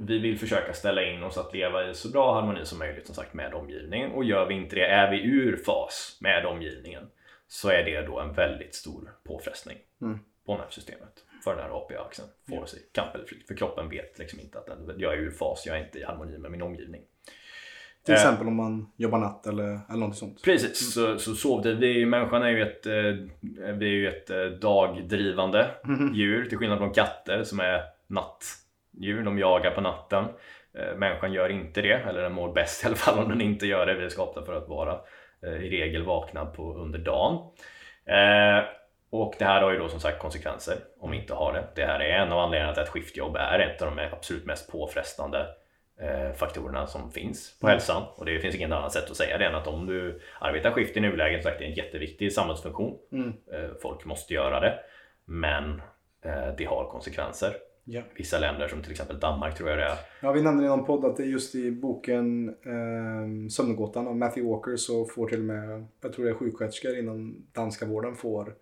vi 0.00 0.18
vill 0.18 0.38
försöka 0.38 0.72
ställa 0.72 1.04
in 1.04 1.22
oss 1.22 1.38
att 1.38 1.54
leva 1.54 1.90
i 1.90 1.94
så 1.94 2.08
bra 2.08 2.34
harmoni 2.34 2.64
som 2.64 2.78
möjligt 2.78 3.06
som 3.06 3.14
sagt 3.14 3.34
med 3.34 3.54
omgivningen 3.54 4.12
och 4.12 4.24
gör 4.24 4.46
vi 4.46 4.54
inte 4.54 4.76
det, 4.76 4.86
är 4.86 5.10
vi 5.10 5.22
ur 5.24 5.56
fas 5.56 6.18
med 6.20 6.46
omgivningen 6.46 7.10
så 7.48 7.68
är 7.68 7.84
det 7.84 8.00
då 8.02 8.18
en 8.20 8.32
väldigt 8.32 8.74
stor 8.74 9.10
påfrestning 9.24 9.78
Mm. 10.02 10.18
på 10.46 10.56
nervsystemet 10.56 11.24
för 11.44 11.54
den 11.56 11.64
här 11.64 11.70
APA-axeln. 11.70 12.28
Får 12.48 12.66
sig 12.66 12.78
kamp 12.92 13.14
eller 13.14 13.24
flykt. 13.24 13.48
För 13.48 13.54
kroppen 13.56 13.88
vet 13.88 14.18
liksom 14.18 14.40
inte 14.40 14.58
att 14.58 14.66
den, 14.66 14.94
jag 14.98 15.12
är 15.12 15.16
ur 15.16 15.30
fas, 15.30 15.66
jag 15.66 15.76
är 15.76 15.84
inte 15.84 15.98
i 15.98 16.04
harmoni 16.04 16.38
med 16.38 16.50
min 16.50 16.62
omgivning. 16.62 17.02
Till 18.04 18.14
Eh. 18.14 18.20
exempel 18.20 18.46
om 18.46 18.56
man 18.56 18.92
jobbar 18.96 19.18
natt 19.18 19.46
eller, 19.46 19.80
eller 19.90 20.06
något 20.06 20.16
sånt. 20.16 20.42
Precis, 20.44 20.94
så, 20.94 21.18
så 21.18 21.34
sovtid. 21.34 21.78
Vi, 21.78 22.06
människan 22.06 22.42
är 22.42 22.48
ju 22.48 22.62
ett, 22.62 22.86
eh, 22.86 23.72
vi 23.74 23.86
är 23.86 23.90
ju 23.90 24.08
ett 24.08 24.30
eh, 24.30 24.44
dagdrivande 24.44 25.70
Mhm. 25.84 26.14
djur 26.14 26.44
till 26.44 26.58
skillnad 26.58 26.78
från 26.78 26.92
katter 26.92 27.44
som 27.44 27.60
är 27.60 27.82
nattdjur. 28.06 29.22
De 29.22 29.38
jagar 29.38 29.70
på 29.70 29.80
natten. 29.80 30.24
Människan 30.96 31.32
gör 31.32 31.48
inte 31.48 31.82
det, 31.82 31.92
eller 31.92 32.22
den 32.22 32.32
mår 32.32 32.52
bäst 32.52 32.84
i 32.84 32.86
alla 32.86 32.96
fall 32.96 33.18
om 33.18 33.28
den 33.28 33.40
inte 33.40 33.66
gör 33.66 33.86
det. 33.86 33.94
Vi 33.94 34.04
är 34.04 34.08
skapta 34.08 34.42
för 34.44 34.54
att 34.54 34.68
vara 34.68 34.98
i 35.46 35.68
regel 35.70 36.02
vakna 36.04 36.46
på, 36.46 36.74
under 36.74 36.98
dagen. 36.98 37.34
Eh, 38.06 38.64
och 39.10 39.34
det 39.38 39.44
här 39.44 39.62
har 39.62 39.72
ju 39.72 39.78
då 39.78 39.88
som 39.88 40.00
sagt 40.00 40.18
konsekvenser 40.18 40.74
om 41.00 41.10
vi 41.10 41.16
inte 41.20 41.34
har 41.34 41.52
det. 41.52 41.64
Det 41.74 41.84
här 41.86 42.00
är 42.00 42.18
en 42.18 42.32
av 42.32 42.38
anledningarna 42.38 42.74
till 42.74 42.82
att 42.82 42.88
skiftjobb 42.88 43.36
är 43.36 43.58
ett 43.58 43.82
av 43.82 43.96
de 43.96 44.08
absolut 44.12 44.46
mest 44.46 44.72
påfrestande 44.72 45.46
faktorerna 46.36 46.86
som 46.86 47.10
finns 47.10 47.58
på 47.60 47.66
Mm. 47.66 47.72
hälsan. 47.74 48.02
Och 48.16 48.24
det 48.24 48.38
finns 48.40 48.54
inget 48.54 48.72
annat 48.72 48.92
sätt 48.92 49.10
att 49.10 49.16
säga 49.16 49.38
det 49.38 49.44
än 49.46 49.54
att 49.54 49.66
om 49.66 49.86
du 49.86 50.20
arbetar 50.40 50.70
skift 50.70 50.96
i 50.96 51.00
nuläget 51.00 51.42
så 51.42 51.48
är 51.48 51.58
det 51.58 51.64
en 51.64 51.74
jätteviktig 51.74 52.32
samhällsfunktion. 52.32 52.98
Mm. 53.12 53.28
Eh, 53.28 53.70
Folk 53.82 54.04
måste 54.04 54.34
göra 54.34 54.60
det. 54.60 54.78
Men 55.24 55.82
eh, 56.24 56.54
det 56.58 56.64
har 56.64 56.88
konsekvenser. 56.90 57.52
Ja. 57.84 58.02
Vissa 58.14 58.38
länder 58.38 58.68
som 58.68 58.82
till 58.82 58.90
exempel 58.90 59.20
Danmark 59.20 59.54
tror 59.56 59.68
jag 59.70 59.78
det 59.78 59.84
är. 59.84 59.96
ja, 60.20 60.32
vi 60.32 60.42
nämnde 60.42 60.64
i 60.64 60.68
någon 60.68 60.84
podd 60.84 61.04
att 61.04 61.16
det 61.16 61.22
är 61.22 61.26
just 61.26 61.54
i 61.54 61.70
boken 61.70 62.48
eh, 62.48 63.48
Sömngåtan 63.50 64.08
av 64.08 64.16
Matthew 64.16 64.50
Walker 64.52 64.76
så 64.76 65.04
får 65.04 65.26
till 65.28 65.38
och 65.38 65.44
med, 65.44 65.86
jag 66.02 66.12
tror 66.12 66.24
det 66.24 66.30
är 66.30 66.34
sjuksköterskor 66.34 66.98
inom 66.98 67.46
danska 67.52 67.86
vården 67.86 68.14
får 68.16 68.54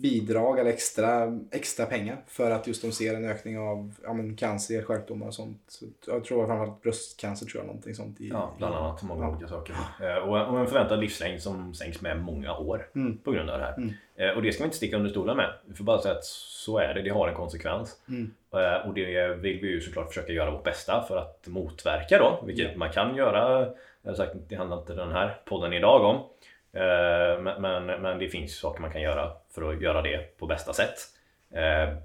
bidrag 0.00 0.58
eller 0.58 0.70
extra, 0.70 1.38
extra 1.50 1.86
pengar 1.86 2.16
för 2.26 2.50
att 2.50 2.66
just 2.66 2.82
de 2.82 2.92
ser 2.92 3.14
en 3.14 3.24
ökning 3.24 3.58
av 3.58 3.92
ja, 4.04 4.12
men 4.12 4.36
cancer, 4.36 4.82
sjukdomar 4.82 5.26
och 5.26 5.34
sånt. 5.34 5.60
Så 5.68 5.84
jag 6.06 6.24
tror 6.24 6.46
framförallt 6.46 6.82
bröstcancer 6.82 7.46
tror 7.46 7.60
jag 7.62 7.66
någonting 7.66 7.94
sånt. 7.94 8.20
I, 8.20 8.28
Ja, 8.28 8.54
bland 8.58 8.74
annat 8.74 9.02
många 9.02 9.24
Ja. 9.24 9.30
olika 9.32 9.48
saker. 9.48 9.74
Eh, 10.02 10.16
Och 10.16 10.48
och 10.52 10.60
en 10.60 10.66
förväntad 10.66 11.00
livslängd 11.00 11.42
som 11.42 11.74
sänks 11.74 12.00
med 12.00 12.22
många 12.22 12.56
år 12.58 12.86
Mm. 12.94 13.18
på 13.18 13.30
grund 13.32 13.50
av 13.50 13.58
det 13.58 13.64
här. 13.64 13.76
Mm. 13.76 13.92
Eh, 14.16 14.30
Och 14.30 14.42
det 14.42 14.52
ska 14.52 14.62
vi 14.62 14.66
inte 14.66 14.76
sticka 14.76 14.96
under 14.96 15.10
stolen 15.10 15.36
med. 15.36 15.52
Vi 15.66 15.74
får 15.74 15.84
bara 15.84 15.98
säga 16.02 16.14
att 16.14 16.24
så 16.24 16.78
är 16.78 16.94
det, 16.94 17.02
det 17.02 17.10
har 17.10 17.28
en 17.28 17.34
konsekvens. 17.34 17.96
Mm. 18.08 18.30
Eh, 18.52 18.88
Och 18.88 18.94
det 18.94 19.28
vill 19.34 19.60
vi 19.60 19.68
ju 19.68 19.80
såklart 19.80 20.08
försöka 20.08 20.32
göra 20.32 20.50
vårt 20.50 20.64
bästa 20.64 21.04
för 21.08 21.16
att 21.16 21.46
motverka 21.46 22.18
då, 22.18 22.42
vilket 22.46 22.72
Ja. 22.72 22.78
man 22.78 22.90
kan 22.92 23.16
göra. 23.16 23.68
Jag 24.02 24.10
har 24.10 24.16
sagt, 24.16 24.34
det 24.48 24.54
handlar 24.56 24.78
inte 24.78 24.94
den 24.94 25.12
här 25.12 25.40
podden 25.44 25.72
idag 25.72 26.04
om. 26.04 26.20
Eh, 26.78 27.40
men, 27.40 27.62
men, 27.62 27.86
men 27.86 28.18
det 28.18 28.28
finns 28.28 28.58
saker 28.58 28.80
man 28.80 28.92
kan 28.92 29.02
göra 29.02 29.32
för 29.54 29.70
att 29.70 29.80
göra 29.80 30.02
det 30.02 30.38
på 30.38 30.46
bästa 30.46 30.72
sätt. 30.72 30.98
Eh, 31.50 31.96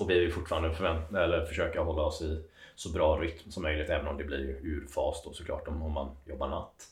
och 0.00 0.10
vi 0.10 0.20
vill 0.20 0.32
fortfarande 0.32 0.74
förvänta, 0.74 1.24
eller 1.24 1.44
försöka 1.44 1.80
hålla 1.80 2.02
oss 2.02 2.22
i 2.22 2.42
så 2.74 2.92
bra 2.92 3.16
rytm 3.16 3.50
som 3.50 3.62
möjligt 3.62 3.90
även 3.90 4.06
om 4.06 4.18
det 4.18 4.24
blir 4.24 4.38
ur 4.38 4.86
fas 4.94 5.22
då 5.24 5.32
såklart 5.32 5.68
om, 5.68 5.82
om 5.82 5.92
man 5.92 6.16
jobbar 6.24 6.48
natt. 6.48 6.84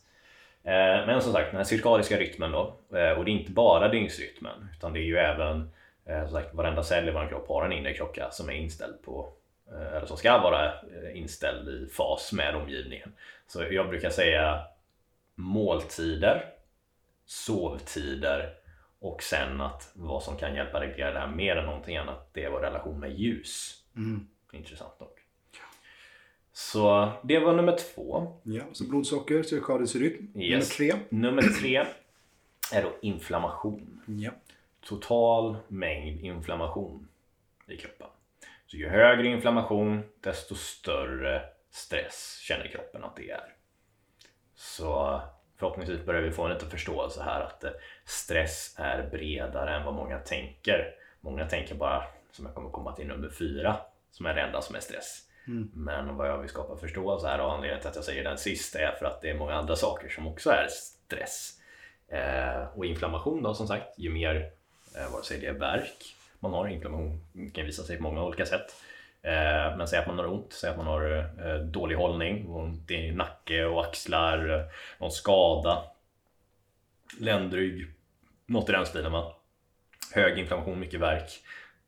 Eh, 0.63 1.07
men 1.07 1.23
som 1.23 1.33
sagt 1.33 1.51
den 1.51 1.57
här 1.57 1.65
cirkadiska 1.65 2.19
rytmen 2.19 2.53
då 2.53 2.61
och 3.17 3.25
det 3.25 3.31
är 3.31 3.39
inte 3.39 3.53
bara 3.53 3.89
dygnsrytmen 3.89 4.69
utan 4.77 4.93
det 4.93 5.01
är 5.01 5.05
ju 5.05 5.17
även 5.17 5.71
som 6.07 6.31
sagt, 6.31 6.55
varenda 6.55 6.83
cell 6.83 7.09
i 7.09 7.13
vår 7.13 7.29
kropp 7.29 7.49
har 7.49 7.65
en 7.65 7.73
inre 7.73 7.95
klocka 7.95 8.31
som 8.31 8.49
är 8.49 8.53
inställd 8.53 9.03
på 9.05 9.33
eller 9.97 10.07
som 10.07 10.17
ska 10.17 10.39
vara 10.39 10.73
inställd 11.15 11.69
i 11.69 11.87
fas 11.87 12.33
med 12.33 12.57
omgivningen. 12.57 13.13
Så 13.47 13.65
jag 13.71 13.89
brukar 13.89 14.11
säga 14.11 14.65
måltider, 15.35 16.54
sovtider 17.27 18.55
och 18.99 19.23
sen 19.23 19.61
att 19.61 19.91
vad 19.95 20.23
som 20.23 20.37
kan 20.37 20.55
hjälpa 20.55 20.81
reglera 20.81 21.13
det 21.13 21.19
här 21.19 21.29
mer 21.31 21.57
än 21.57 21.67
någonting 21.67 21.97
annat, 21.97 22.29
det 22.33 22.45
är 22.45 22.51
vår 22.51 22.61
relation 22.61 23.01
med 23.01 23.19
ljus. 23.19 23.83
Mm. 23.97 24.29
Intressant 24.53 25.01
nog. 25.01 25.09
Så 26.53 27.13
det 27.23 27.39
var 27.39 27.53
nummer 27.57 27.77
två. 27.77 28.37
Ja, 28.43 28.63
så 28.73 28.85
blodsocker, 28.85 29.43
cirkadisk 29.43 29.97
rytm. 29.97 30.31
Nummer 30.35 30.45
Yes. 30.47 30.77
tre. 30.77 30.93
Nummer 31.09 31.43
tre 31.43 31.87
är 32.73 32.83
då 32.83 32.93
inflammation. 33.03 34.01
Ja. 34.07 34.31
Total 34.81 35.57
mängd 35.69 36.21
inflammation 36.25 37.09
i 37.67 37.77
kroppen. 37.77 38.07
Så 38.67 38.77
ju 38.77 38.89
högre 38.89 39.27
inflammation, 39.27 40.03
desto 40.21 40.55
större 40.55 41.43
stress 41.71 42.39
känner 42.43 42.69
kroppen 42.69 43.05
att 43.05 43.17
det 43.17 43.31
är. 43.31 43.55
Så 44.55 45.21
förhoppningsvis 45.65 46.07
börjar 46.07 46.23
vi 46.23 46.31
få 46.31 46.45
en 46.45 46.53
liten 46.53 46.71
förståelse 46.71 47.23
här 47.23 47.41
att 47.41 47.65
eh, 47.65 47.71
stress 48.05 48.75
är 48.79 49.09
bredare 49.11 49.77
än 49.77 49.85
vad 49.85 49.95
många 49.95 50.19
tänker. 50.19 50.95
Många 51.21 51.47
tänker 51.47 51.75
bara, 51.75 52.05
som 52.33 52.47
jag 52.47 52.55
kommer 52.55 52.71
komma 52.71 52.93
till 52.93 53.07
nummer 53.07 53.31
fyra, 53.31 53.77
som 54.11 54.27
är 54.27 54.35
det 54.35 54.41
enda 54.41 54.63
som 54.63 54.77
är 54.77 54.81
stress. 54.81 55.29
Men 55.75 56.17
vad 56.17 56.29
jag 56.29 56.39
vill 56.39 56.49
skapa 56.49 56.77
förståelse 56.77 57.27
här 57.27 57.41
och 57.41 57.53
anledningen 57.53 57.81
till 57.81 57.89
att 57.89 57.97
jag 57.97 58.05
säger 58.05 58.25
den 58.25 58.39
sist 58.39 58.75
är 58.75 58.93
för 58.99 59.07
att 59.07 59.23
det 59.23 59.31
är 59.31 59.35
många 59.35 59.55
andra 59.55 59.77
saker 59.77 60.09
som 60.09 60.27
också 60.27 60.51
är 60.51 60.67
stress. 60.71 61.61
Eh, 62.09 62.79
och 62.79 62.87
inflammation 62.87 63.43
då 63.43 63.55
som 63.55 63.67
sagt, 63.67 63.99
ju 63.99 64.11
mer 64.11 64.51
eh, 64.97 65.13
vare 65.13 65.25
sig 65.25 65.41
det 65.41 65.47
är 65.47 65.53
värk 65.53 66.17
man 66.41 66.53
har, 66.53 66.69
inflammation 66.69 67.21
kan 67.55 67.67
visa 67.67 67.83
sig 67.83 67.97
på 67.97 68.03
många 68.03 68.25
olika 68.25 68.47
sätt. 68.47 68.75
Eh, 69.25 69.77
men 69.77 69.89
säg 69.89 69.99
att 69.99 70.07
man 70.07 70.19
har 70.19 70.27
ont, 70.27 70.53
säg 70.53 70.71
att 70.71 70.77
man 70.77 70.87
har 70.87 71.31
eh, 71.47 71.57
dålig 71.57 71.97
hållning, 71.97 72.49
ont 72.49 72.91
i 72.91 73.11
nacke 73.11 73.65
och 73.65 73.85
axlar, 73.85 74.49
eh, 74.49 74.65
någon 74.99 75.11
skada, 75.11 75.83
ländrygg, 77.21 77.87
något 78.47 78.69
i 78.69 78.73
den 78.73 78.87
stilen. 78.87 79.13
Va? 79.13 79.35
Hög 80.15 80.39
inflammation, 80.39 80.81
mycket 80.81 81.01
värk. 81.01 81.31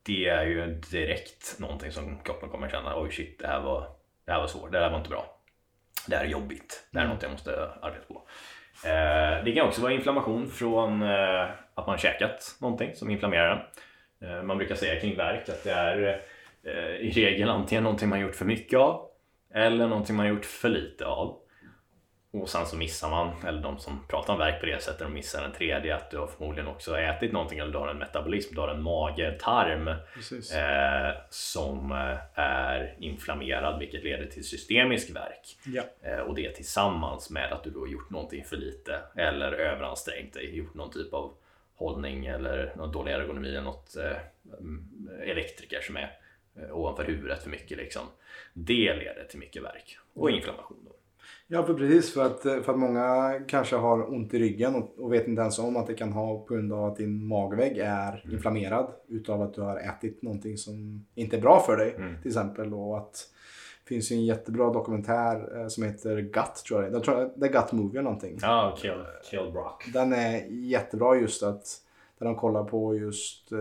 Det 0.02 0.28
är 0.28 0.44
ju 0.44 0.66
direkt 0.66 1.56
någonting 1.58 1.92
som 1.92 2.18
kroppen 2.18 2.48
kommer 2.48 2.68
känna, 2.68 3.00
oj 3.00 3.12
shit, 3.12 3.38
det 3.38 3.46
här 3.46 3.60
var, 3.60 3.88
det 4.24 4.32
här 4.32 4.40
var 4.40 4.46
svårt, 4.46 4.72
det 4.72 4.78
här 4.78 4.90
var 4.90 4.98
inte 4.98 5.10
bra. 5.10 5.40
Det 6.06 6.16
här 6.16 6.24
är 6.24 6.28
jobbigt, 6.28 6.88
det 6.90 6.98
här 6.98 7.06
är 7.06 7.10
något 7.10 7.22
jag 7.22 7.32
måste 7.32 7.70
arbeta 7.82 8.04
på. 8.08 8.28
Det 9.44 9.52
kan 9.54 9.66
också 9.66 9.82
vara 9.82 9.92
inflammation 9.92 10.50
från 10.50 11.02
att 11.74 11.86
man 11.86 11.98
käkat 11.98 12.56
någonting 12.60 12.94
som 12.94 13.10
inflammerar 13.10 13.70
den. 14.18 14.46
Man 14.46 14.58
brukar 14.58 14.74
säga 14.74 15.00
kring 15.00 15.16
värk 15.16 15.48
att 15.48 15.64
det 15.64 15.72
är 15.72 16.22
i 17.00 17.10
regel 17.10 17.50
antingen 17.50 17.84
någonting 17.84 18.08
man 18.08 18.20
gjort 18.20 18.34
för 18.34 18.44
mycket 18.44 18.78
av 18.78 19.06
eller 19.54 19.88
någonting 19.88 20.16
man 20.16 20.28
gjort 20.28 20.44
för 20.44 20.68
lite 20.68 21.06
av. 21.06 21.38
Och 22.32 22.48
sen 22.48 22.66
så 22.66 22.76
missar 22.76 23.10
man, 23.10 23.46
eller 23.46 23.62
de 23.62 23.78
som 23.78 24.06
pratar 24.08 24.32
om 24.32 24.38
värk 24.38 24.60
på 24.60 24.66
det 24.66 24.82
sättet, 24.82 24.98
de 24.98 25.12
missar 25.12 25.44
en 25.44 25.52
tredje 25.52 25.96
att 25.96 26.10
du 26.10 26.18
har 26.18 26.26
förmodligen 26.26 26.68
också 26.68 26.98
ätit 26.98 27.32
någonting 27.32 27.58
eller 27.58 27.72
du 27.72 27.78
har 27.78 27.88
en 27.88 27.98
metabolism, 27.98 28.54
du 28.54 28.60
har 28.60 28.68
en 28.68 28.82
mage, 28.82 29.38
tarm 29.40 29.88
eh, 29.88 31.16
som 31.30 31.92
eh, 31.92 32.40
är 32.40 32.94
inflammerad 32.98 33.78
vilket 33.78 34.04
leder 34.04 34.26
till 34.26 34.48
systemisk 34.48 35.10
värk. 35.16 35.56
Ja. 35.66 35.82
Eh, 36.02 36.18
och 36.18 36.34
det 36.34 36.54
tillsammans 36.54 37.30
med 37.30 37.52
att 37.52 37.64
du 37.64 37.70
då 37.70 37.80
har 37.80 37.86
gjort 37.86 38.10
någonting 38.10 38.44
för 38.44 38.56
lite 38.56 39.00
eller 39.16 39.52
överansträngt 39.52 40.34
dig, 40.34 40.56
gjort 40.56 40.74
någon 40.74 40.90
typ 40.90 41.14
av 41.14 41.34
hållning 41.76 42.26
eller 42.26 42.72
någon 42.76 42.92
dålig 42.92 43.12
ergonomi 43.12 43.48
eller 43.48 43.60
något 43.60 43.96
eh, 43.96 44.16
mm, 44.58 45.10
elektriker 45.22 45.80
som 45.80 45.96
är 45.96 46.02
eh, 46.02 46.08
ovanför 46.72 47.04
huvudet 47.04 47.42
för 47.42 47.50
mycket 47.50 47.78
liksom. 47.78 48.02
Det 48.52 48.94
leder 48.94 49.26
till 49.30 49.38
mycket 49.38 49.62
värk 49.62 49.98
och 50.14 50.30
inflammation. 50.30 50.78
Då. 50.84 50.92
Ja, 51.48 51.62
för 51.62 51.74
precis. 51.74 52.14
För 52.14 52.24
att, 52.24 52.42
för 52.42 52.70
att 52.70 52.78
många 52.78 53.34
kanske 53.48 53.76
har 53.76 54.14
ont 54.14 54.34
i 54.34 54.38
ryggen 54.38 54.74
och, 54.74 54.98
och 54.98 55.12
vet 55.12 55.28
inte 55.28 55.42
ens 55.42 55.58
om 55.58 55.76
att 55.76 55.86
det 55.86 55.94
kan 55.94 56.12
ha 56.12 56.38
på 56.38 56.54
grund 56.54 56.72
av 56.72 56.84
att 56.84 56.96
din 56.96 57.26
magvägg 57.26 57.78
är 57.78 58.24
inflammerad 58.32 58.92
utav 59.08 59.42
att 59.42 59.54
du 59.54 59.60
har 59.60 59.76
ätit 59.76 60.22
någonting 60.22 60.56
som 60.56 61.06
inte 61.14 61.36
är 61.36 61.40
bra 61.40 61.60
för 61.60 61.76
dig. 61.76 61.96
Till 62.22 62.30
exempel. 62.30 62.74
Och 62.74 62.98
att 62.98 63.30
det 63.84 63.88
finns 63.88 64.12
ju 64.12 64.16
en 64.16 64.24
jättebra 64.24 64.72
dokumentär 64.72 65.60
eh, 65.60 65.68
som 65.68 65.84
heter 65.84 66.20
Gut, 66.20 66.54
tror 66.68 66.82
jag 66.82 66.92
det 66.92 66.94
är. 66.94 66.98
Jag 66.98 67.04
tror 67.04 67.32
det 67.36 67.46
är 67.46 67.52
Gut 67.52 67.72
Movie 67.72 67.90
eller 67.90 68.02
någonting. 68.02 68.38
Ja, 68.42 68.76
kill, 68.78 69.04
kill 69.30 69.50
Brock. 69.52 69.84
Den 69.92 70.12
är 70.12 70.46
jättebra 70.50 71.16
just 71.16 71.42
att 71.42 71.64
där 72.18 72.26
de 72.26 72.36
kollar 72.36 72.64
på 72.64 72.96
just 72.96 73.52
eh, 73.52 73.58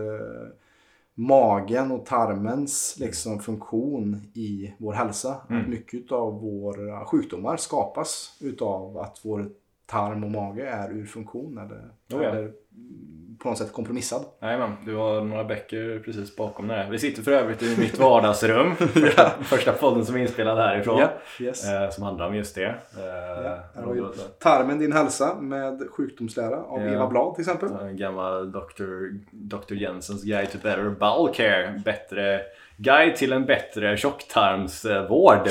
magen 1.18 1.92
och 1.92 2.06
tarmens 2.06 2.96
liksom, 3.00 3.38
funktion 3.38 4.20
i 4.34 4.74
vår 4.78 4.92
hälsa. 4.92 5.40
Att 5.62 5.68
mycket 5.68 6.12
av 6.12 6.40
våra 6.40 7.04
sjukdomar 7.04 7.56
skapas 7.56 8.38
utav 8.40 8.98
att 8.98 9.20
vår 9.24 9.50
tarm 9.86 10.24
och 10.24 10.30
mage 10.30 10.68
är 10.68 10.90
ur 10.90 11.06
funktion 11.06 11.58
eller, 11.58 11.78
Oh 12.12 12.22
ja. 12.22 12.24
eller 12.24 12.42
mm, 12.42 13.25
på 13.42 13.48
något 13.48 13.58
sätt 13.58 13.72
kompromissad. 13.72 14.24
Jajamän, 14.42 14.72
du 14.86 14.94
har 14.94 15.20
några 15.20 15.44
böcker 15.44 16.02
precis 16.04 16.36
bakom 16.36 16.68
där. 16.68 16.88
Vi 16.90 16.98
sitter 16.98 17.22
för 17.22 17.32
övrigt 17.32 17.62
i 17.62 17.76
mitt 17.78 17.98
vardagsrum. 17.98 18.74
Första, 18.76 19.30
första 19.42 19.72
podden 19.72 20.06
som 20.06 20.16
är 20.16 20.20
inspelad 20.20 20.58
härifrån. 20.58 20.98
Ja, 21.00 21.10
yes. 21.40 21.68
Eh, 21.70 21.90
som 21.90 22.04
handlar 22.04 22.26
om 22.26 22.34
just 22.34 22.54
det. 22.54 22.66
Eh, 22.66 23.36
Ja, 23.84 24.12
Tarmen 24.38 24.78
din 24.78 24.92
hälsa 24.92 25.34
med 25.40 25.82
sjukdomslära 25.90 26.56
av 26.56 26.80
Ja. 26.80 26.86
Eva 26.92 27.06
Blad 27.06 27.34
till 27.34 27.42
exempel. 27.42 27.68
En 27.80 27.96
gammal 27.96 28.52
Dr. 28.52 28.84
Dr. 29.30 29.74
Jensens 29.74 30.22
Guide 30.24 30.50
to 30.52 30.58
Better 30.62 30.90
Bowel 30.90 31.34
Care. 31.34 31.82
Bättre 31.84 32.40
Guide 32.78 33.16
till 33.16 33.32
en 33.32 33.46
bättre 33.46 33.96
tjocktarmsvård. 33.96 35.48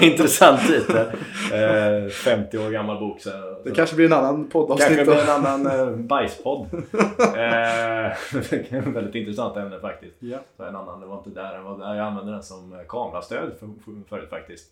Intressant 0.00 0.60
titel. 0.60 1.06
Eh, 1.52 2.08
50 2.08 2.58
år 2.58 2.70
gammal 2.70 2.98
bok. 2.98 3.20
Så, 3.20 3.30
Det 3.64 3.70
kanske 3.70 3.96
blir 3.96 4.06
en 4.06 4.12
annan 4.12 4.48
poddavsnitt. 4.48 4.88
Kanske 4.88 5.04
blir 5.04 5.22
en 5.22 5.44
annan 5.44 5.66
eh, 5.66 5.96
bajspodd. 6.06 6.66
eh, 7.18 8.82
väldigt 8.92 9.14
intressant 9.14 9.56
ämne 9.56 9.80
faktiskt. 9.80 10.16
Ja. 10.18 10.38
Så 10.56 10.64
en 10.64 10.76
annan, 10.76 11.00
det 11.00 11.06
var 11.06 11.18
inte 11.18 11.30
där 11.30 11.52
den 11.52 11.64
var 11.64 11.78
där. 11.78 11.94
Jag 11.94 12.06
använde 12.06 12.32
den 12.32 12.42
som 12.42 12.72
eh, 12.72 12.78
kamerastöd 12.88 13.52
för, 13.60 13.66
för, 13.84 14.08
förut 14.08 14.30
faktiskt. 14.30 14.70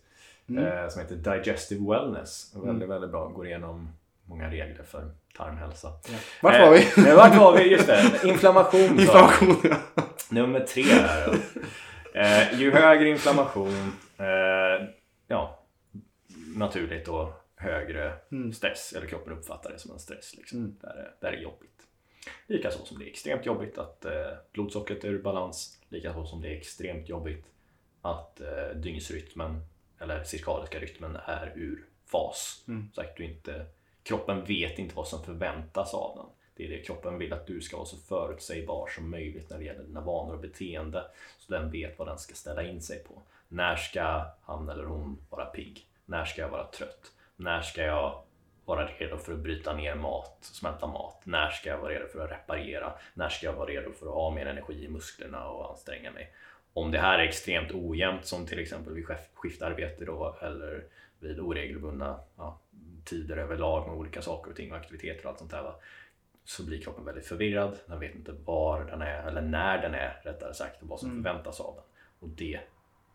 Eh, 0.49 0.89
som 0.89 1.01
heter 1.01 1.15
Digestive 1.15 1.89
Wellness. 1.89 2.55
Väldigt, 2.65 2.89
väldigt 2.89 3.11
bra. 3.11 3.27
Går 3.27 3.47
igenom 3.47 3.89
många 4.31 4.49
regler 4.49 4.83
för 4.83 5.11
tarmhälsa. 5.37 5.93
Vart 6.41 6.59
var 6.59 6.71
vi? 6.71 6.79
Eh, 7.09 7.15
vart 7.15 7.35
var 7.35 7.57
vi? 7.57 7.71
Just 7.71 7.87
det. 7.87 8.21
Inflammation. 8.25 8.99
Inflammation. 8.99 9.57
ja. 9.63 10.03
Nummer 10.29 10.59
tre 10.59 10.83
här. 10.83 11.37
Eh, 12.13 12.59
ju 12.59 12.71
högre 12.71 13.09
inflammation, 13.09 13.91
eh, 14.17 14.87
ja, 15.27 15.63
naturligt 16.55 17.05
då 17.05 17.33
högre 17.55 18.13
stress, 18.53 18.93
eller 18.93 19.07
kroppen 19.07 19.33
uppfattar 19.33 19.71
det 19.71 19.79
som 19.79 19.91
en 19.91 19.99
stress. 19.99 20.35
Liksom. 20.37 20.77
Där, 20.81 20.89
är, 20.89 21.15
där 21.21 21.31
är 21.31 21.41
jobbigt. 21.41 21.81
Likaså 22.47 22.85
som 22.85 22.99
det 22.99 23.05
är 23.05 23.09
extremt 23.09 23.45
jobbigt 23.45 23.77
att 23.77 24.05
eh, 24.05 24.31
blodsockret 24.51 25.03
är 25.03 25.07
ur 25.07 25.21
balans. 25.21 25.77
Likaså 25.89 26.25
som 26.25 26.41
det 26.41 26.47
är 26.47 26.57
extremt 26.57 27.09
jobbigt 27.09 27.45
att 28.01 28.41
eh, 28.41 28.75
dygnsrytmen, 28.75 29.61
eller 29.99 30.23
cirkadiska 30.23 30.79
rytmen, 30.79 31.17
är 31.25 31.53
ur 31.55 31.85
fas. 32.05 32.63
Så 32.93 33.01
att 33.01 33.15
du 33.15 33.23
inte, 33.25 33.65
kroppen 34.03 34.43
vet 34.43 34.79
inte 34.79 34.95
vad 34.95 35.07
som 35.07 35.23
förväntas 35.23 35.93
av 35.93 36.15
den. 36.15 36.25
Det 36.55 36.65
är 36.65 36.77
det 36.77 36.83
kroppen 36.83 37.17
vill 37.17 37.33
att 37.33 37.47
du 37.47 37.61
ska 37.61 37.77
vara 37.77 37.87
så 37.87 37.97
förutsägbar 37.97 38.87
som 38.87 39.09
möjligt 39.09 39.49
när 39.49 39.57
det 39.57 39.63
gäller 39.63 39.83
dina 39.83 40.01
vanor 40.01 40.33
och 40.33 40.39
beteende. 40.39 41.03
Så 41.39 41.53
den 41.53 41.71
vet 41.71 41.99
vad 41.99 42.07
den 42.07 42.17
ska 42.17 42.33
ställa 42.33 42.63
in 42.63 42.81
sig 42.81 43.03
på. 43.03 43.21
När 43.47 43.75
ska 43.75 44.25
han 44.41 44.69
eller 44.69 44.83
hon 44.83 45.17
vara 45.29 45.45
pigg? 45.45 45.87
När 46.05 46.25
ska 46.25 46.41
jag 46.41 46.49
vara 46.49 46.67
trött? 46.67 47.11
När 47.35 47.61
ska 47.61 47.83
jag 47.83 48.23
vara 48.65 48.85
redo 48.85 49.17
för 49.17 49.33
att 49.33 49.39
bryta 49.39 49.73
ner 49.73 49.95
mat, 49.95 50.37
smälta 50.41 50.87
mat? 50.87 51.21
När 51.23 51.49
ska 51.49 51.69
jag 51.69 51.77
vara 51.77 51.93
redo 51.93 52.07
för 52.07 52.19
att 52.19 52.31
reparera? 52.31 52.93
När 53.13 53.29
ska 53.29 53.45
jag 53.45 53.53
vara 53.53 53.69
redo 53.69 53.91
för 53.91 54.07
att 54.07 54.13
ha 54.13 54.31
mer 54.31 54.45
energi 54.45 54.85
i 54.85 54.89
musklerna 54.89 55.47
och 55.47 55.69
anstränga 55.69 56.11
mig? 56.11 56.33
Om 56.73 56.91
det 56.91 56.99
här 56.99 57.19
är 57.19 57.23
extremt 57.23 57.71
ojämnt 57.71 58.25
som 58.25 58.45
till 58.45 58.59
exempel 58.59 58.93
vid 58.93 59.05
skiftarbete 59.33 60.05
då 60.05 60.35
eller 60.41 60.83
vid 61.19 61.39
oregelbundna 61.39 62.19
ja, 62.37 62.59
tider 63.11 63.37
överlag 63.37 63.87
med 63.87 63.97
olika 63.97 64.21
saker 64.21 64.51
och 64.51 64.57
ting 64.57 64.71
och 64.71 64.77
aktiviteter 64.77 65.23
och 65.25 65.29
allt 65.29 65.39
sånt 65.39 65.51
där 65.51 65.63
va? 65.63 65.75
så 66.43 66.65
blir 66.65 66.81
kroppen 66.81 67.05
väldigt 67.05 67.27
förvirrad. 67.27 67.77
Den 67.85 67.99
vet 67.99 68.15
inte 68.15 68.31
var 68.31 68.83
den 68.85 69.01
är 69.01 69.27
eller 69.27 69.41
när 69.41 69.81
den 69.81 69.93
är 69.93 70.21
rättare 70.23 70.53
sagt 70.53 70.81
och 70.81 70.87
vad 70.87 70.99
som 70.99 71.09
förväntas 71.09 71.59
av 71.59 71.75
den. 71.75 71.83
Och 72.19 72.29
det 72.29 72.59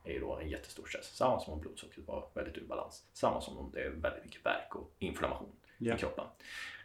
är 0.05 0.13
ju 0.13 0.21
då 0.21 0.37
en 0.37 0.49
jättestor 0.49 0.87
stress. 0.87 1.17
Samma 1.17 1.41
som 1.41 1.53
om 1.53 1.61
blodsockret 1.61 2.07
var 2.09 2.29
väldigt 2.35 2.59
ur 2.59 2.67
balans. 2.67 3.05
Samma 3.13 3.41
som 3.41 3.59
om 3.59 3.71
det 3.75 3.81
är 3.81 3.91
väldigt 3.91 4.25
mycket 4.25 4.47
värk 4.47 4.75
och 4.75 4.93
inflammation 4.99 5.53
Ja. 5.79 5.95
i 5.95 5.99
kroppen. 5.99 6.25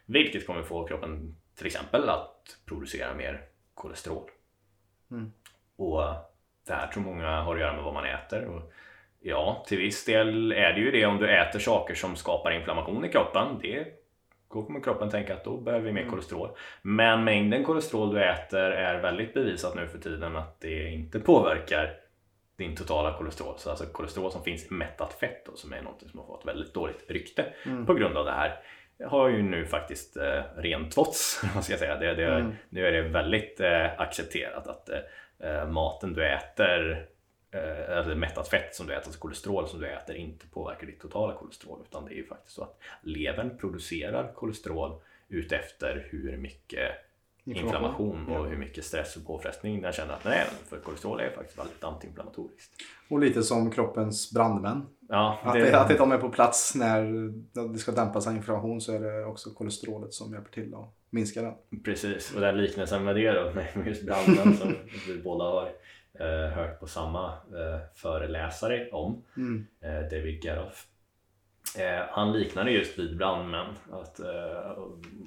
Vilket 0.05 0.47
kommer 0.47 0.63
få 0.63 0.87
kroppen 0.87 1.35
till 1.55 1.65
exempel 1.65 2.09
att 2.09 2.57
producera 2.65 3.13
mer 3.13 3.45
kolesterol. 3.73 4.29
Och 5.75 6.01
det 6.65 6.73
här 6.73 6.87
tror 6.87 7.03
många 7.03 7.41
har 7.41 7.55
att 7.55 7.61
göra 7.61 7.73
med 7.73 7.83
vad 7.83 7.93
man 7.93 8.05
äter. 8.05 8.45
Och 8.45 8.73
ja, 9.21 9.63
till 9.67 9.77
viss 9.77 10.05
del 10.05 10.51
är 10.51 10.73
det 10.73 10.79
ju 10.79 10.91
det 10.91 11.05
om 11.05 11.17
du 11.17 11.29
äter 11.37 11.59
saker 11.59 11.93
som 11.95 12.15
skapar 12.15 12.51
inflammation 12.51 13.05
i 13.05 13.09
kroppen. 13.09 13.59
Det 13.61 13.85
då 14.53 14.63
kommer 14.63 14.79
kroppen 14.81 15.09
tänka 15.09 15.33
att 15.33 15.43
då 15.43 15.57
behöver 15.57 15.85
vi 15.85 15.91
mer 15.91 16.01
Mm. 16.01 16.11
kolesterol. 16.11 16.49
Men 16.81 17.23
mängden 17.23 17.63
kolesterol 17.63 18.13
du 18.13 18.23
äter 18.23 18.59
är 18.71 19.01
väldigt 19.01 19.33
bevisat 19.33 19.75
nu 19.75 19.87
för 19.87 19.97
tiden 19.97 20.35
att 20.35 20.61
det 20.61 20.89
inte 20.89 21.19
påverkar 21.19 21.93
din 22.57 22.75
totala 22.75 23.17
kolesterol. 23.17 23.53
Så 23.57 23.69
alltså 23.69 23.85
kolesterol 23.85 24.31
som 24.31 24.43
finns 24.43 24.71
i 24.71 24.73
mättat 24.73 25.13
fett 25.13 25.45
då, 25.45 25.55
som 25.55 25.73
är 25.73 25.81
något 25.81 26.03
som 26.11 26.19
har 26.19 26.27
fått 26.27 26.45
väldigt 26.45 26.73
dåligt 26.73 27.05
rykte 27.09 27.45
Mm. 27.65 27.85
på 27.85 27.93
grund 27.93 28.17
av 28.17 28.25
det 28.25 28.31
här 28.31 28.59
har 29.07 29.29
ju 29.29 29.41
nu 29.41 29.65
faktiskt 29.65 30.17
eh, 30.17 30.41
rentvåtts. 30.57 31.43
Vad 31.55 31.63
ska 31.63 31.73
jag 31.73 31.79
säga. 31.79 31.97
Det, 31.97 32.13
det, 32.13 32.25
Mm. 32.25 32.51
Nu 32.69 32.87
är 32.87 32.91
det 32.91 33.01
väldigt 33.01 33.59
eh, 33.59 33.99
accepterat 34.01 34.67
att 34.67 34.89
eh, 35.43 35.67
maten 35.69 36.13
du 36.13 36.27
äter 36.27 37.05
eh, 37.51 37.97
eller 37.97 38.15
mättat 38.15 38.47
fett 38.47 38.75
som 38.75 38.87
du 38.87 38.93
äter, 38.93 39.05
alltså 39.05 39.19
kolesterol 39.19 39.67
som 39.67 39.79
du 39.79 39.87
äter 39.87 40.15
inte 40.15 40.47
påverkar 40.47 40.87
ditt 40.87 40.99
totala 40.99 41.33
kolesterol 41.33 41.79
utan 41.89 42.05
det 42.05 42.13
är 42.13 42.15
ju 42.15 42.25
faktiskt 42.25 42.55
så 42.55 42.63
att 42.63 42.79
levern 43.01 43.57
producerar 43.57 44.33
kolesterol 44.33 45.01
utefter 45.29 46.07
hur 46.09 46.37
mycket 46.37 46.91
inflammation 47.43 48.27
och 48.27 48.49
hur 48.49 48.57
mycket 48.57 48.85
stress 48.85 49.15
och 49.15 49.25
påfrestning 49.25 49.81
den 49.81 49.93
känner 49.93 50.13
att 50.13 50.23
den 50.23 50.31
är. 50.31 50.45
För 50.69 50.79
kolesterol 50.79 51.19
är 51.19 51.29
faktiskt 51.29 51.59
väldigt 51.59 51.83
antiinflammatoriskt. 51.83 52.71
Och 53.09 53.19
lite 53.19 53.43
som 53.43 53.71
kroppens 53.71 54.31
brandmän. 54.31 54.85
Ja, 55.09 55.39
Att, 55.43 55.53
det... 55.53 55.81
att 55.81 55.97
de 55.97 56.11
är 56.11 56.17
på 56.17 56.29
plats 56.29 56.75
när 56.75 57.03
det 57.73 57.79
ska 57.79 57.91
dämpas 57.91 58.27
av 58.27 58.35
inflammation 58.35 58.81
så 58.81 58.93
är 58.93 58.99
det 58.99 59.25
också 59.25 59.49
kolesterolet 59.49 60.13
som 60.13 60.33
hjälper 60.33 60.51
till 60.51 60.73
att 60.73 60.95
minska 61.09 61.41
den. 61.41 61.53
Precis, 61.83 62.35
och 62.35 62.41
den 62.41 62.57
liknelsen 62.57 63.03
med 63.03 63.15
det 63.15 63.31
då, 63.31 63.51
med 63.55 63.87
just 63.87 64.05
branden 64.05 64.57
som 64.57 64.75
vi 65.07 65.21
båda 65.23 65.43
har 65.43 65.71
hört 66.55 66.79
på 66.79 66.87
samma 66.87 67.25
eh, 67.27 67.79
föreläsare 67.95 68.89
om, 68.91 69.23
Mm. 69.37 69.67
eh, 69.81 70.01
David 70.09 70.43
Geroff. 70.43 70.85
Eh, 71.79 72.05
han 72.09 72.33
liknade 72.33 72.71
just 72.71 72.99
vid 72.99 73.17
brandmän 73.17 73.65
att, 73.91 74.19
eh, 74.19 74.71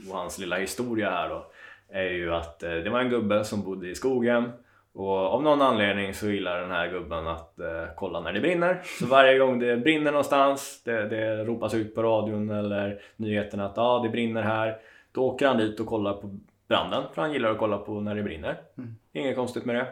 och 0.08 0.16
hans 0.16 0.38
lilla 0.38 0.56
historia 0.56 1.10
här 1.10 1.28
då 1.28 1.46
är 1.88 2.10
ju 2.10 2.34
att 2.34 2.62
eh, 2.62 2.70
det 2.74 2.90
var 2.90 3.00
en 3.00 3.10
gubbe 3.10 3.44
som 3.44 3.62
bodde 3.62 3.88
i 3.88 3.94
skogen 3.94 4.52
och 4.92 5.16
av 5.16 5.42
någon 5.42 5.62
anledning 5.62 6.14
så 6.14 6.28
gillar 6.30 6.60
den 6.60 6.70
här 6.70 6.88
gubben 6.88 7.26
att 7.26 7.58
eh, 7.60 7.84
kolla 7.96 8.20
när 8.20 8.32
det 8.32 8.40
brinner. 8.40 8.80
Så 8.98 9.06
varje 9.06 9.38
gång 9.38 9.58
det 9.58 9.76
brinner 9.76 10.10
någonstans, 10.10 10.82
det, 10.84 11.08
det 11.08 11.44
ropas 11.44 11.74
ut 11.74 11.94
på 11.94 12.02
radion 12.02 12.50
eller 12.50 13.00
nyheterna 13.16 13.66
att 13.66 13.78
ah, 13.78 14.02
det 14.02 14.08
brinner 14.08 14.42
här. 14.42 14.78
Då 15.12 15.24
åker 15.24 15.46
han 15.46 15.58
dit 15.58 15.80
och 15.80 15.86
kollar 15.86 16.12
på 16.12 16.38
branden, 16.68 17.04
för 17.14 17.22
han 17.22 17.32
gillar 17.32 17.50
att 17.50 17.58
kolla 17.58 17.78
på 17.78 18.00
när 18.00 18.14
det 18.14 18.22
brinner. 18.22 18.56
Mm. 18.78 18.96
Inget 19.12 19.36
konstigt 19.36 19.64
med 19.64 19.76
det. 19.76 19.86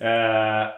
eh, 0.08 0.68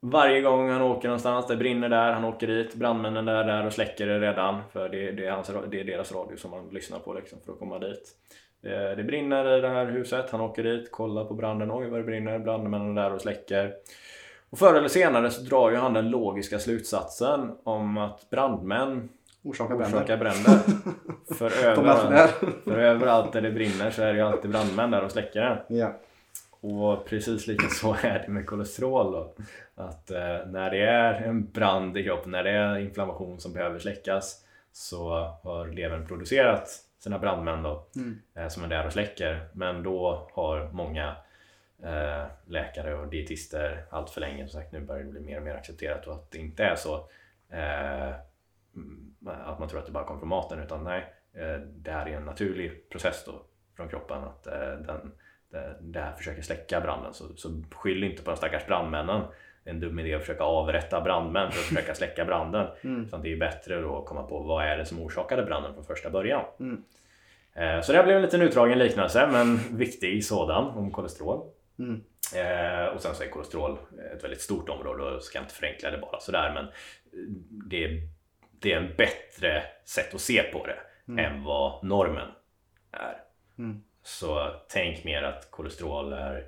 varje 0.00 0.40
gång 0.40 0.70
han 0.70 0.82
åker 0.82 1.08
någonstans, 1.08 1.46
det 1.46 1.56
brinner 1.56 1.88
där, 1.88 2.12
han 2.12 2.24
åker 2.24 2.46
dit, 2.46 2.74
brandmännen 2.74 3.28
är 3.28 3.44
där 3.44 3.66
och 3.66 3.72
släcker 3.72 4.06
det 4.06 4.20
redan. 4.20 4.62
För 4.72 4.88
det, 4.88 5.12
det, 5.12 5.26
är, 5.26 5.30
hans, 5.30 5.50
det 5.70 5.80
är 5.80 5.84
deras 5.84 6.12
radio 6.12 6.36
som 6.36 6.52
han 6.52 6.68
lyssnar 6.68 6.98
på 6.98 7.14
liksom, 7.14 7.38
för 7.44 7.52
att 7.52 7.58
komma 7.58 7.78
dit. 7.78 8.16
Det, 8.60 8.94
det 8.94 9.04
brinner 9.04 9.58
i 9.58 9.60
det 9.60 9.68
här 9.68 9.86
huset, 9.86 10.30
han 10.30 10.40
åker 10.40 10.62
dit, 10.62 10.92
kollar 10.92 11.24
på 11.24 11.34
branden, 11.34 11.70
oj 11.70 11.88
vad 11.88 12.00
det 12.00 12.04
brinner, 12.04 12.38
brandmännen 12.38 12.98
är 12.98 13.02
där 13.02 13.12
och 13.12 13.20
släcker. 13.20 13.74
Och 14.50 14.58
förr 14.58 14.74
eller 14.74 14.88
senare 14.88 15.30
så 15.30 15.42
drar 15.42 15.70
ju 15.70 15.76
han 15.76 15.92
den 15.92 16.10
logiska 16.10 16.58
slutsatsen 16.58 17.52
om 17.64 17.98
att 17.98 18.30
brandmän 18.30 19.08
Orsakar 19.46 19.76
bränder. 19.76 19.98
orsakar 19.98 20.16
bränder. 20.16 20.58
För, 21.34 21.64
överallt, 21.64 22.30
för 22.64 22.78
överallt 22.78 23.32
där 23.32 23.40
det 23.40 23.50
brinner 23.50 23.90
så 23.90 24.02
är 24.02 24.06
det 24.12 24.18
ju 24.18 24.20
alltid 24.26 24.50
brandmän 24.50 24.90
där 24.90 25.04
och 25.04 25.12
släcker 25.12 25.40
den. 25.40 25.78
ja. 25.78 25.92
Och 26.60 27.06
precis 27.06 27.46
lika 27.46 27.68
så 27.68 27.96
är 28.02 28.22
det 28.26 28.28
med 28.28 28.46
kolesterol 28.46 29.12
då. 29.12 29.34
Att 29.74 30.10
eh, 30.10 30.38
när 30.46 30.70
det 30.70 30.82
är 30.86 31.14
en 31.22 31.50
brand 31.50 31.96
i 31.96 32.04
kroppen, 32.04 32.30
när 32.30 32.42
det 32.44 32.50
är 32.50 32.78
inflammation 32.78 33.40
som 33.40 33.52
behöver 33.52 33.78
släckas 33.78 34.44
så 34.72 35.08
har 35.42 35.66
levern 35.66 36.06
producerat 36.06 36.68
sina 36.98 37.18
brandmän 37.18 37.62
då 37.62 37.86
Mm. 37.96 38.18
eh, 38.34 38.48
som 38.48 38.64
är 38.64 38.68
där 38.68 38.86
och 38.86 38.92
släcker. 38.92 39.40
Men 39.52 39.82
då 39.82 40.28
har 40.32 40.68
många 40.72 41.16
eh, 41.82 42.24
läkare 42.46 42.94
och 42.94 43.06
dietister 43.08 43.84
allt 43.90 44.10
för 44.10 44.20
länge, 44.20 44.48
som 44.48 44.60
sagt 44.60 44.72
nu 44.72 44.80
börjar 44.80 45.02
det 45.04 45.10
bli 45.10 45.20
mer 45.20 45.36
och 45.36 45.42
mer 45.42 45.54
accepterat 45.54 46.06
och 46.06 46.14
att 46.14 46.30
det 46.30 46.38
inte 46.38 46.64
är 46.64 46.76
så 46.76 46.94
eh, 47.50 48.10
att 49.26 49.58
man 49.58 49.68
tror 49.68 49.80
att 49.80 49.86
det 49.86 49.92
bara 49.92 50.04
kommer 50.04 50.20
från 50.20 50.28
maten 50.28 50.58
utan 50.58 50.84
nej, 50.84 51.14
eh, 51.34 51.60
det 51.60 51.90
här 51.90 52.06
är 52.06 52.16
en 52.16 52.24
naturlig 52.24 52.90
process 52.90 53.24
då 53.26 53.42
från 53.76 53.88
kroppen 53.88 54.24
att 54.24 54.46
eh, 54.46 54.76
den, 54.86 55.12
det, 55.80 56.00
här 56.00 56.12
försöker 56.12 56.42
släcka 56.42 56.80
branden 56.80 57.14
så, 57.14 57.36
så 57.36 57.62
skyll 57.74 58.04
inte 58.04 58.22
på 58.22 58.30
de 58.30 58.36
stackars 58.36 58.66
brandmännen 58.66 59.22
det 59.66 59.70
är 59.70 59.74
en 59.74 59.80
dum 59.80 59.98
idé 59.98 60.14
att 60.14 60.20
försöka 60.20 60.44
avrätta 60.44 61.00
brandmän 61.00 61.52
för 61.52 61.58
att 61.58 61.64
försöka 61.64 61.94
släcka 62.04 62.24
branden. 62.24 62.66
Mm. 62.80 63.04
Utan 63.04 63.22
det 63.22 63.32
är 63.32 63.36
bättre 63.36 63.80
då 63.80 63.98
att 63.98 64.06
komma 64.06 64.22
på 64.22 64.42
vad 64.42 64.64
är 64.64 64.78
det 64.78 64.86
som 64.86 65.02
orsakade 65.02 65.42
branden 65.42 65.74
från 65.74 65.84
första 65.84 66.10
början. 66.10 66.44
Mm. 66.60 66.82
Eh, 67.54 67.80
Så 67.82 67.92
det 67.92 67.98
här 67.98 68.04
blev 68.04 68.16
en 68.16 68.22
liten 68.22 68.42
utdragen 68.42 68.78
liknelse 68.78 69.28
men 69.32 69.58
viktig 69.78 70.24
sådan 70.24 70.64
om 70.64 70.90
kolesterol. 70.90 71.50
Mm. 71.78 72.00
Eh, 72.34 72.86
och 72.94 73.00
sen 73.00 73.14
så 73.14 73.24
är 73.24 73.28
kolesterol 73.28 73.78
ett 74.14 74.24
väldigt 74.24 74.40
stort 74.40 74.68
område 74.68 75.02
och 75.02 75.12
jag 75.12 75.22
ska 75.22 75.38
inte 75.38 75.54
förenkla 75.54 75.90
det 75.90 75.98
bara 75.98 76.20
sådär 76.20 76.52
men 76.54 76.66
det 77.70 78.02
det 78.66 78.72
är 78.72 78.76
en 78.76 78.94
bättre 78.96 79.62
sätt 79.84 80.14
att 80.14 80.20
se 80.20 80.42
på 80.42 80.66
det 80.66 80.78
Mm. 81.08 81.24
än 81.24 81.44
vad 81.44 81.84
normen 81.84 82.28
är. 82.92 83.20
Mm. 83.58 83.82
Så 84.02 84.52
tänk 84.68 85.04
mer 85.04 85.22
att 85.22 85.50
kolesterol 85.50 86.12
är 86.12 86.44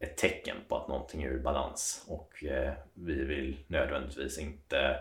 ett 0.00 0.16
tecken 0.16 0.56
på 0.68 0.76
att 0.76 0.88
någonting 0.88 1.22
är 1.22 1.28
ur 1.28 1.38
balans 1.42 2.04
och 2.08 2.44
eh, 2.44 2.72
vi 2.94 3.24
vill 3.24 3.58
nödvändigtvis 3.66 4.38
inte 4.38 4.96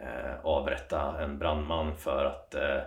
eh, 0.00 0.44
avrätta 0.44 1.22
en 1.22 1.38
brandman 1.38 1.96
för 1.96 2.24
att, 2.24 2.54
eh, 2.54 2.80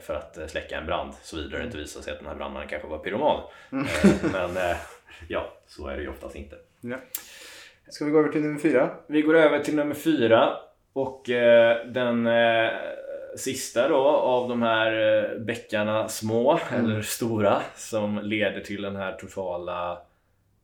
för 0.00 0.14
att 0.14 0.38
eh, 0.38 0.46
släcka 0.46 0.78
en 0.78 0.86
brand 0.86 1.14
såvida 1.22 1.58
det 1.58 1.64
inte 1.64 1.78
visar 1.78 2.00
sig 2.00 2.12
att 2.12 2.18
den 2.18 2.28
här 2.28 2.34
brandmannen 2.34 2.68
kanske 2.68 2.88
var 2.88 2.98
pyroman. 2.98 3.42
Mm. 3.72 3.86
Eh, 3.86 4.32
men 4.32 4.56
eh, 4.56 4.76
ja, 5.28 5.52
så 5.66 5.86
är 5.88 5.96
det 5.96 6.02
ju 6.02 6.08
oftast 6.08 6.36
inte. 6.36 6.56
Ja. 6.80 6.96
Ska 7.88 8.04
vi 8.04 8.10
gå 8.10 8.18
över 8.18 8.32
till 8.32 8.42
nummer 8.42 8.60
fyra? 8.60 8.96
Vi 9.06 9.22
går 9.22 9.36
över 9.36 9.58
till 9.60 9.76
nummer 9.76 9.94
fyra 9.94 10.56
och 10.92 11.30
eh, 11.30 11.86
den 11.86 12.26
eh, 12.26 12.70
sista 13.36 13.88
då 13.88 14.06
av 14.08 14.48
de 14.48 14.62
här 14.62 14.92
eh, 15.32 15.38
bäckarna 15.38 16.08
små 16.08 16.58
Mm. 16.72 16.84
eller 16.84 17.02
stora 17.02 17.62
som 17.74 18.18
leder 18.22 18.60
till 18.60 18.82
den 18.82 18.96
här 18.96 19.12
totala 19.12 20.02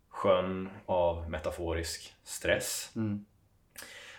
sjön 0.09 0.69
av 0.87 1.31
metaforisk 1.31 2.15
stress. 2.25 2.93
Mm. 2.97 3.25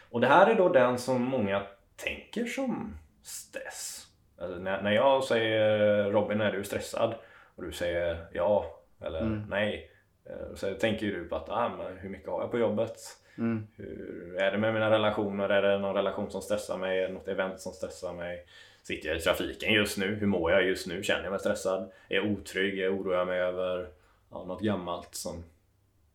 Och 0.10 0.22
det 0.22 0.28
här 0.28 0.48
är 0.52 0.56
då 0.56 0.70
den 0.70 0.98
som 0.98 1.22
många 1.22 1.64
tänker 1.96 2.46
som 2.46 2.98
stress. 3.24 4.04
Alltså 4.42 4.58
när, 4.60 4.82
när 4.82 4.92
jag 4.92 5.24
säger 5.24 6.04
Robin 6.12 6.42
är 6.42 6.52
du 6.52 6.64
stressad? 6.64 7.16
Och 7.56 7.64
du 7.64 7.72
säger 7.72 8.28
ja 8.34 8.66
eller 9.02 9.22
Mm. 9.22 9.46
nej. 9.50 9.92
eh, 10.30 10.47
Så 10.58 10.74
tänker 10.74 11.06
ju 11.06 11.12
du 11.24 11.30
på 11.30 11.36
att 11.36 11.50
ah, 11.50 11.70
men 11.78 11.98
hur 11.98 12.10
mycket 12.10 12.30
har 12.30 12.42
jag 12.42 12.52
på 12.52 12.58
jobbet? 12.60 12.96
Mm. 13.38 13.68
Hur 13.76 14.36
är 14.40 14.52
det 14.52 14.58
med 14.58 14.74
mina 14.74 14.92
relationer? 14.92 15.50
Är 15.50 15.62
det 15.62 15.78
någon 15.80 15.96
relation 15.96 16.32
som 16.32 16.42
stressar 16.42 16.78
mig? 16.78 17.00
Är 17.04 17.08
det 17.08 17.14
något 17.14 17.28
event 17.28 17.60
som 17.60 17.72
stressar 17.74 18.14
mig? 18.14 18.46
Sitter 18.84 19.08
jag 19.10 19.18
i 19.18 19.22
trafiken 19.22 19.74
just 19.74 19.98
nu? 19.98 20.16
Hur 20.16 20.28
mår 20.28 20.52
jag 20.52 20.64
just 20.64 20.88
nu? 20.88 21.04
Känner 21.04 21.24
jag 21.24 21.32
mig 21.32 21.40
stressad? 21.40 21.92
Är 22.10 22.16
jag 22.16 22.26
otrygg? 22.26 22.92
Oroar 22.92 23.18
jag 23.18 23.28
mig 23.28 23.40
över 23.40 23.90
ja, 24.32 24.44
något 24.44 24.62
gammalt 24.62 25.16
som 25.16 25.44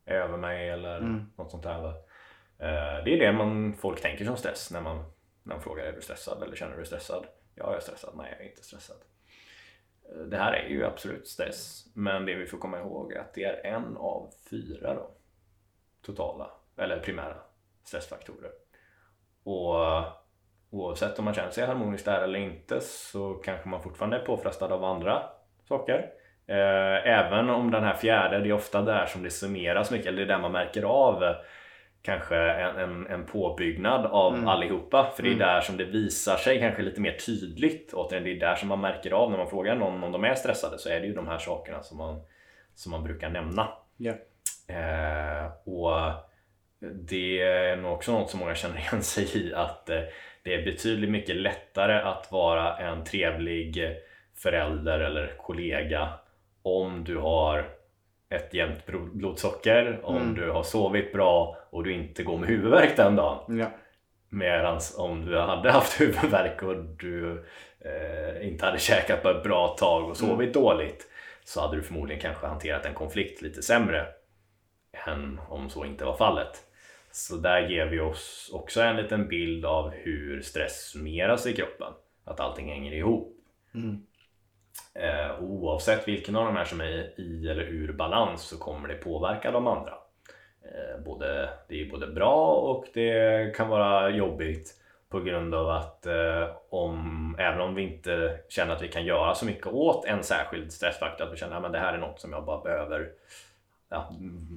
är 0.04 0.14
över 0.14 0.36
mig 0.36 0.70
eller 0.70 0.96
Mm. 0.98 1.24
något 1.36 1.50
sånt 1.50 1.62
där? 1.62 1.86
Eh, 2.58 3.04
Det 3.04 3.14
är 3.14 3.18
det 3.18 3.32
man, 3.32 3.74
folk 3.80 4.00
tänker 4.00 4.24
som 4.24 4.36
stress 4.36 4.70
när 4.70 4.80
man, 4.80 4.96
när 5.42 5.54
man 5.54 5.62
frågar 5.62 5.84
är 5.84 5.92
du 5.92 6.00
stressad 6.00 6.42
eller 6.42 6.56
känner 6.56 6.72
du 6.72 6.76
dig 6.76 6.86
stressad? 6.86 7.26
Ja, 7.54 7.64
jag 7.66 7.76
är 7.76 7.80
stressad. 7.80 8.14
Nej, 8.16 8.26
jag 8.38 8.46
är 8.46 8.50
inte 8.50 8.64
stressad. 8.64 8.96
Det 10.26 10.36
här 10.36 10.52
är 10.52 10.68
ju 10.68 10.84
absolut 10.84 11.28
stress, 11.28 11.86
men 11.94 12.26
det 12.26 12.34
vi 12.34 12.46
får 12.46 12.58
komma 12.58 12.78
ihåg 12.78 13.12
är 13.12 13.20
att 13.20 13.34
det 13.34 13.44
är 13.44 13.66
en 13.66 13.96
av 13.96 14.30
fyra 14.50 14.94
då, 14.94 15.10
totala 16.02 16.50
eller 16.76 16.98
primära 16.98 17.36
stressfaktorer. 17.84 18.50
Och 19.44 19.76
oavsett 20.70 21.18
om 21.18 21.24
man 21.24 21.34
känner 21.34 21.50
sig 21.50 21.66
harmoniskt 21.66 22.04
där 22.04 22.22
eller 22.22 22.38
inte 22.38 22.80
så 22.80 23.34
kanske 23.34 23.68
man 23.68 23.82
fortfarande 23.82 24.16
är 24.16 24.24
påfrestad 24.24 24.72
av 24.72 24.84
andra 24.84 25.22
saker. 25.68 26.10
Eh, 26.46 27.06
även 27.06 27.50
om 27.50 27.70
den 27.70 27.84
här 27.84 27.94
fjärde, 27.94 28.38
det 28.38 28.48
är 28.48 28.52
ofta 28.52 28.82
där 28.82 29.06
som 29.06 29.22
det 29.22 29.30
summeras 29.30 29.90
mycket, 29.90 30.06
eller 30.06 30.18
det 30.18 30.24
är 30.24 30.36
där 30.36 30.42
man 30.42 30.52
märker 30.52 30.82
av 30.82 31.34
kanske 32.02 32.36
en, 32.36 32.76
en, 32.76 33.06
en 33.06 33.26
påbyggnad 33.26 34.06
av 34.06 34.34
Mm. 34.34 34.48
allihopa. 34.48 35.12
För 35.16 35.22
det 35.22 35.28
är 35.28 35.34
Mm. 35.34 35.38
där 35.48 35.60
som 35.60 35.76
det 35.76 35.84
visar 35.84 36.36
sig 36.36 36.58
kanske 36.60 36.82
lite 36.82 37.00
mer 37.00 37.12
tydligt. 37.12 37.92
Och 37.92 38.08
det 38.10 38.16
är 38.16 38.40
där 38.40 38.54
som 38.54 38.68
man 38.68 38.80
märker 38.80 39.10
av 39.10 39.30
när 39.30 39.38
man 39.38 39.50
frågar 39.50 39.76
någon 39.76 40.04
om 40.04 40.12
de 40.12 40.24
är 40.24 40.34
stressade 40.34 40.78
så 40.78 40.88
är 40.88 41.00
det 41.00 41.06
ju 41.06 41.14
de 41.14 41.28
här 41.28 41.38
sakerna 41.38 41.82
som 41.82 41.98
man, 41.98 42.20
som 42.74 42.92
man 42.92 43.04
brukar 43.04 43.28
nämna. 43.30 43.68
Ja. 43.96 44.12
Eh, 44.68 45.46
och 45.64 46.12
det 47.08 47.42
är 47.42 47.76
nog 47.76 47.92
också 47.92 48.12
något 48.12 48.30
som 48.30 48.40
många 48.40 48.54
känner 48.54 48.78
igen 48.78 49.02
sig 49.02 49.46
i 49.46 49.54
att 49.54 49.90
eh, 49.90 50.00
det 50.42 50.54
är 50.54 50.64
betydligt 50.64 51.10
mycket 51.10 51.36
lättare 51.36 52.00
att 52.00 52.32
vara 52.32 52.76
en 52.78 53.04
trevlig 53.04 53.78
förälder 54.34 55.00
eller 55.00 55.34
kollega 55.38 56.08
om 56.62 57.04
du 57.04 57.16
har 57.16 57.64
ett 58.28 58.54
jämnt 58.54 58.86
blodsocker, 59.12 60.00
om 60.02 60.16
Mm. 60.16 60.34
du 60.34 60.50
har 60.50 60.62
sovit 60.62 61.12
bra 61.12 61.56
och 61.72 61.84
du 61.84 61.92
inte 61.92 62.22
går 62.22 62.38
med 62.38 62.48
huvudvärk 62.48 62.96
den 62.96 63.16
dagen. 63.16 63.58
Ja. 63.58 63.70
Medan 64.28 64.80
om 64.96 65.26
du 65.26 65.38
hade 65.38 65.70
haft 65.70 66.00
huvudvärk 66.00 66.62
och 66.62 66.76
du 66.76 67.44
eh, 67.80 68.48
inte 68.48 68.66
hade 68.66 68.78
käkat 68.78 69.22
på 69.22 69.28
ett 69.30 69.42
bra 69.42 69.68
tag 69.68 70.10
och 70.10 70.16
sovit 70.16 70.56
mm. 70.56 70.62
dåligt 70.62 71.08
så 71.44 71.60
hade 71.60 71.76
du 71.76 71.82
förmodligen 71.82 72.22
kanske 72.22 72.46
hanterat 72.46 72.86
en 72.86 72.94
konflikt 72.94 73.42
lite 73.42 73.62
sämre 73.62 74.06
än 75.06 75.40
om 75.48 75.70
så 75.70 75.84
inte 75.84 76.04
var 76.04 76.16
fallet. 76.16 76.62
Så 77.10 77.36
där 77.36 77.68
ger 77.68 77.86
vi 77.86 78.00
oss 78.00 78.50
också 78.52 78.80
en 78.80 78.96
liten 78.96 79.28
bild 79.28 79.64
av 79.64 79.90
hur 79.90 80.42
stress 80.42 80.90
summeras 80.90 81.46
i 81.46 81.52
kroppen. 81.52 81.92
Att 82.24 82.40
allting 82.40 82.68
hänger 82.68 82.92
ihop. 82.92 83.36
Mm. 83.74 84.06
Eh, 84.94 85.42
oavsett 85.42 86.08
vilken 86.08 86.36
av 86.36 86.44
de 86.44 86.56
här 86.56 86.64
som 86.64 86.80
är 86.80 87.20
i 87.20 87.48
eller 87.48 87.62
ur 87.62 87.92
balans 87.92 88.42
så 88.42 88.58
kommer 88.58 88.88
det 88.88 88.94
påverka 88.94 89.50
de 89.50 89.66
andra. 89.66 90.01
Eh, 90.74 91.00
både, 91.04 91.48
det 91.68 91.80
är 91.80 91.90
både 91.90 92.06
bra 92.06 92.54
och 92.54 92.86
det 92.94 93.56
kan 93.56 93.68
vara 93.68 94.10
jobbigt 94.10 94.74
på 95.08 95.20
grund 95.20 95.54
av 95.54 95.70
att 95.70 96.06
eh, 96.06 96.48
om, 96.70 97.36
även 97.38 97.60
om 97.60 97.74
vi 97.74 97.82
inte 97.82 98.38
känner 98.48 98.74
att 98.74 98.82
vi 98.82 98.88
kan 98.88 99.04
göra 99.04 99.34
så 99.34 99.46
mycket 99.46 99.66
åt 99.66 100.04
en 100.04 100.22
särskild 100.22 100.72
stressfaktor, 100.72 101.26
att 101.26 101.32
vi 101.32 101.36
känner 101.36 101.66
att 101.66 101.72
det 101.72 101.78
här 101.78 101.92
är 101.92 101.98
något 101.98 102.20
som 102.20 102.32
jag 102.32 102.44
bara 102.44 102.62
behöver 102.62 103.10
ja, 103.88 104.12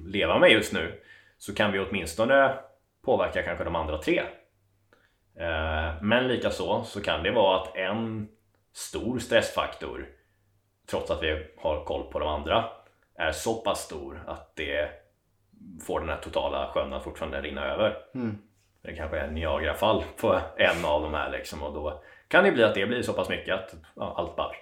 leva 0.06 0.38
med 0.38 0.50
just 0.50 0.72
nu, 0.72 1.00
så 1.38 1.54
kan 1.54 1.72
vi 1.72 1.78
åtminstone 1.78 2.54
påverka 3.04 3.42
kanske 3.42 3.64
de 3.64 3.76
andra 3.76 3.98
tre. 3.98 4.22
Eh, 5.36 6.02
men 6.02 6.28
likaså 6.28 6.84
så 6.84 7.02
kan 7.02 7.22
det 7.22 7.30
vara 7.30 7.62
att 7.62 7.76
en 7.76 8.28
stor 8.72 9.18
stressfaktor, 9.18 10.06
trots 10.90 11.10
att 11.10 11.22
vi 11.22 11.46
har 11.56 11.84
koll 11.84 12.12
på 12.12 12.18
de 12.18 12.28
andra, 12.28 12.64
är 13.14 13.32
så 13.32 13.54
pass 13.54 13.80
stor 13.80 14.22
att 14.26 14.56
det 14.56 15.05
får 15.86 16.00
den 16.00 16.08
här 16.08 16.16
totala 16.16 16.70
sjön 16.74 16.92
att 16.92 17.04
fortfarande 17.04 17.40
rinna 17.40 17.64
över. 17.64 17.96
Mm. 18.14 18.38
Det 18.82 18.94
kanske 18.94 19.18
är 19.18 19.30
Niagara-fall 19.30 20.04
på 20.20 20.40
en 20.56 20.84
av 20.84 21.02
de 21.02 21.14
här 21.14 21.30
liksom 21.30 21.62
och 21.62 21.74
då 21.74 22.02
kan 22.28 22.44
det 22.44 22.52
bli 22.52 22.64
att 22.64 22.74
det 22.74 22.86
blir 22.86 23.02
så 23.02 23.12
pass 23.12 23.28
mycket 23.28 23.54
att 23.54 23.74
ja, 23.96 24.14
allt 24.16 24.36
bara 24.36 24.52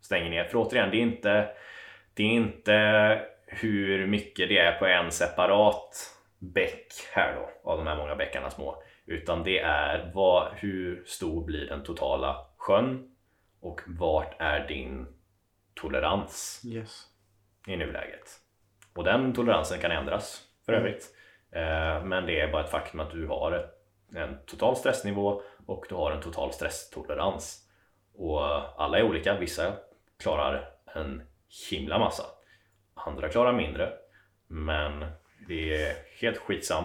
stänger 0.00 0.30
ner. 0.30 0.44
För 0.44 0.58
återigen, 0.58 0.90
det 0.90 0.96
är 0.96 1.02
inte, 1.02 1.48
det 2.14 2.22
är 2.22 2.30
inte 2.30 3.20
hur 3.46 4.06
mycket 4.06 4.48
det 4.48 4.58
är 4.58 4.78
på 4.78 4.86
en 4.86 5.12
separat 5.12 6.16
bäck 6.38 6.92
här 7.12 7.34
då, 7.34 7.70
av 7.70 7.78
de 7.78 7.86
här 7.86 7.96
många 7.96 8.16
bäckarna 8.16 8.50
små. 8.50 8.82
Utan 9.06 9.42
det 9.42 9.58
är 9.58 10.10
vad, 10.14 10.52
hur 10.54 11.04
stor 11.06 11.44
blir 11.44 11.66
den 11.66 11.82
totala 11.82 12.46
sjön 12.56 13.16
och 13.60 13.80
vart 13.86 14.36
är 14.38 14.68
din 14.68 15.06
tolerans 15.74 16.62
yes. 16.66 17.06
i 17.66 17.76
nuläget. 17.76 18.45
Och 18.96 19.04
den 19.04 19.32
toleransen 19.32 19.78
kan 19.78 19.90
ändras 19.90 20.42
för 20.66 20.72
mm. 20.72 20.84
övrigt. 20.84 21.04
Mm. 21.52 22.08
Men 22.08 22.26
det 22.26 22.40
är 22.40 22.52
bara 22.52 22.64
ett 22.64 22.70
faktum 22.70 23.00
att 23.00 23.10
du 23.10 23.26
har 23.26 23.70
en 24.14 24.36
total 24.46 24.76
stressnivå 24.76 25.42
och 25.66 25.86
du 25.88 25.94
har 25.94 26.10
en 26.10 26.22
total 26.22 26.52
stresstolerans. 26.52 27.62
Och 28.14 28.42
alla 28.82 28.98
är 28.98 29.02
olika, 29.02 29.38
vissa 29.38 29.72
klarar 30.18 30.68
en 30.94 31.22
himla 31.70 31.98
massa. 31.98 32.22
Andra 32.94 33.28
klarar 33.28 33.52
mindre. 33.52 33.92
Men 34.46 35.06
det 35.48 35.84
är 35.84 35.94
helt 36.20 36.38
skitsam 36.38 36.84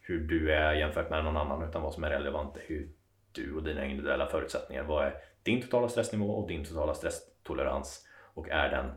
hur 0.00 0.20
du 0.20 0.52
är 0.52 0.74
jämfört 0.74 1.10
med 1.10 1.24
någon 1.24 1.36
annan 1.36 1.68
utan 1.68 1.82
vad 1.82 1.94
som 1.94 2.04
är 2.04 2.10
relevant 2.10 2.56
är 2.56 2.62
hur 2.66 2.88
du 3.32 3.56
och 3.56 3.62
dina 3.62 3.84
individuella 3.84 4.26
förutsättningar. 4.26 4.82
Vad 4.82 5.06
är 5.06 5.14
din 5.42 5.62
totala 5.62 5.88
stressnivå 5.88 6.30
och 6.30 6.48
din 6.48 6.64
totala 6.64 6.94
stresstolerans 6.94 8.06
och 8.34 8.48
är 8.48 8.70
den 8.70 8.92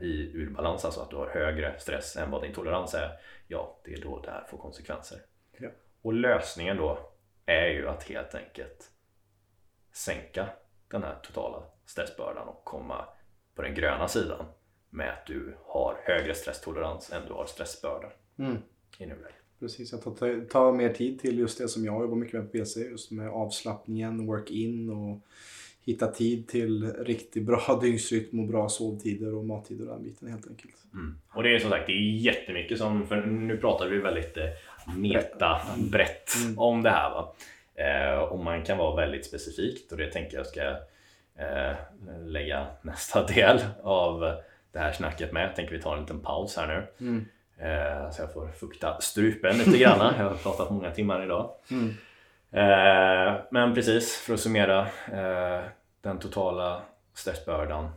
i 0.00 0.32
urbalans, 0.34 0.84
alltså 0.84 1.00
att 1.00 1.10
du 1.10 1.16
har 1.16 1.26
högre 1.26 1.78
stress 1.78 2.16
än 2.16 2.30
vad 2.30 2.42
din 2.42 2.52
tolerans 2.52 2.94
är, 2.94 3.10
ja, 3.46 3.80
det 3.84 3.92
är 3.92 4.02
då 4.02 4.20
det 4.20 4.30
här 4.30 4.44
får 4.50 4.58
konsekvenser. 4.58 5.18
Ja. 5.58 5.68
Och 6.02 6.12
lösningen 6.12 6.76
då 6.76 7.10
är 7.46 7.68
ju 7.68 7.88
att 7.88 8.02
helt 8.02 8.34
enkelt 8.34 8.90
sänka 9.92 10.48
den 10.88 11.02
här 11.02 11.18
totala 11.22 11.62
stressbördan 11.86 12.48
och 12.48 12.64
komma 12.64 13.04
på 13.54 13.62
den 13.62 13.74
gröna 13.74 14.08
sidan 14.08 14.46
med 14.90 15.12
att 15.12 15.26
du 15.26 15.56
har 15.64 16.00
högre 16.04 16.34
stresstolerans 16.34 17.12
än 17.12 17.26
du 17.26 17.32
har 17.32 17.46
stressbörda 17.46 18.12
mm. 18.38 18.56
i 18.98 19.06
nuläget. 19.06 19.34
Precis, 19.58 19.94
att 19.94 20.16
ta, 20.16 20.40
ta 20.50 20.72
mer 20.72 20.92
tid 20.92 21.20
till 21.20 21.38
just 21.38 21.58
det 21.58 21.68
som 21.68 21.84
jag 21.84 22.02
jobbar 22.02 22.16
mycket 22.16 22.34
med 22.34 22.52
på 22.52 22.58
PC, 22.58 22.80
just 22.80 23.10
med 23.10 23.28
avslappningen, 23.28 24.26
work-in 24.26 24.90
och 24.90 25.20
hitta 25.88 26.06
tid 26.06 26.48
till 26.48 26.92
riktigt 26.92 27.42
bra 27.42 27.78
dygnsrytm 27.82 28.40
och 28.40 28.46
bra 28.46 28.68
sovtider 28.68 29.34
och 29.34 29.44
mattider 29.44 29.88
och 29.88 29.94
den 29.94 30.04
biten 30.04 30.28
helt 30.28 30.48
enkelt. 30.48 30.74
Mm. 30.92 31.18
Och 31.34 31.42
det 31.42 31.54
är 31.54 31.58
som 31.58 31.70
sagt, 31.70 31.86
det 31.86 31.92
är 31.92 32.16
jättemycket 32.16 32.78
som, 32.78 33.06
för 33.06 33.16
nu 33.26 33.56
pratar 33.56 33.86
vi 33.86 33.98
väldigt 33.98 34.36
eh, 34.36 34.44
meta 34.96 35.60
brett 35.76 36.30
mm. 36.44 36.58
om 36.58 36.82
det 36.82 36.90
här. 36.90 37.10
Va? 37.10 37.34
Eh, 37.74 38.18
och 38.18 38.38
man 38.38 38.64
kan 38.64 38.78
vara 38.78 38.96
väldigt 38.96 39.26
specifikt 39.26 39.92
och 39.92 39.98
det 39.98 40.10
tänker 40.10 40.36
jag 40.36 40.46
ska 40.46 40.62
eh, 41.38 41.76
lägga 42.26 42.66
nästa 42.82 43.26
del 43.26 43.60
av 43.82 44.20
det 44.72 44.78
här 44.78 44.92
snacket 44.92 45.32
med. 45.32 45.44
Jag 45.44 45.56
tänker 45.56 45.74
vi 45.74 45.82
tar 45.82 45.94
en 45.94 46.00
liten 46.00 46.20
paus 46.20 46.56
här 46.56 46.66
nu. 46.66 47.06
Mm. 47.06 47.24
Eh, 47.58 48.10
så 48.10 48.22
jag 48.22 48.32
får 48.32 48.48
fukta 48.48 49.00
strupen 49.00 49.58
lite 49.58 49.78
grann. 49.78 50.14
jag 50.18 50.24
har 50.24 50.34
pratat 50.34 50.70
många 50.70 50.90
timmar 50.90 51.24
idag. 51.24 51.50
Mm. 51.70 51.94
Eh, 52.50 53.40
men 53.50 53.74
precis, 53.74 54.16
för 54.16 54.34
att 54.34 54.40
summera. 54.40 54.80
Eh, 55.12 55.62
den 56.08 56.18
totala 56.18 56.82
stressbördan 57.14 57.90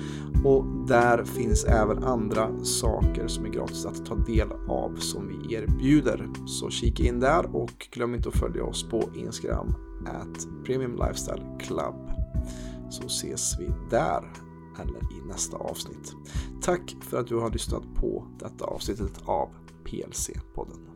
och 0.45 0.65
där 0.87 1.25
finns 1.25 1.65
även 1.65 2.05
andra 2.05 2.65
saker 2.65 3.29
som 3.29 3.45
är 3.45 3.49
gratis 3.49 3.87
att 3.87 4.07
ta 4.07 4.15
del 4.15 4.49
av 4.69 4.97
som 4.97 5.29
vi 5.29 5.55
erbjuder. 5.55 6.29
Så 6.47 6.71
kika 6.71 7.03
in 7.03 7.21
där 7.21 7.57
och 7.57 7.89
glöm 7.91 8.15
inte 8.15 8.29
att 8.29 8.37
följa 8.37 8.65
oss 8.65 8.89
på 8.89 9.03
Instagram 9.15 9.75
at 10.07 10.49
Premium 10.65 10.97
Lifestyle 10.97 11.43
Club. 11.61 12.11
Så 12.91 13.07
ses 13.07 13.57
vi 13.61 13.71
där 13.91 14.33
eller 14.81 14.99
i 14.99 15.27
nästa 15.29 15.57
avsnitt. 15.57 16.15
Tack 16.63 16.97
för 17.01 17.21
att 17.21 17.27
du 17.27 17.37
har 17.37 17.51
lyssnat 17.51 17.95
på 17.95 18.25
detta 18.39 18.65
avsnittet 18.65 19.13
av 19.25 19.49
PLC-podden. 19.85 20.88